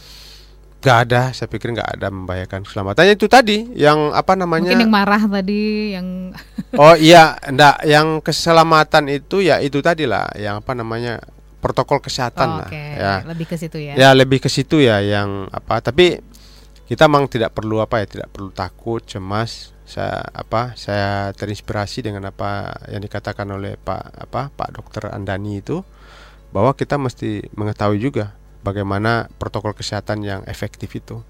Gak 0.85 1.09
ada, 1.09 1.35
saya 1.35 1.49
pikir 1.51 1.73
nggak 1.75 1.99
ada 1.99 2.13
membahayakan 2.15 2.63
keselamatannya 2.63 3.15
itu 3.19 3.27
tadi 3.27 3.67
yang 3.75 4.15
apa 4.15 4.39
namanya? 4.39 4.71
Mungkin 4.71 4.85
yang 4.87 4.93
marah 4.93 5.23
tadi 5.27 5.97
yang 5.99 6.31
Oh 6.83 6.95
iya, 6.95 7.35
enggak 7.43 7.83
yang 7.89 8.21
keselamatan 8.21 9.09
itu 9.11 9.43
ya 9.43 9.59
itu 9.59 9.83
tadi 9.83 10.07
lah, 10.07 10.31
yang 10.39 10.61
apa 10.63 10.73
namanya? 10.77 11.19
protokol 11.57 11.99
kesehatan 11.99 12.47
Oh, 12.47 12.57
lah 12.63 12.69
oke, 12.71 12.79
ya. 12.95 13.15
lebih 13.27 13.47
ke 13.51 13.57
situ 13.59 13.79
ya. 13.83 13.99
Ya 13.99 14.15
lebih 14.15 14.39
ke 14.39 14.47
situ 14.47 14.79
ya 14.79 15.03
yang 15.03 15.51
apa 15.51 15.83
tapi 15.83 16.23
kita 16.87 17.11
memang 17.11 17.27
tidak 17.27 17.59
perlu 17.59 17.83
apa 17.83 17.99
ya 17.99 18.07
tidak 18.07 18.29
perlu 18.31 18.55
takut 18.55 19.03
cemas 19.03 19.75
saya 19.83 20.23
apa 20.31 20.79
saya 20.79 21.35
terinspirasi 21.35 22.07
dengan 22.07 22.31
apa 22.31 22.71
yang 22.87 23.03
dikatakan 23.03 23.51
oleh 23.51 23.75
Pak 23.83 24.03
apa 24.31 24.55
Pak 24.55 24.69
Dokter 24.79 25.11
Andani 25.11 25.59
itu 25.59 25.83
bahwa 26.55 26.71
kita 26.71 27.03
mesti 27.03 27.51
mengetahui 27.59 27.99
juga 27.99 28.39
bagaimana 28.67 29.31
protokol 29.39 29.79
kesehatan 29.79 30.27
yang 30.27 30.43
efektif 30.51 30.91
itu. 30.99 31.23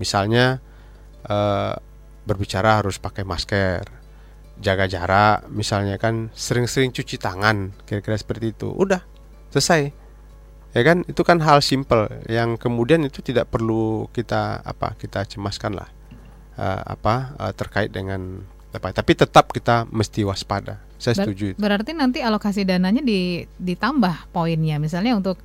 Misalnya 0.00 0.64
eh, 1.28 1.74
berbicara 2.24 2.80
harus 2.80 2.96
pakai 2.96 3.28
masker 3.28 3.84
jaga 4.58 4.90
jarak 4.90 5.46
misalnya 5.54 6.02
kan 6.02 6.34
sering-sering 6.34 6.90
cuci 6.90 7.14
tangan 7.20 7.76
kira-kira 7.84 8.16
seperti 8.16 8.56
itu. 8.56 8.72
Udah 8.72 9.04
selesai. 9.52 9.92
Ya 10.76 10.82
kan? 10.84 11.04
Itu 11.08 11.24
kan 11.24 11.40
hal 11.44 11.60
simple. 11.64 12.08
Yang 12.28 12.60
kemudian 12.60 13.04
itu 13.04 13.20
tidak 13.24 13.52
perlu 13.52 14.08
kita 14.12 14.64
apa 14.64 14.96
kita 14.96 15.24
cemaskan 15.28 15.76
lah. 15.76 15.88
Eh, 16.58 16.82
apa 16.96 17.36
eh, 17.38 17.52
terkait 17.52 17.92
dengan 17.92 18.42
apa. 18.74 18.92
Tapi 18.92 19.12
tetap 19.14 19.52
kita 19.52 19.88
mesti 19.88 20.26
waspada. 20.26 20.82
Saya 20.98 21.14
Ber- 21.14 21.30
setuju 21.30 21.44
itu. 21.54 21.58
Berarti 21.62 21.94
nanti 21.94 22.18
alokasi 22.18 22.66
dananya 22.66 23.00
di, 23.00 23.46
ditambah 23.46 24.34
poinnya, 24.34 24.82
misalnya 24.82 25.14
untuk 25.14 25.38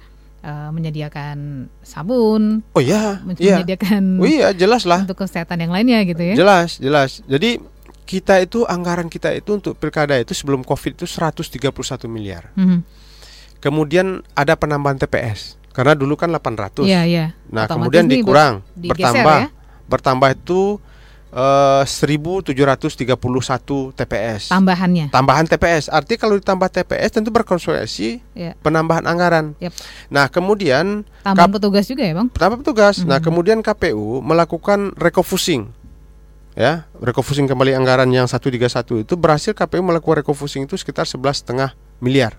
uh, 0.43 0.69
menyediakan 0.69 1.67
sabun, 1.81 2.61
Oh 2.75 2.83
iya, 2.83 3.23
iya. 3.39 3.57
menyediakan 3.63 4.19
Oh 4.19 4.27
iya, 4.27 4.51
jelas 4.51 4.83
lah. 4.83 5.07
untuk 5.07 5.23
kesehatan 5.23 5.63
yang 5.63 5.71
lainnya 5.71 6.03
gitu 6.03 6.21
ya. 6.21 6.35
Jelas, 6.35 6.77
jelas. 6.77 7.23
Jadi 7.25 7.57
kita 8.03 8.43
itu 8.43 8.67
anggaran 8.67 9.07
kita 9.07 9.31
itu 9.31 9.55
untuk 9.55 9.79
pilkada 9.79 10.19
itu 10.19 10.35
sebelum 10.35 10.61
Covid 10.61 10.99
itu 10.99 11.07
131 11.07 11.71
miliar. 12.11 12.51
Mhm. 12.53 12.83
Kemudian 13.63 14.19
ada 14.35 14.59
penambahan 14.59 14.99
TPS. 14.99 15.55
Karena 15.73 15.97
dulu 15.97 16.13
kan 16.13 16.29
800. 16.29 16.85
Iya, 16.85 17.01
iya. 17.07 17.25
Nah, 17.49 17.65
Otomatis 17.65 17.73
kemudian 17.89 18.05
dikurang, 18.05 18.53
digeser 18.77 18.93
bertambah. 19.23 19.39
ya. 19.39 19.47
Bertambah 19.89 20.29
itu 20.37 20.61
eh, 21.33 21.83
1731 21.83 23.17
TPS. 23.91 24.47
Tambahannya. 24.47 25.09
Tambahan 25.09 25.45
TPS. 25.45 25.89
Arti 25.89 26.15
kalau 26.15 26.37
ditambah 26.37 26.69
TPS 26.69 27.09
tentu 27.11 27.29
berkonsekuensi 27.29 28.21
Iya. 28.33 28.53
penambahan 28.59 29.03
anggaran. 29.03 29.57
Yep. 29.57 29.73
Nah, 30.07 30.29
kemudian 30.29 31.01
Tambahan 31.21 31.49
Kap- 31.49 31.55
petugas 31.57 31.85
juga 31.85 32.03
ya, 32.03 32.13
Bang? 32.13 32.29
tambah 32.29 32.61
petugas. 32.61 33.01
Nah, 33.01 33.17
Mhm. 33.17 33.25
kemudian 33.25 33.59
KPU 33.59 34.21
melakukan 34.21 34.93
recofusing. 34.93 35.73
Ya, 36.53 36.85
recofusing 36.95 37.49
kembali 37.49 37.73
anggaran 37.73 38.05
yang 38.07 38.29
131 38.29 39.01
itu 39.01 39.17
berhasil 39.17 39.57
KPU 39.57 39.81
melakukan 39.81 40.21
recofusing 40.21 40.63
itu 40.63 40.77
sekitar 40.77 41.09
11,5 41.09 41.73
miliar. 41.97 42.37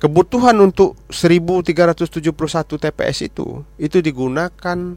Kebutuhan 0.00 0.56
untuk 0.56 0.96
1371 1.12 2.80
TPS 2.80 3.20
itu 3.22 3.60
itu 3.76 4.00
digunakan 4.00 4.96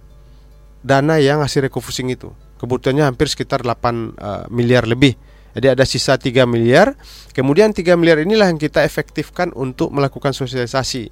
dana 0.79 1.15
yang 1.19 1.43
hasil 1.43 1.67
recofusing 1.67 2.07
itu. 2.07 2.31
Kebutuhannya 2.63 3.03
hampir 3.03 3.27
sekitar 3.27 3.59
8 3.59 3.75
eh, 4.15 4.43
miliar 4.47 4.87
lebih. 4.87 5.19
Jadi 5.51 5.67
ada 5.67 5.83
sisa 5.83 6.15
3 6.15 6.47
miliar. 6.47 6.95
Kemudian 7.35 7.75
3 7.75 7.99
miliar 7.99 8.23
inilah 8.23 8.47
yang 8.47 8.55
kita 8.55 8.87
efektifkan 8.87 9.51
untuk 9.51 9.91
melakukan 9.91 10.31
sosialisasi 10.31 11.11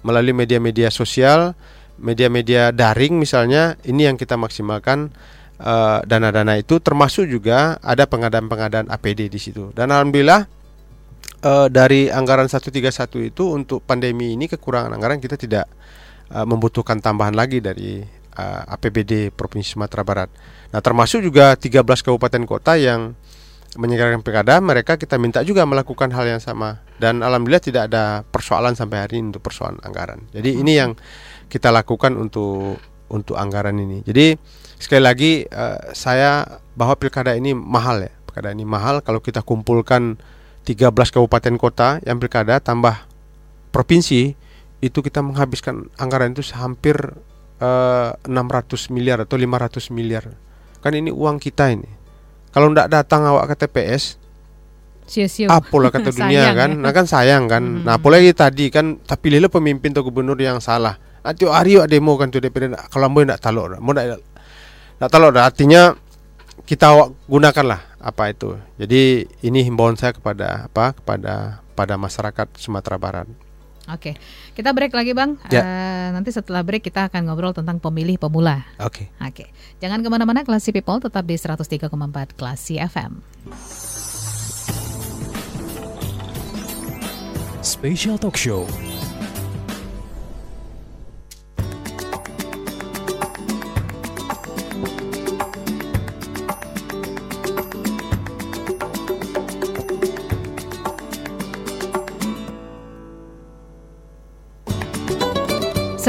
melalui 0.00 0.32
media-media 0.32 0.88
sosial, 0.88 1.52
media-media 2.00 2.72
daring 2.72 3.20
misalnya. 3.20 3.76
Ini 3.84 4.08
yang 4.08 4.16
kita 4.16 4.40
maksimalkan 4.40 5.12
eh, 5.60 5.98
dana-dana 6.08 6.56
itu 6.56 6.80
termasuk 6.80 7.28
juga 7.28 7.76
ada 7.84 8.08
pengadaan-pengadaan 8.08 8.88
APD 8.88 9.28
di 9.28 9.36
situ. 9.36 9.76
Dan 9.76 9.92
alhamdulillah 9.92 10.48
eh, 11.44 11.68
dari 11.68 12.08
anggaran 12.08 12.48
131 12.48 12.88
itu 13.28 13.44
untuk 13.52 13.84
pandemi 13.84 14.32
ini 14.32 14.48
kekurangan 14.48 14.96
anggaran 14.96 15.20
kita 15.20 15.36
tidak 15.36 15.68
eh, 16.32 16.46
membutuhkan 16.48 16.98
tambahan 16.98 17.36
lagi 17.36 17.60
dari 17.60 18.19
eh, 18.40 18.74
APBD 18.74 19.28
Provinsi 19.36 19.76
Sumatera 19.76 20.02
Barat. 20.02 20.30
Nah, 20.72 20.80
termasuk 20.80 21.20
juga 21.20 21.52
13 21.54 21.84
kabupaten 22.00 22.42
kota 22.48 22.80
yang 22.80 23.12
menyelenggarakan 23.78 24.26
pilkada, 24.26 24.58
mereka 24.58 24.98
kita 24.98 25.14
minta 25.14 25.46
juga 25.46 25.62
melakukan 25.62 26.10
hal 26.10 26.26
yang 26.26 26.42
sama. 26.42 26.82
Dan 26.98 27.22
alhamdulillah 27.22 27.62
tidak 27.62 27.82
ada 27.92 28.26
persoalan 28.26 28.74
sampai 28.74 29.06
hari 29.06 29.22
ini 29.22 29.30
untuk 29.30 29.46
persoalan 29.46 29.78
anggaran. 29.86 30.26
Jadi 30.34 30.58
ini 30.58 30.72
yang 30.74 30.98
kita 31.46 31.70
lakukan 31.70 32.18
untuk 32.18 32.82
untuk 33.10 33.34
anggaran 33.38 33.78
ini. 33.78 34.02
Jadi 34.06 34.38
sekali 34.78 35.02
lagi 35.02 35.32
eh, 35.44 35.80
saya 35.94 36.46
bahwa 36.74 36.98
pilkada 36.98 37.34
ini 37.34 37.54
mahal 37.54 38.06
ya. 38.06 38.12
Pilkada 38.26 38.54
ini 38.54 38.66
mahal 38.66 39.02
kalau 39.02 39.18
kita 39.22 39.42
kumpulkan 39.42 40.18
13 40.66 40.94
kabupaten 40.94 41.54
kota 41.58 41.98
yang 42.06 42.22
pilkada 42.22 42.62
tambah 42.62 43.06
provinsi 43.74 44.34
itu 44.80 44.98
kita 45.04 45.20
menghabiskan 45.20 45.88
anggaran 46.00 46.32
itu 46.32 46.42
hampir 46.56 46.96
eh, 47.60 48.08
600 48.26 48.90
miliar 48.90 49.22
atau 49.22 49.36
500 49.36 49.92
miliar. 49.92 50.24
Kan 50.80 50.96
ini 50.96 51.12
uang 51.12 51.36
kita 51.36 51.70
ini. 51.70 51.88
Kalau 52.50 52.72
tidak 52.72 52.88
datang 52.90 53.22
awak 53.28 53.54
ke 53.54 53.66
TPS, 53.66 54.18
apalah 55.46 55.90
kata 55.94 56.10
dunia 56.10 56.50
Sayang 56.50 56.56
kan, 56.56 56.70
ya. 56.74 56.82
nah 56.82 56.92
kan 56.94 57.06
sayang 57.06 57.44
kan. 57.46 57.62
Mhm. 57.62 57.82
Nah 57.86 58.00
apalagi 58.00 58.30
tadi 58.34 58.72
kan, 58.72 58.98
tapi 59.02 59.30
pilihlah 59.30 59.52
pemimpin 59.52 59.94
atau 59.94 60.02
gubernur 60.02 60.38
yang 60.38 60.58
salah. 60.58 60.98
Nanti 61.20 61.44
hari 61.44 61.76
demo 61.84 62.16
kan 62.16 62.32
tuh 62.32 62.40
DPD, 62.40 62.72
kalau 62.88 63.12
mau 63.12 63.20
tidak 63.20 63.44
talok, 63.44 63.76
mau 63.76 63.92
tidak 63.92 64.24
tidak 64.96 65.10
talok, 65.12 65.30
artinya 65.36 65.92
kita 66.64 66.96
awak 66.96 67.08
gunakanlah 67.28 67.80
apa 68.00 68.32
itu. 68.32 68.56
Jadi 68.80 69.28
ini 69.44 69.60
himbauan 69.66 70.00
saya 70.00 70.16
kepada 70.16 70.70
apa 70.72 70.96
kepada 70.96 71.60
pada 71.76 71.94
masyarakat 72.00 72.46
Sumatera 72.56 72.96
Barat. 72.96 73.28
Oke, 73.90 74.14
kita 74.54 74.70
break 74.70 74.94
lagi 74.94 75.12
bang. 75.12 75.34
Ya. 75.50 75.62
Eh, 75.62 76.08
nanti 76.14 76.30
setelah 76.30 76.62
break 76.62 76.86
kita 76.86 77.10
akan 77.10 77.26
ngobrol 77.26 77.54
tentang 77.54 77.82
pemilih 77.82 78.16
pemula. 78.16 78.66
Oke. 78.78 79.10
Oke, 79.18 79.50
jangan 79.82 80.00
ke 80.00 80.08
mana-mana. 80.08 80.46
Klasi 80.46 80.70
People 80.70 81.02
tetap 81.02 81.26
di 81.26 81.34
103,4 81.36 81.90
Klasi 82.38 82.78
FM. 82.78 83.22
Special 87.60 88.16
Talk 88.16 88.40
Show. 88.40 88.64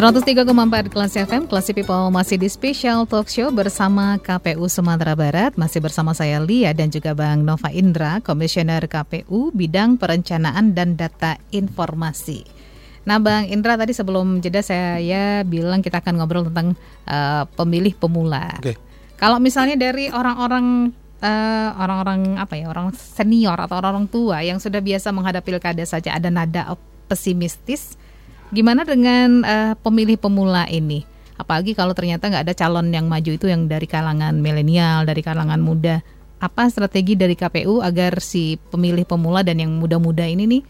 Seratus 0.02 0.26
tiga 0.26 0.42
Kelas 0.90 1.14
FM, 1.14 1.46
Klasi 1.46 1.78
People 1.78 2.10
masih 2.10 2.42
di 2.42 2.50
Special 2.50 3.06
Talk 3.06 3.30
Show 3.30 3.54
bersama 3.54 4.18
KPU 4.18 4.66
Sumatera 4.66 5.14
Barat. 5.14 5.54
Masih 5.54 5.78
bersama 5.78 6.18
saya 6.18 6.42
Lia 6.42 6.74
dan 6.74 6.90
juga 6.90 7.14
Bang 7.14 7.46
Nova 7.46 7.70
Indra, 7.70 8.18
Komisioner 8.18 8.82
KPU 8.90 9.54
Bidang 9.54 10.02
Perencanaan 10.02 10.74
dan 10.74 10.98
Data 10.98 11.38
Informasi. 11.54 12.42
Nah 13.06 13.22
Bang 13.22 13.46
Indra 13.46 13.78
tadi 13.78 13.94
sebelum 13.94 14.42
jeda 14.42 14.66
saya 14.66 15.46
bilang 15.46 15.86
kita 15.86 16.02
akan 16.02 16.18
ngobrol 16.18 16.50
tentang 16.50 16.74
eh, 17.06 17.46
pemilih 17.54 17.94
pemula. 17.94 18.58
Oke. 18.58 18.82
Kalau 19.22 19.38
misalnya 19.38 19.78
dari 19.78 20.10
orang-orang 20.10 20.98
eh, 21.22 21.70
orang-orang 21.78 22.42
apa 22.42 22.58
ya 22.58 22.74
orang 22.74 22.90
senior 22.98 23.54
atau 23.54 23.78
orang-orang 23.78 24.10
tua 24.10 24.42
yang 24.42 24.58
sudah 24.58 24.82
biasa 24.82 25.14
menghadapi 25.14 25.46
pilkada 25.46 25.86
saja 25.86 26.18
ada 26.18 26.34
nada 26.34 26.74
pesimistis, 27.06 28.02
gimana 28.52 28.84
dengan 28.84 29.42
eh, 29.44 29.74
pemilih 29.80 30.16
pemula 30.16 30.68
ini? 30.68 31.04
Apalagi 31.36 31.74
kalau 31.74 31.98
ternyata 31.98 32.30
nggak 32.30 32.46
ada 32.46 32.54
calon 32.54 32.94
yang 32.94 33.10
maju 33.10 33.32
itu 33.34 33.50
yang 33.50 33.66
dari 33.66 33.90
kalangan 33.90 34.38
milenial, 34.38 35.10
dari 35.10 35.26
kalangan 35.26 35.58
muda. 35.58 36.04
Apa 36.38 36.70
strategi 36.70 37.18
dari 37.18 37.34
KPU 37.34 37.82
agar 37.82 38.18
si 38.22 38.58
pemilih 38.58 39.06
pemula 39.06 39.42
dan 39.42 39.58
yang 39.58 39.74
muda-muda 39.74 40.26
ini 40.26 40.46
nih 40.46 40.62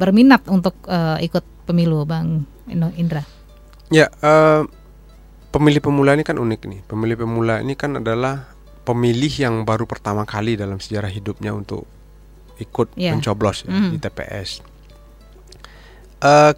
berminat 0.00 0.48
untuk 0.48 0.78
eh, 0.88 1.28
ikut 1.28 1.68
pemilu, 1.68 2.04
Bang 2.08 2.44
Indra? 2.96 3.20
Ya, 3.92 4.08
eh, 4.08 4.62
pemilih 5.52 5.84
pemula 5.84 6.16
ini 6.16 6.24
kan 6.24 6.40
unik 6.40 6.60
nih. 6.64 6.80
Pemilih 6.88 7.16
pemula 7.20 7.60
ini 7.60 7.76
kan 7.76 8.00
adalah 8.00 8.48
pemilih 8.84 9.32
yang 9.32 9.54
baru 9.64 9.84
pertama 9.84 10.24
kali 10.24 10.56
dalam 10.56 10.76
sejarah 10.76 11.08
hidupnya 11.08 11.52
untuk 11.52 11.88
ikut 12.60 12.92
Iya. 12.96 13.16
mencoblos 13.16 13.64
ya, 13.64 13.72
Mhm. 13.72 13.90
di 13.92 13.98
TPS. 13.98 14.50
Eh, 16.20 16.52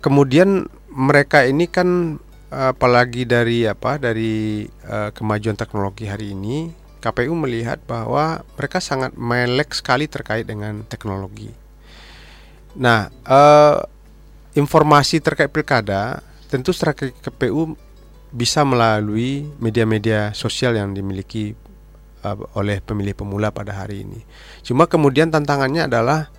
kemudian 0.00 0.66
mereka 0.90 1.46
ini 1.46 1.70
kan 1.70 2.18
apalagi 2.50 3.22
dari 3.24 3.62
apa 3.64 3.96
dari 3.96 4.66
eh, 4.66 5.10
kemajuan 5.14 5.54
teknologi 5.54 6.10
hari 6.10 6.34
ini, 6.34 6.74
KPU 6.98 7.32
melihat 7.38 7.78
bahwa 7.86 8.42
mereka 8.58 8.82
sangat 8.82 9.14
melek 9.14 9.72
sekali 9.72 10.10
terkait 10.10 10.44
dengan 10.50 10.82
teknologi. 10.84 11.54
Nah, 12.74 13.06
eh, 13.08 13.78
informasi 14.58 15.22
terkait 15.22 15.52
pilkada 15.52 16.26
tentu 16.50 16.74
strategi 16.74 17.14
KPU 17.22 17.78
bisa 18.34 18.66
melalui 18.66 19.46
media-media 19.62 20.34
sosial 20.34 20.78
yang 20.78 20.94
dimiliki 20.94 21.54
uh, 22.22 22.38
oleh 22.54 22.78
pemilih 22.78 23.14
pemula 23.14 23.50
pada 23.50 23.74
hari 23.74 24.06
ini. 24.06 24.22
Cuma 24.62 24.86
kemudian 24.86 25.30
tantangannya 25.34 25.90
adalah 25.90 26.30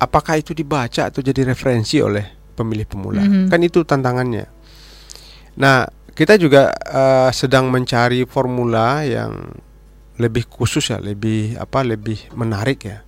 apakah 0.00 0.40
itu 0.40 0.56
dibaca 0.56 1.12
atau 1.12 1.20
jadi 1.20 1.44
referensi 1.44 2.00
oleh 2.00 2.39
pemilih 2.60 2.84
pemula. 2.84 3.24
Mhm. 3.24 3.48
Kan 3.48 3.60
itu 3.64 3.80
tantangannya. 3.88 4.44
Nah, 5.56 5.88
kita 6.12 6.36
juga 6.36 6.68
uh, 6.72 7.32
sedang 7.32 7.72
mencari 7.72 8.28
formula 8.28 9.00
yang 9.08 9.56
lebih 10.20 10.44
khusus 10.52 10.92
ya, 10.92 11.00
lebih 11.00 11.56
apa 11.56 11.80
lebih 11.80 12.28
menarik 12.36 12.84
ya. 12.84 13.00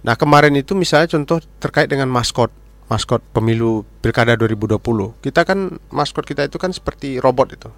Nah, 0.00 0.16
kemarin 0.16 0.56
itu 0.56 0.72
misalnya 0.72 1.12
contoh 1.12 1.44
terkait 1.60 1.92
dengan 1.92 2.08
maskot 2.08 2.48
maskot 2.88 3.20
pemilu 3.36 3.84
pilkada 4.00 4.32
2020. 4.34 4.80
Kita 5.20 5.44
kan 5.44 5.76
maskot 5.92 6.24
kita 6.24 6.48
itu 6.48 6.56
kan 6.56 6.72
seperti 6.72 7.20
robot 7.20 7.52
itu. 7.52 7.68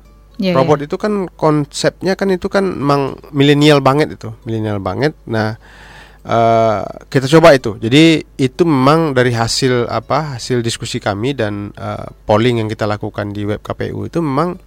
Ya, 0.40 0.56
robot 0.56 0.80
itu 0.86 0.96
kan 0.96 1.28
konsepnya 1.36 2.16
kan 2.16 2.30
itu 2.32 2.48
kan 2.48 2.64
memang 2.64 3.18
milenial 3.34 3.82
banget 3.82 4.16
itu, 4.16 4.32
milenial 4.46 4.78
banget. 4.80 5.12
Nah, 5.26 5.58
eh, 6.22 6.82
kita 7.06 7.26
coba 7.38 7.54
itu. 7.54 7.76
Jadi 7.76 8.24
itu 8.36 8.62
memang 8.64 9.12
dari 9.12 9.32
hasil 9.32 9.88
apa? 9.88 10.36
Hasil 10.36 10.60
diskusi 10.60 10.98
kami 10.98 11.32
dan 11.32 11.72
eh, 11.74 12.06
polling 12.24 12.60
yang 12.60 12.68
kita 12.68 12.84
lakukan 12.84 13.32
di 13.32 13.44
web 13.44 13.60
KPU 13.60 14.06
itu 14.06 14.20
memang 14.20 14.60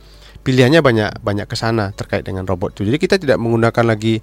pilihannya 0.44 0.84
banyak 0.84 1.12
banyak 1.24 1.48
ke 1.48 1.56
sana 1.56 1.96
terkait 1.96 2.28
dengan 2.28 2.44
robot 2.44 2.76
itu. 2.76 2.92
Jadi 2.92 2.98
kita 3.00 3.16
tidak 3.16 3.40
menggunakan 3.40 3.96
lagi 3.96 4.20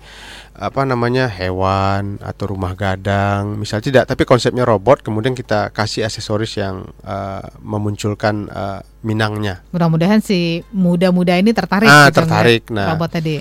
apa 0.53 0.85
namanya 0.85 1.33
hewan 1.33 2.21
atau 2.21 2.53
rumah 2.53 2.77
gadang, 2.77 3.57
misal 3.57 3.81
tidak, 3.81 4.05
tapi 4.05 4.29
konsepnya 4.29 4.69
robot 4.69 5.01
kemudian 5.01 5.33
kita 5.33 5.73
kasih 5.73 6.05
aksesoris 6.05 6.61
yang 6.61 6.85
uh, 7.09 7.41
memunculkan 7.65 8.53
uh, 8.53 8.85
minangnya. 9.01 9.65
Mudah-mudahan 9.73 10.21
si 10.21 10.61
muda-muda 10.77 11.41
ini 11.41 11.57
tertarik 11.57 11.89
Ah, 11.89 12.13
gitu 12.13 12.21
tertarik. 12.21 12.69
ngeliat 12.69 12.77
Nah. 12.77 12.89
robot 12.93 13.11
tadi. 13.17 13.37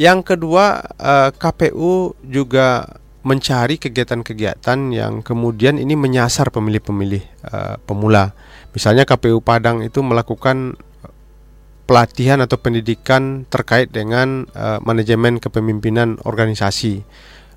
Yang 0.00 0.32
kedua, 0.32 0.80
eh, 0.96 1.28
KPU 1.34 2.16
juga 2.24 2.88
mencari 3.20 3.76
kegiatan-kegiatan 3.76 4.78
yang 4.96 5.20
kemudian 5.20 5.76
ini 5.76 5.92
menyasar 5.92 6.48
pemilih-pemilih 6.48 7.24
eh, 7.24 7.76
pemula. 7.84 8.32
Misalnya 8.72 9.04
KPU 9.04 9.44
Padang 9.44 9.84
itu 9.84 10.00
melakukan 10.00 10.78
pelatihan 11.84 12.38
atau 12.38 12.56
pendidikan 12.56 13.44
terkait 13.50 13.92
dengan 13.92 14.48
eh, 14.56 14.78
manajemen 14.80 15.36
kepemimpinan 15.36 16.16
organisasi 16.24 17.04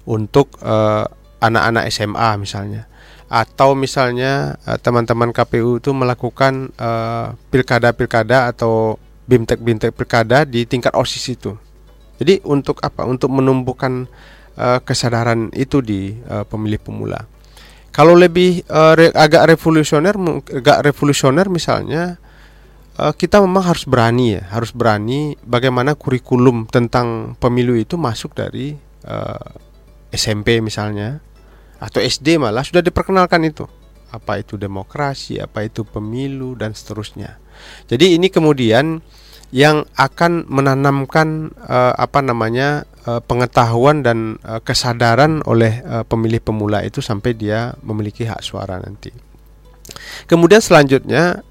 untuk 0.04 0.52
eh, 0.60 1.06
anak-anak 1.40 1.88
SMA 1.92 2.30
misalnya. 2.40 2.92
Atau 3.32 3.76
misalnya 3.80 4.60
eh, 4.68 4.76
teman-teman 4.80 5.32
KPU 5.32 5.80
itu 5.80 5.96
melakukan 5.96 6.76
eh, 6.76 7.28
pilkada-pilkada 7.52 8.52
atau 8.52 9.00
bimtek-bimtek 9.24 9.96
pilkada 9.96 10.44
di 10.44 10.68
tingkat 10.68 10.92
OSIS 10.92 11.26
itu. 11.32 11.56
Jadi 12.20 12.44
untuk 12.44 12.84
apa? 12.84 13.08
Untuk 13.08 13.32
menumbuhkan 13.32 14.06
eh, 14.58 14.80
kesadaran 14.82 15.50
itu 15.54 15.80
di 15.84 16.14
eh, 16.16 16.46
pemilih 16.46 16.80
pemula. 16.82 17.26
Kalau 17.94 18.18
lebih 18.18 18.66
eh, 18.66 18.94
re- 18.98 19.16
agak 19.16 19.54
revolusioner, 19.54 20.16
agak 20.50 20.80
revolusioner 20.86 21.48
misalnya 21.50 22.18
eh, 22.98 23.14
kita 23.14 23.42
memang 23.42 23.64
harus 23.70 23.86
berani 23.86 24.40
ya, 24.40 24.44
harus 24.50 24.74
berani 24.74 25.38
bagaimana 25.46 25.94
kurikulum 25.94 26.66
tentang 26.70 27.38
pemilu 27.38 27.78
itu 27.78 27.98
masuk 27.98 28.34
dari 28.34 28.78
eh, 29.06 29.50
SMP 30.14 30.62
misalnya 30.62 31.22
atau 31.82 32.00
SD 32.00 32.40
malah 32.40 32.64
sudah 32.64 32.80
diperkenalkan 32.80 33.44
itu 33.44 33.66
apa 34.14 34.38
itu 34.40 34.62
demokrasi, 34.62 35.42
apa 35.42 35.66
itu 35.66 35.82
pemilu 35.82 36.54
dan 36.54 36.78
seterusnya. 36.78 37.42
Jadi 37.90 38.14
ini 38.14 38.30
kemudian 38.30 39.02
yang 39.50 39.86
akan 39.98 40.46
menanamkan 40.50 41.50
eh, 41.66 41.94
apa 41.98 42.22
namanya 42.22 42.86
eh, 43.08 43.22
pengetahuan 43.24 44.02
dan 44.02 44.40
eh, 44.42 44.62
kesadaran 44.64 45.44
oleh 45.46 45.84
eh, 45.84 46.04
pemilih 46.08 46.42
pemula 46.44 46.82
itu 46.84 47.00
sampai 47.00 47.36
dia 47.36 47.76
memiliki 47.84 48.28
hak 48.28 48.42
suara 48.42 48.80
nanti. 48.80 49.12
Kemudian 50.26 50.64
selanjutnya 50.64 51.44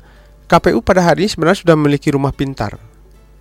KPU 0.48 0.84
pada 0.84 1.00
hari 1.04 1.24
ini 1.24 1.30
sebenarnya 1.32 1.64
sudah 1.64 1.76
memiliki 1.76 2.12
rumah 2.12 2.32
pintar, 2.32 2.76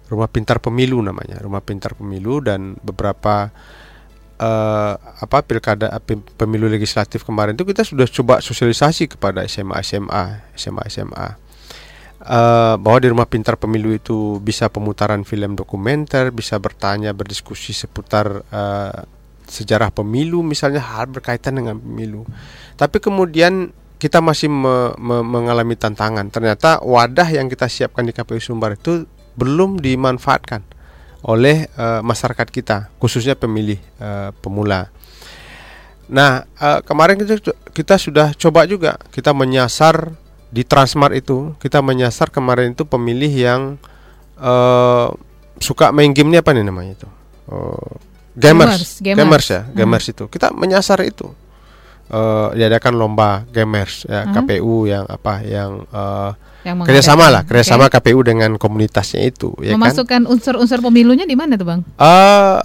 rumah 0.07 0.29
pintar 0.31 0.63
pemilu 0.63 0.99
namanya, 1.03 1.39
rumah 1.43 1.59
pintar 1.59 1.95
pemilu 1.95 2.39
dan 2.39 2.79
beberapa 2.79 3.51
eh, 4.39 4.93
apa 4.95 5.37
pilkada 5.45 5.91
pem- 6.01 6.25
pemilu 6.35 6.71
legislatif 6.71 7.21
kemarin 7.27 7.53
itu 7.53 7.67
kita 7.67 7.85
sudah 7.85 8.07
coba 8.09 8.35
sosialisasi 8.41 9.17
kepada 9.17 9.45
SMA 9.45 9.77
SMA 9.83 10.23
SMA 10.55 10.83
SMA 10.89 11.40
eh, 12.21 12.75
bahwa 12.77 12.99
di 13.01 13.09
rumah 13.09 13.27
pintar 13.27 13.57
pemilu 13.57 13.93
itu 13.93 14.37
bisa 14.41 14.69
pemutaran 14.69 15.25
film 15.25 15.57
dokumenter, 15.57 16.29
bisa 16.29 16.57
bertanya, 16.61 17.11
berdiskusi 17.11 17.73
seputar 17.73 18.45
eh, 18.47 19.01
sejarah 19.51 19.91
pemilu, 19.91 20.39
misalnya 20.45 20.79
hal 20.79 21.11
berkaitan 21.11 21.59
dengan 21.59 21.75
pemilu. 21.75 22.23
Tapi 22.79 23.03
kemudian 23.03 23.75
kita 23.99 24.17
masih 24.23 24.49
me- 24.49 24.95
me- 24.97 25.25
mengalami 25.27 25.75
tantangan. 25.77 26.31
Ternyata 26.31 26.81
wadah 26.81 27.27
yang 27.29 27.51
kita 27.51 27.67
siapkan 27.67 28.07
di 28.07 28.15
KPU 28.15 28.41
Sumbar 28.41 28.79
itu 28.79 29.05
belum 29.35 29.77
dimanfaatkan 29.83 30.63
oleh 31.27 31.69
eh, 31.69 32.01
masyarakat 32.01 32.47
kita, 32.49 32.89
khususnya 32.97 33.37
pemilih 33.37 33.77
eh, 33.77 34.29
pemula. 34.41 34.89
Nah, 36.11 36.43
eh, 36.47 36.79
kemarin 36.81 37.19
kita, 37.21 37.53
kita 37.71 37.95
sudah 37.95 38.33
coba 38.33 38.65
juga 38.65 38.97
kita 39.13 39.31
menyasar 39.31 40.11
di 40.51 40.61
Transmart 40.61 41.15
itu 41.15 41.55
kita 41.57 41.79
menyasar 41.79 42.27
kemarin 42.27 42.71
itu 42.71 42.83
pemilih 42.83 43.31
yang 43.31 43.61
eh, 44.37 45.07
suka 45.57 45.89
main 45.89 46.11
game 46.11 46.29
ini 46.29 46.37
apa 46.37 46.51
nih 46.51 46.61
namanya 46.61 46.93
itu 46.95 47.09
Eh, 47.43 47.91
gamers 48.33 48.71
Gamers, 48.71 48.91
gamers. 49.01 49.17
gamers 49.17 49.47
ya 49.47 49.61
Hmm. 49.61 49.73
gamers 49.75 50.05
itu 50.07 50.23
kita 50.27 50.47
menyasar 50.51 51.01
itu 51.01 51.27
Eh, 52.07 52.49
diadakan 52.53 52.93
lomba 52.93 53.47
gamers 53.47 54.03
ya 54.03 54.27
Hmm. 54.27 54.35
KPU 54.37 54.83
yang 54.83 55.03
apa 55.05 55.39
yang 55.41 55.83
eh, 55.85 56.31
Yang 56.61 56.75
kerjasama 56.83 57.25
lah 57.29 57.41
kerjasama 57.41 57.87
Oke. 57.87 57.97
KPU 57.97 58.19
dengan 58.21 58.51
komunitasnya 58.53 59.23
itu 59.23 59.55
ya 59.57 59.73
kan 59.73 59.79
Memasukkan 59.79 60.21
unsur-unsur 60.27 60.77
pemilunya 60.79 61.23
di 61.23 61.33
mana 61.33 61.55
tuh, 61.55 61.63
Bang? 61.65 61.81
Eh, 61.87 62.59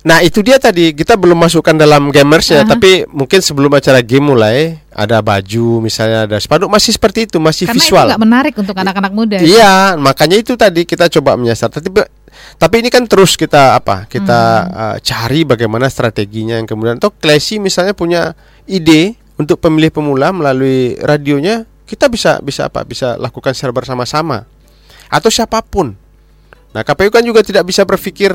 nah 0.00 0.18
itu 0.20 0.40
dia 0.40 0.56
tadi 0.56 0.92
kita 0.92 1.14
belum 1.14 1.36
masukkan 1.38 1.74
dalam 1.74 2.08
gamers 2.08 2.46
ya, 2.46 2.62
Aha. 2.62 2.70
tapi 2.70 3.02
mungkin 3.08 3.40
sebelum 3.40 3.68
acara 3.68 3.98
game 3.98 4.24
mulai 4.26 4.78
ada 4.94 5.18
baju 5.18 5.82
misalnya 5.82 6.24
ada 6.24 6.38
spanduk 6.38 6.70
masih 6.70 6.94
seperti 6.94 7.26
itu 7.26 7.42
masih 7.42 7.66
Karena 7.66 7.76
visual. 7.76 8.06
itu 8.06 8.10
nggak 8.14 8.22
menarik 8.22 8.54
untuk 8.54 8.76
anak-anak 8.78 9.12
muda. 9.12 9.36
Iya, 9.42 9.98
makanya 9.98 10.38
itu 10.38 10.54
tadi 10.54 10.86
kita 10.86 11.10
coba 11.10 11.34
menyasar. 11.34 11.66
Tapi 11.68 11.90
tapi 12.54 12.74
ini 12.78 12.88
kan 12.88 13.02
terus 13.10 13.34
kita 13.34 13.74
apa? 13.74 14.06
Kita 14.06 14.40
Hmm. 14.62 14.70
eh, 14.70 14.96
cari 15.02 15.42
bagaimana 15.42 15.90
strateginya 15.90 16.54
yang 16.54 16.64
kemudian 16.64 16.96
atau 16.96 17.10
Klesi 17.10 17.58
misalnya 17.58 17.90
punya 17.92 18.38
ide 18.64 19.18
untuk 19.34 19.58
pemilih 19.58 19.90
pemula 19.90 20.30
melalui 20.30 20.94
radionya, 20.96 21.66
kita 21.84 22.06
bisa 22.06 22.38
bisa 22.38 22.70
apa? 22.70 22.86
Bisa 22.86 23.18
lakukan 23.18 23.50
secara 23.50 23.74
bersama-sama. 23.74 24.46
Atau 25.10 25.26
siapa 25.28 25.58
pun. 25.60 25.98
Nah, 26.70 26.82
KPU 26.82 27.06
kan 27.08 27.22
juga 27.22 27.38
tidak 27.38 27.66
bisa 27.66 27.82
berpikir 27.82 28.34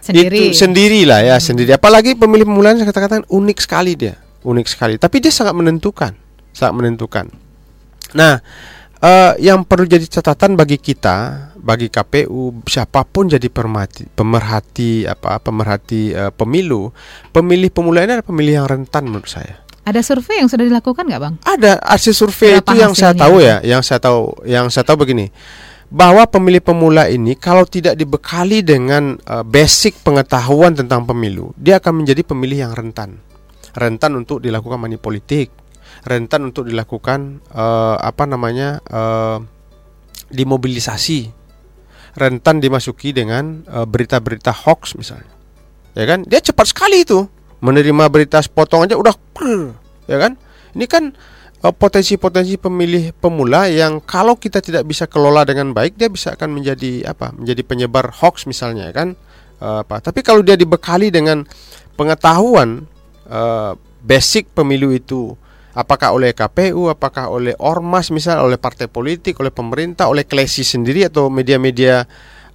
Sendiri. 0.00 0.50
itu 0.50 0.56
sendiri 0.56 1.04
lah 1.04 1.20
ya 1.20 1.36
sendiri 1.36 1.76
apalagi 1.76 2.16
pemilih 2.16 2.48
pemula 2.48 2.72
saya 2.72 2.88
katakan 2.88 3.20
unik 3.28 3.58
sekali 3.60 3.92
dia 3.92 4.16
unik 4.42 4.66
sekali. 4.66 4.94
Tapi 4.96 5.16
dia 5.20 5.32
sangat 5.32 5.56
menentukan 5.56 6.30
sangat 6.52 6.74
menentukan. 6.82 7.26
Nah 8.18 8.42
eh, 9.00 9.32
yang 9.42 9.62
perlu 9.62 9.86
jadi 9.86 10.04
catatan 10.04 10.58
bagi 10.58 10.76
kita 10.76 11.48
bagi 11.60 11.92
KPU 11.92 12.64
siapa 12.66 13.04
pun 13.06 13.28
jadi 13.30 13.46
pemerhati 13.46 14.10
pemerhati 14.10 15.06
apa 15.06 15.38
pemerhati 15.38 16.02
eh, 16.14 16.32
pemilu 16.34 16.90
pemilih 17.30 17.70
pemula 17.70 18.02
ini 18.02 18.18
adalah 18.18 18.26
pemilih 18.26 18.52
yang 18.62 18.66
rentan 18.68 19.06
menurut 19.06 19.30
saya. 19.30 19.62
Ada 19.80 20.04
survei 20.04 20.44
yang 20.44 20.46
sudah 20.46 20.68
dilakukan 20.68 21.08
nggak, 21.08 21.22
Bang? 21.24 21.34
ada 21.40 21.80
hasil 21.80 22.12
survei 22.12 22.60
Berapa 22.60 22.68
itu 22.68 22.74
yang 22.84 22.92
saya 22.92 23.16
tahu 23.16 23.40
ya, 23.40 23.64
yang 23.64 23.80
saya 23.80 23.96
tahu, 23.98 24.22
yang 24.44 24.68
saya 24.68 24.84
tahu 24.84 25.02
begini, 25.02 25.32
bahwa 25.88 26.28
pemilih 26.28 26.60
pemula 26.60 27.08
ini 27.08 27.32
kalau 27.32 27.64
tidak 27.64 27.96
dibekali 27.96 28.60
dengan 28.60 29.16
eh, 29.16 29.42
basic 29.42 30.04
pengetahuan 30.04 30.76
tentang 30.76 31.08
pemilu, 31.08 31.56
dia 31.56 31.80
akan 31.80 32.04
menjadi 32.04 32.22
pemilih 32.22 32.68
yang 32.68 32.72
rentan, 32.76 33.24
rentan 33.76 34.16
untuk 34.18 34.42
dilakukan 34.42 34.78
money 34.80 34.98
politik, 34.98 35.52
rentan 36.06 36.50
untuk 36.50 36.66
dilakukan 36.66 37.44
eh, 37.50 37.96
apa 37.98 38.24
namanya 38.26 38.78
eh, 38.84 39.38
dimobilisasi, 40.30 41.30
rentan 42.18 42.62
dimasuki 42.62 43.10
dengan 43.14 43.64
eh, 43.66 43.86
berita-berita 43.86 44.52
hoax 44.66 44.96
misalnya, 44.96 45.32
ya 45.94 46.04
kan? 46.06 46.26
Dia 46.26 46.40
cepat 46.42 46.70
sekali 46.70 47.02
itu 47.04 47.26
menerima 47.60 48.08
berita 48.08 48.40
sepotong 48.40 48.88
aja 48.88 48.96
udah, 48.96 49.14
prr, 49.36 49.74
ya 50.08 50.16
kan? 50.16 50.34
Ini 50.72 50.86
kan 50.86 51.12
potensi-potensi 51.60 52.56
pemilih 52.56 53.12
pemula 53.20 53.68
yang 53.68 54.00
kalau 54.00 54.32
kita 54.40 54.64
tidak 54.64 54.88
bisa 54.88 55.04
kelola 55.04 55.44
dengan 55.44 55.76
baik 55.76 55.92
dia 55.92 56.08
bisa 56.08 56.32
akan 56.32 56.56
menjadi 56.56 57.04
apa 57.04 57.36
menjadi 57.36 57.60
penyebar 57.68 58.16
hoax 58.16 58.48
misalnya 58.48 58.88
kan 58.96 59.12
Eh, 59.60 59.78
apa 59.84 60.00
tapi 60.00 60.24
kalau 60.24 60.40
dia 60.40 60.56
dibekali 60.56 61.12
dengan 61.12 61.44
pengetahuan 61.92 62.88
eh, 63.30 63.72
basic 64.02 64.50
pemilu 64.52 64.90
itu 64.90 65.38
apakah 65.72 66.18
oleh 66.18 66.34
KPU 66.34 66.90
apakah 66.90 67.30
oleh 67.30 67.54
ormas 67.62 68.10
misal 68.10 68.42
oleh 68.42 68.58
partai 68.58 68.90
politik 68.90 69.38
oleh 69.38 69.54
pemerintah 69.54 70.10
oleh 70.10 70.26
klesi 70.26 70.66
sendiri 70.66 71.06
atau 71.06 71.30
media-media 71.30 72.02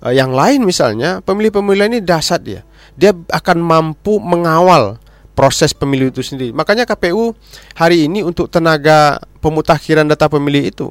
eh, 0.04 0.14
yang 0.14 0.36
lain 0.36 0.68
misalnya 0.68 1.24
pemilih 1.24 1.56
pemula 1.56 1.88
ini 1.88 2.04
dasar 2.04 2.44
dia 2.44 2.68
dia 3.00 3.12
akan 3.12 3.58
mampu 3.60 4.20
mengawal 4.20 5.00
proses 5.36 5.76
pemilu 5.76 6.10
itu 6.10 6.24
sendiri. 6.24 6.56
Makanya 6.56 6.88
KPU 6.88 7.36
hari 7.76 8.08
ini 8.08 8.24
untuk 8.24 8.48
tenaga 8.48 9.20
pemutakhiran 9.44 10.08
data 10.08 10.32
pemilih 10.32 10.72
itu 10.72 10.88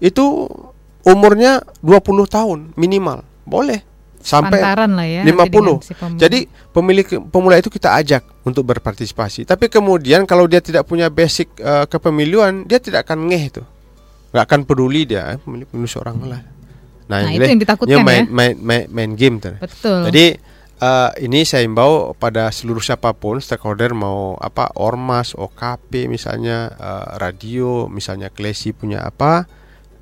itu 0.00 0.48
umurnya 1.04 1.60
20 1.84 2.24
tahun 2.26 2.58
minimal. 2.74 3.22
Boleh 3.44 3.84
sampai 4.22 4.62
Pantaran 4.62 4.90
lah 4.94 5.06
ya. 5.06 5.22
50. 5.26 5.34
nanti 5.34 5.50
dengan 5.50 5.82
si 5.82 5.94
pemilu. 5.98 6.18
jadi 6.22 6.38
pemilik 6.70 7.06
pemula 7.28 7.54
itu 7.58 7.68
kita 7.68 7.98
ajak 7.98 8.22
untuk 8.46 8.62
berpartisipasi. 8.66 9.44
Tapi 9.44 9.66
kemudian 9.66 10.24
kalau 10.24 10.46
dia 10.46 10.62
tidak 10.62 10.86
punya 10.86 11.10
basic 11.10 11.52
eh, 11.58 11.84
kepemiluan, 11.90 12.64
dia 12.64 12.78
tidak 12.78 13.10
akan 13.10 13.28
ngeh 13.28 13.44
itu. 13.50 13.62
nggak 14.32 14.48
akan 14.48 14.60
peduli 14.64 15.04
dia 15.04 15.36
eh, 15.36 15.38
pemilik 15.42 15.68
pemilu 15.68 15.84
seorang 15.90 16.16
lah. 16.24 16.40
Nah, 17.12 17.28
ini 17.28 17.36
itu 17.36 17.50
yang 17.52 17.60
ditakutkan 17.60 17.92
dia 17.92 18.00
main, 18.00 18.24
ya. 18.24 18.32
main, 18.32 18.54
main, 18.56 18.84
main 18.88 19.12
game 19.12 19.36
tuh. 19.36 19.60
Betul. 19.60 20.08
Jadi 20.08 20.26
eh, 20.80 21.10
ini 21.26 21.44
saya 21.44 21.68
himbau 21.68 22.16
pada 22.16 22.48
seluruh 22.48 22.80
siapa 22.80 23.12
pun 23.12 23.36
stakeholder 23.42 23.92
mau 23.92 24.38
apa 24.40 24.72
ormas, 24.80 25.36
OKP 25.36 26.08
misalnya 26.08 26.72
eh, 26.72 27.06
radio, 27.20 27.90
misalnya 27.92 28.32
Klesi 28.32 28.72
punya 28.72 29.04
apa, 29.04 29.44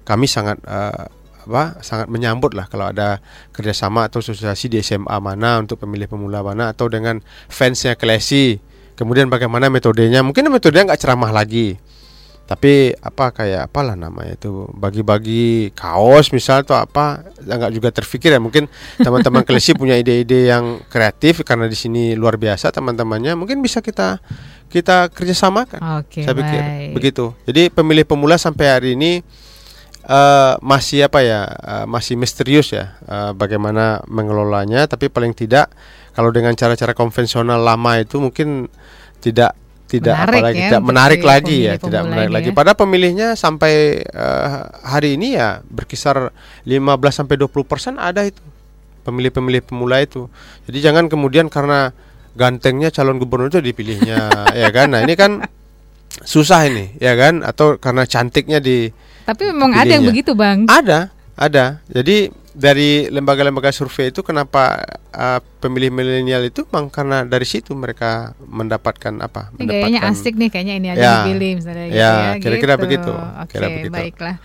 kami 0.07 0.31
sangat 0.31 0.63
eh, 0.63 1.20
apa 1.51 1.83
sangat 1.83 2.07
menyambut 2.07 2.55
lah 2.55 2.71
kalau 2.71 2.89
ada 2.95 3.19
kerjasama 3.51 4.07
atau 4.07 4.23
asosiasi 4.23 4.71
di 4.71 4.79
SMA 4.81 5.19
mana 5.19 5.59
untuk 5.59 5.83
pemilih 5.83 6.07
pemula 6.07 6.47
mana 6.47 6.71
atau 6.71 6.87
dengan 6.87 7.19
fansnya 7.51 7.99
Klesi. 7.99 8.63
Kemudian 8.95 9.27
bagaimana 9.27 9.67
metodenya? 9.67 10.23
Mungkin 10.23 10.47
metodenya 10.53 10.93
nggak 10.93 11.01
ceramah 11.03 11.33
lagi, 11.33 11.75
tapi 12.51 12.91
apa 12.99 13.31
kayak 13.31 13.71
apalah 13.71 13.95
namanya 13.95 14.35
itu 14.35 14.67
bagi-bagi 14.75 15.71
kaos 15.71 16.35
misal 16.35 16.67
atau 16.67 16.75
apa 16.75 17.23
nggak 17.47 17.71
juga 17.71 17.95
terpikir 17.95 18.35
ya 18.35 18.43
mungkin 18.43 18.67
teman-teman 18.99 19.47
klesi 19.47 19.71
punya 19.71 19.95
ide-ide 19.95 20.51
yang 20.51 20.83
kreatif 20.91 21.47
karena 21.47 21.71
di 21.71 21.79
sini 21.79 22.19
luar 22.19 22.35
biasa 22.43 22.75
teman-temannya 22.75 23.39
mungkin 23.39 23.63
bisa 23.63 23.79
kita 23.79 24.19
kita 24.67 25.15
kerjasamakan 25.15 26.03
Oke, 26.03 26.27
saya 26.27 26.35
pikir 26.35 26.59
baik. 26.59 26.91
begitu 26.99 27.25
jadi 27.47 27.71
pemilih 27.71 28.03
pemula 28.03 28.35
sampai 28.35 28.67
hari 28.67 28.99
ini 28.99 29.23
eh, 30.11 30.53
masih 30.59 31.07
apa 31.07 31.23
ya 31.23 31.47
eh, 31.47 31.87
masih 31.87 32.19
misterius 32.19 32.75
ya 32.75 32.99
eh, 33.07 33.31
bagaimana 33.33 34.03
mengelolanya. 34.11 34.91
Tapi 34.91 35.07
paling 35.07 35.33
tidak 35.33 35.71
kalau 36.11 36.35
dengan 36.35 36.53
cara-cara 36.59 36.93
konvensional 36.93 37.63
lama 37.63 38.03
itu 38.03 38.19
mungkin 38.19 38.67
tidak 39.23 39.55
tidak 39.91 40.15
Menarik 40.23 40.39
apalagi 40.39 40.55
ya 40.55 40.69
tidak 40.71 40.83
menarik 40.87 41.23
lagi 41.27 41.57
ya 41.67 41.75
tidak 41.75 42.03
menarik 42.07 42.31
ini 42.31 42.37
lagi. 42.39 42.51
Ya. 42.51 42.55
pada 42.55 42.73
pemilihnya 42.79 43.29
sampai 43.35 43.75
eh, 44.07 44.61
hari 44.87 45.19
ini 45.19 45.35
ya 45.35 45.63
berkisar 45.67 46.31
15 46.63 46.71
sampai 47.11 47.35
20 47.35 47.67
persen 47.67 47.99
ada 47.99 48.23
itu 48.23 48.39
pemilih-pemilih 49.01 49.65
pemula 49.65 49.99
itu. 50.05 50.29
Jadi 50.69 50.79
jangan 50.79 51.09
kemudian 51.09 51.49
karena 51.49 51.91
gantengnya 52.39 52.95
calon 52.95 53.19
gubernur 53.19 53.51
itu 53.51 53.59
dipilihnya 53.59 54.31
ya 54.63 54.71
kan? 54.71 54.95
Nah 54.95 55.03
ini 55.03 55.19
kan 55.19 55.43
susah 56.23 56.71
ini 56.71 56.95
ya 57.03 57.19
kan? 57.19 57.43
Atau 57.43 57.83
karena 57.83 58.07
cantiknya 58.07 58.63
di 58.63 58.93
Tapi 59.25 59.43
memang 59.51 59.71
ada 59.73 59.91
yang 59.91 60.05
begitu, 60.05 60.33
Bang. 60.35 60.67
ada 60.67 61.09
ada 61.35 61.81
jadi 61.89 62.29
dari 62.51 63.07
lembaga-lembaga 63.09 63.71
survei 63.71 64.11
itu 64.11 64.21
kenapa 64.21 64.83
uh, 65.11 65.39
pemilih 65.63 65.89
milenial 65.89 66.43
itu 66.45 66.67
memang 66.67 66.91
karena 66.91 67.23
dari 67.23 67.47
situ 67.47 67.73
mereka 67.73 68.35
mendapatkan 68.43 69.15
apa 69.23 69.55
Ini 69.55 69.65
kayaknya 69.65 70.01
mendapatkan 70.03 70.13
asik 70.13 70.35
nih, 70.37 70.49
kayaknya 70.51 70.75
ini 70.77 70.89
aja 70.91 71.01
Ya. 71.01 71.13
dipilih 71.23 71.51
misalnya 71.57 71.87
gitu 71.87 71.97
Ya, 71.97 72.11
ya. 72.11 72.31
kira-kira 72.43 72.75
gitu. 72.75 72.83
begitu, 72.85 73.13
Oke, 73.15 73.53
kira 73.55 73.67
begitu. 73.71 73.95
baiklah. 73.95 74.37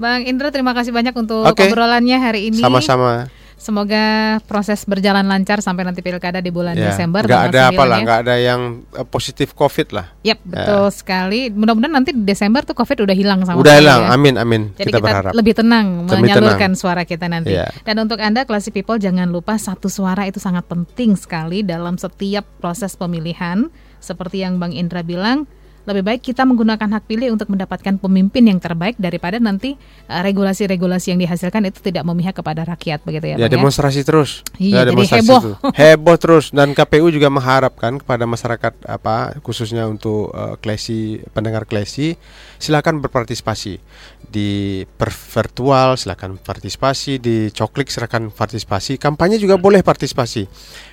Bang 0.00 0.24
Indra 0.24 0.48
terima 0.48 0.72
kasih 0.72 0.90
banyak 0.90 1.14
untuk 1.14 1.44
Oke. 1.44 1.68
obrolannya 1.68 2.16
hari 2.18 2.50
ini. 2.50 2.58
sama-sama 2.58 3.28
Semoga 3.62 4.42
proses 4.50 4.82
berjalan 4.82 5.22
lancar 5.22 5.62
sampai 5.62 5.86
nanti 5.86 6.02
pilkada 6.02 6.42
di 6.42 6.50
bulan 6.50 6.74
ya 6.74 6.90
Desember. 6.90 7.22
tanggal 7.22 7.46
ada 7.46 7.70
apa 7.70 7.82
9 7.86 7.92
lah 7.94 7.98
ya. 8.02 8.14
ada 8.18 8.34
yang 8.34 8.60
uh, 8.98 9.06
positif 9.06 9.54
covid 9.54 9.94
lah 9.94 10.10
Yap, 10.26 10.42
betul 10.42 10.90
sekali. 10.90 11.46
Mudah-mudahan 11.54 11.94
nanti 11.94 12.10
di 12.10 12.26
Desember 12.26 12.66
tuh 12.66 12.74
COVID 12.74 13.06
udah 13.06 13.14
hilang 13.14 13.46
sama 13.46 13.62
udah 13.62 13.78
hilang 13.78 14.02
ya. 14.02 14.18
amin 14.18 14.34
amin 14.34 14.62
Jadi 14.74 14.90
kita, 14.90 14.98
kita, 14.98 15.06
berharap 15.06 15.32
lebih 15.38 15.54
tenang 15.54 15.86
Lebih 16.10 16.18
menyalurkan 16.26 16.74
tenang. 16.74 16.82
suara 16.82 17.02
kita 17.06 17.30
nanti. 17.30 17.54
Iya. 17.54 17.70
Dan 17.86 18.02
untuk 18.02 18.18
Anda 18.18 18.42
Classy 18.42 18.74
People 18.74 18.98
jangan 18.98 19.30
lupa 19.30 19.54
satu 19.54 19.86
suara 19.86 20.26
itu 20.26 20.42
sangat 20.42 20.66
penting 20.66 21.14
sekali 21.14 21.62
dalam 21.62 21.94
setiap 21.94 22.42
proses 22.58 22.98
pemilihan. 22.98 23.70
Seperti 24.02 24.42
yang 24.42 24.58
Bang 24.58 24.74
Indra 24.74 25.06
bilang, 25.06 25.46
lebih 25.82 26.02
baik 26.02 26.20
kita 26.22 26.46
menggunakan 26.46 26.86
hak 26.94 27.04
pilih 27.06 27.34
untuk 27.34 27.50
mendapatkan 27.50 27.98
pemimpin 27.98 28.46
yang 28.46 28.58
terbaik 28.58 28.94
daripada 28.96 29.36
nanti 29.36 29.74
eh, 30.06 30.22
regulasi-regulasi 30.22 31.10
yang 31.10 31.20
dihasilkan 31.20 31.66
itu 31.66 31.82
tidak 31.82 32.06
memihak 32.06 32.34
kepada 32.34 32.62
rakyat 32.62 33.02
begitu 33.02 33.34
ya, 33.34 33.34
ya 33.34 33.36
Bang 33.36 33.50
ya? 33.50 33.54
demonstrasi 33.58 34.00
terus 34.02 34.46
Iya, 34.56 34.86
Ya, 34.86 34.94
jadi 34.94 35.04
heboh. 35.18 35.40
terus. 35.42 35.58
heboh 35.74 36.16
terus 36.18 36.44
dan 36.50 36.70
KPU 36.72 37.10
juga 37.10 37.28
mengharapkan 37.28 37.98
kepada 37.98 38.24
masyarakat 38.24 38.72
apa 38.86 39.36
khususnya 39.42 39.86
untuk 39.86 40.30
uh, 40.30 40.54
klesi 40.56 41.18
pendengar 41.32 41.66
klesi 41.66 42.14
silakan 42.56 43.02
berpartisipasi 43.02 43.82
di 44.22 44.50
per 44.86 45.10
virtual 45.12 45.98
silakan 45.98 46.38
partisipasi 46.38 47.18
di 47.18 47.50
coklik 47.50 47.90
silakan 47.90 48.30
partisipasi 48.30 48.96
kampanye 48.96 49.36
juga 49.36 49.58
boleh 49.58 49.84
partisipasi 49.84 50.46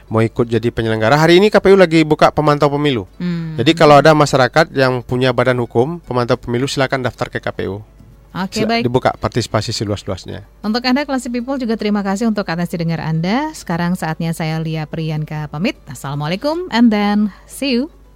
mau 0.10 0.20
ikut 0.20 0.46
jadi 0.46 0.68
penyelenggara 0.68 1.16
hari 1.16 1.38
ini 1.38 1.48
KPU 1.48 1.74
lagi 1.74 2.02
buka 2.02 2.30
pemantau 2.30 2.68
pemilu 2.68 3.06
Hmm. 3.16 3.56
jadi 3.56 3.72
kalau 3.72 3.98
ada 3.98 4.12
masyarakat 4.12 4.74
yang 4.74 5.00
punya 5.00 5.30
badan 5.30 5.58
hukum 5.58 6.02
pemantau 6.02 6.36
pemilu 6.36 6.66
silakan 6.66 7.02
daftar 7.02 7.30
ke 7.30 7.40
KPU 7.40 7.82
Oke, 8.30 8.62
baik. 8.62 8.86
dibuka 8.86 9.10
partisipasi 9.16 9.74
seluas-luasnya 9.74 10.46
Untuk 10.62 10.86
Anda 10.86 11.02
Classy 11.02 11.30
People 11.30 11.58
juga 11.58 11.74
terima 11.74 12.06
kasih 12.06 12.30
untuk 12.30 12.46
atensi 12.46 12.78
dengar 12.78 13.02
Anda. 13.02 13.50
Sekarang 13.58 13.98
saatnya 13.98 14.38
saya 14.38 14.62
Lia 14.62 14.86
Priyanka 14.86 15.50
pamit. 15.50 15.82
Assalamualaikum 15.90 16.70
and 16.70 16.94
then 16.94 17.34
see 17.50 17.74
you. 17.74 17.90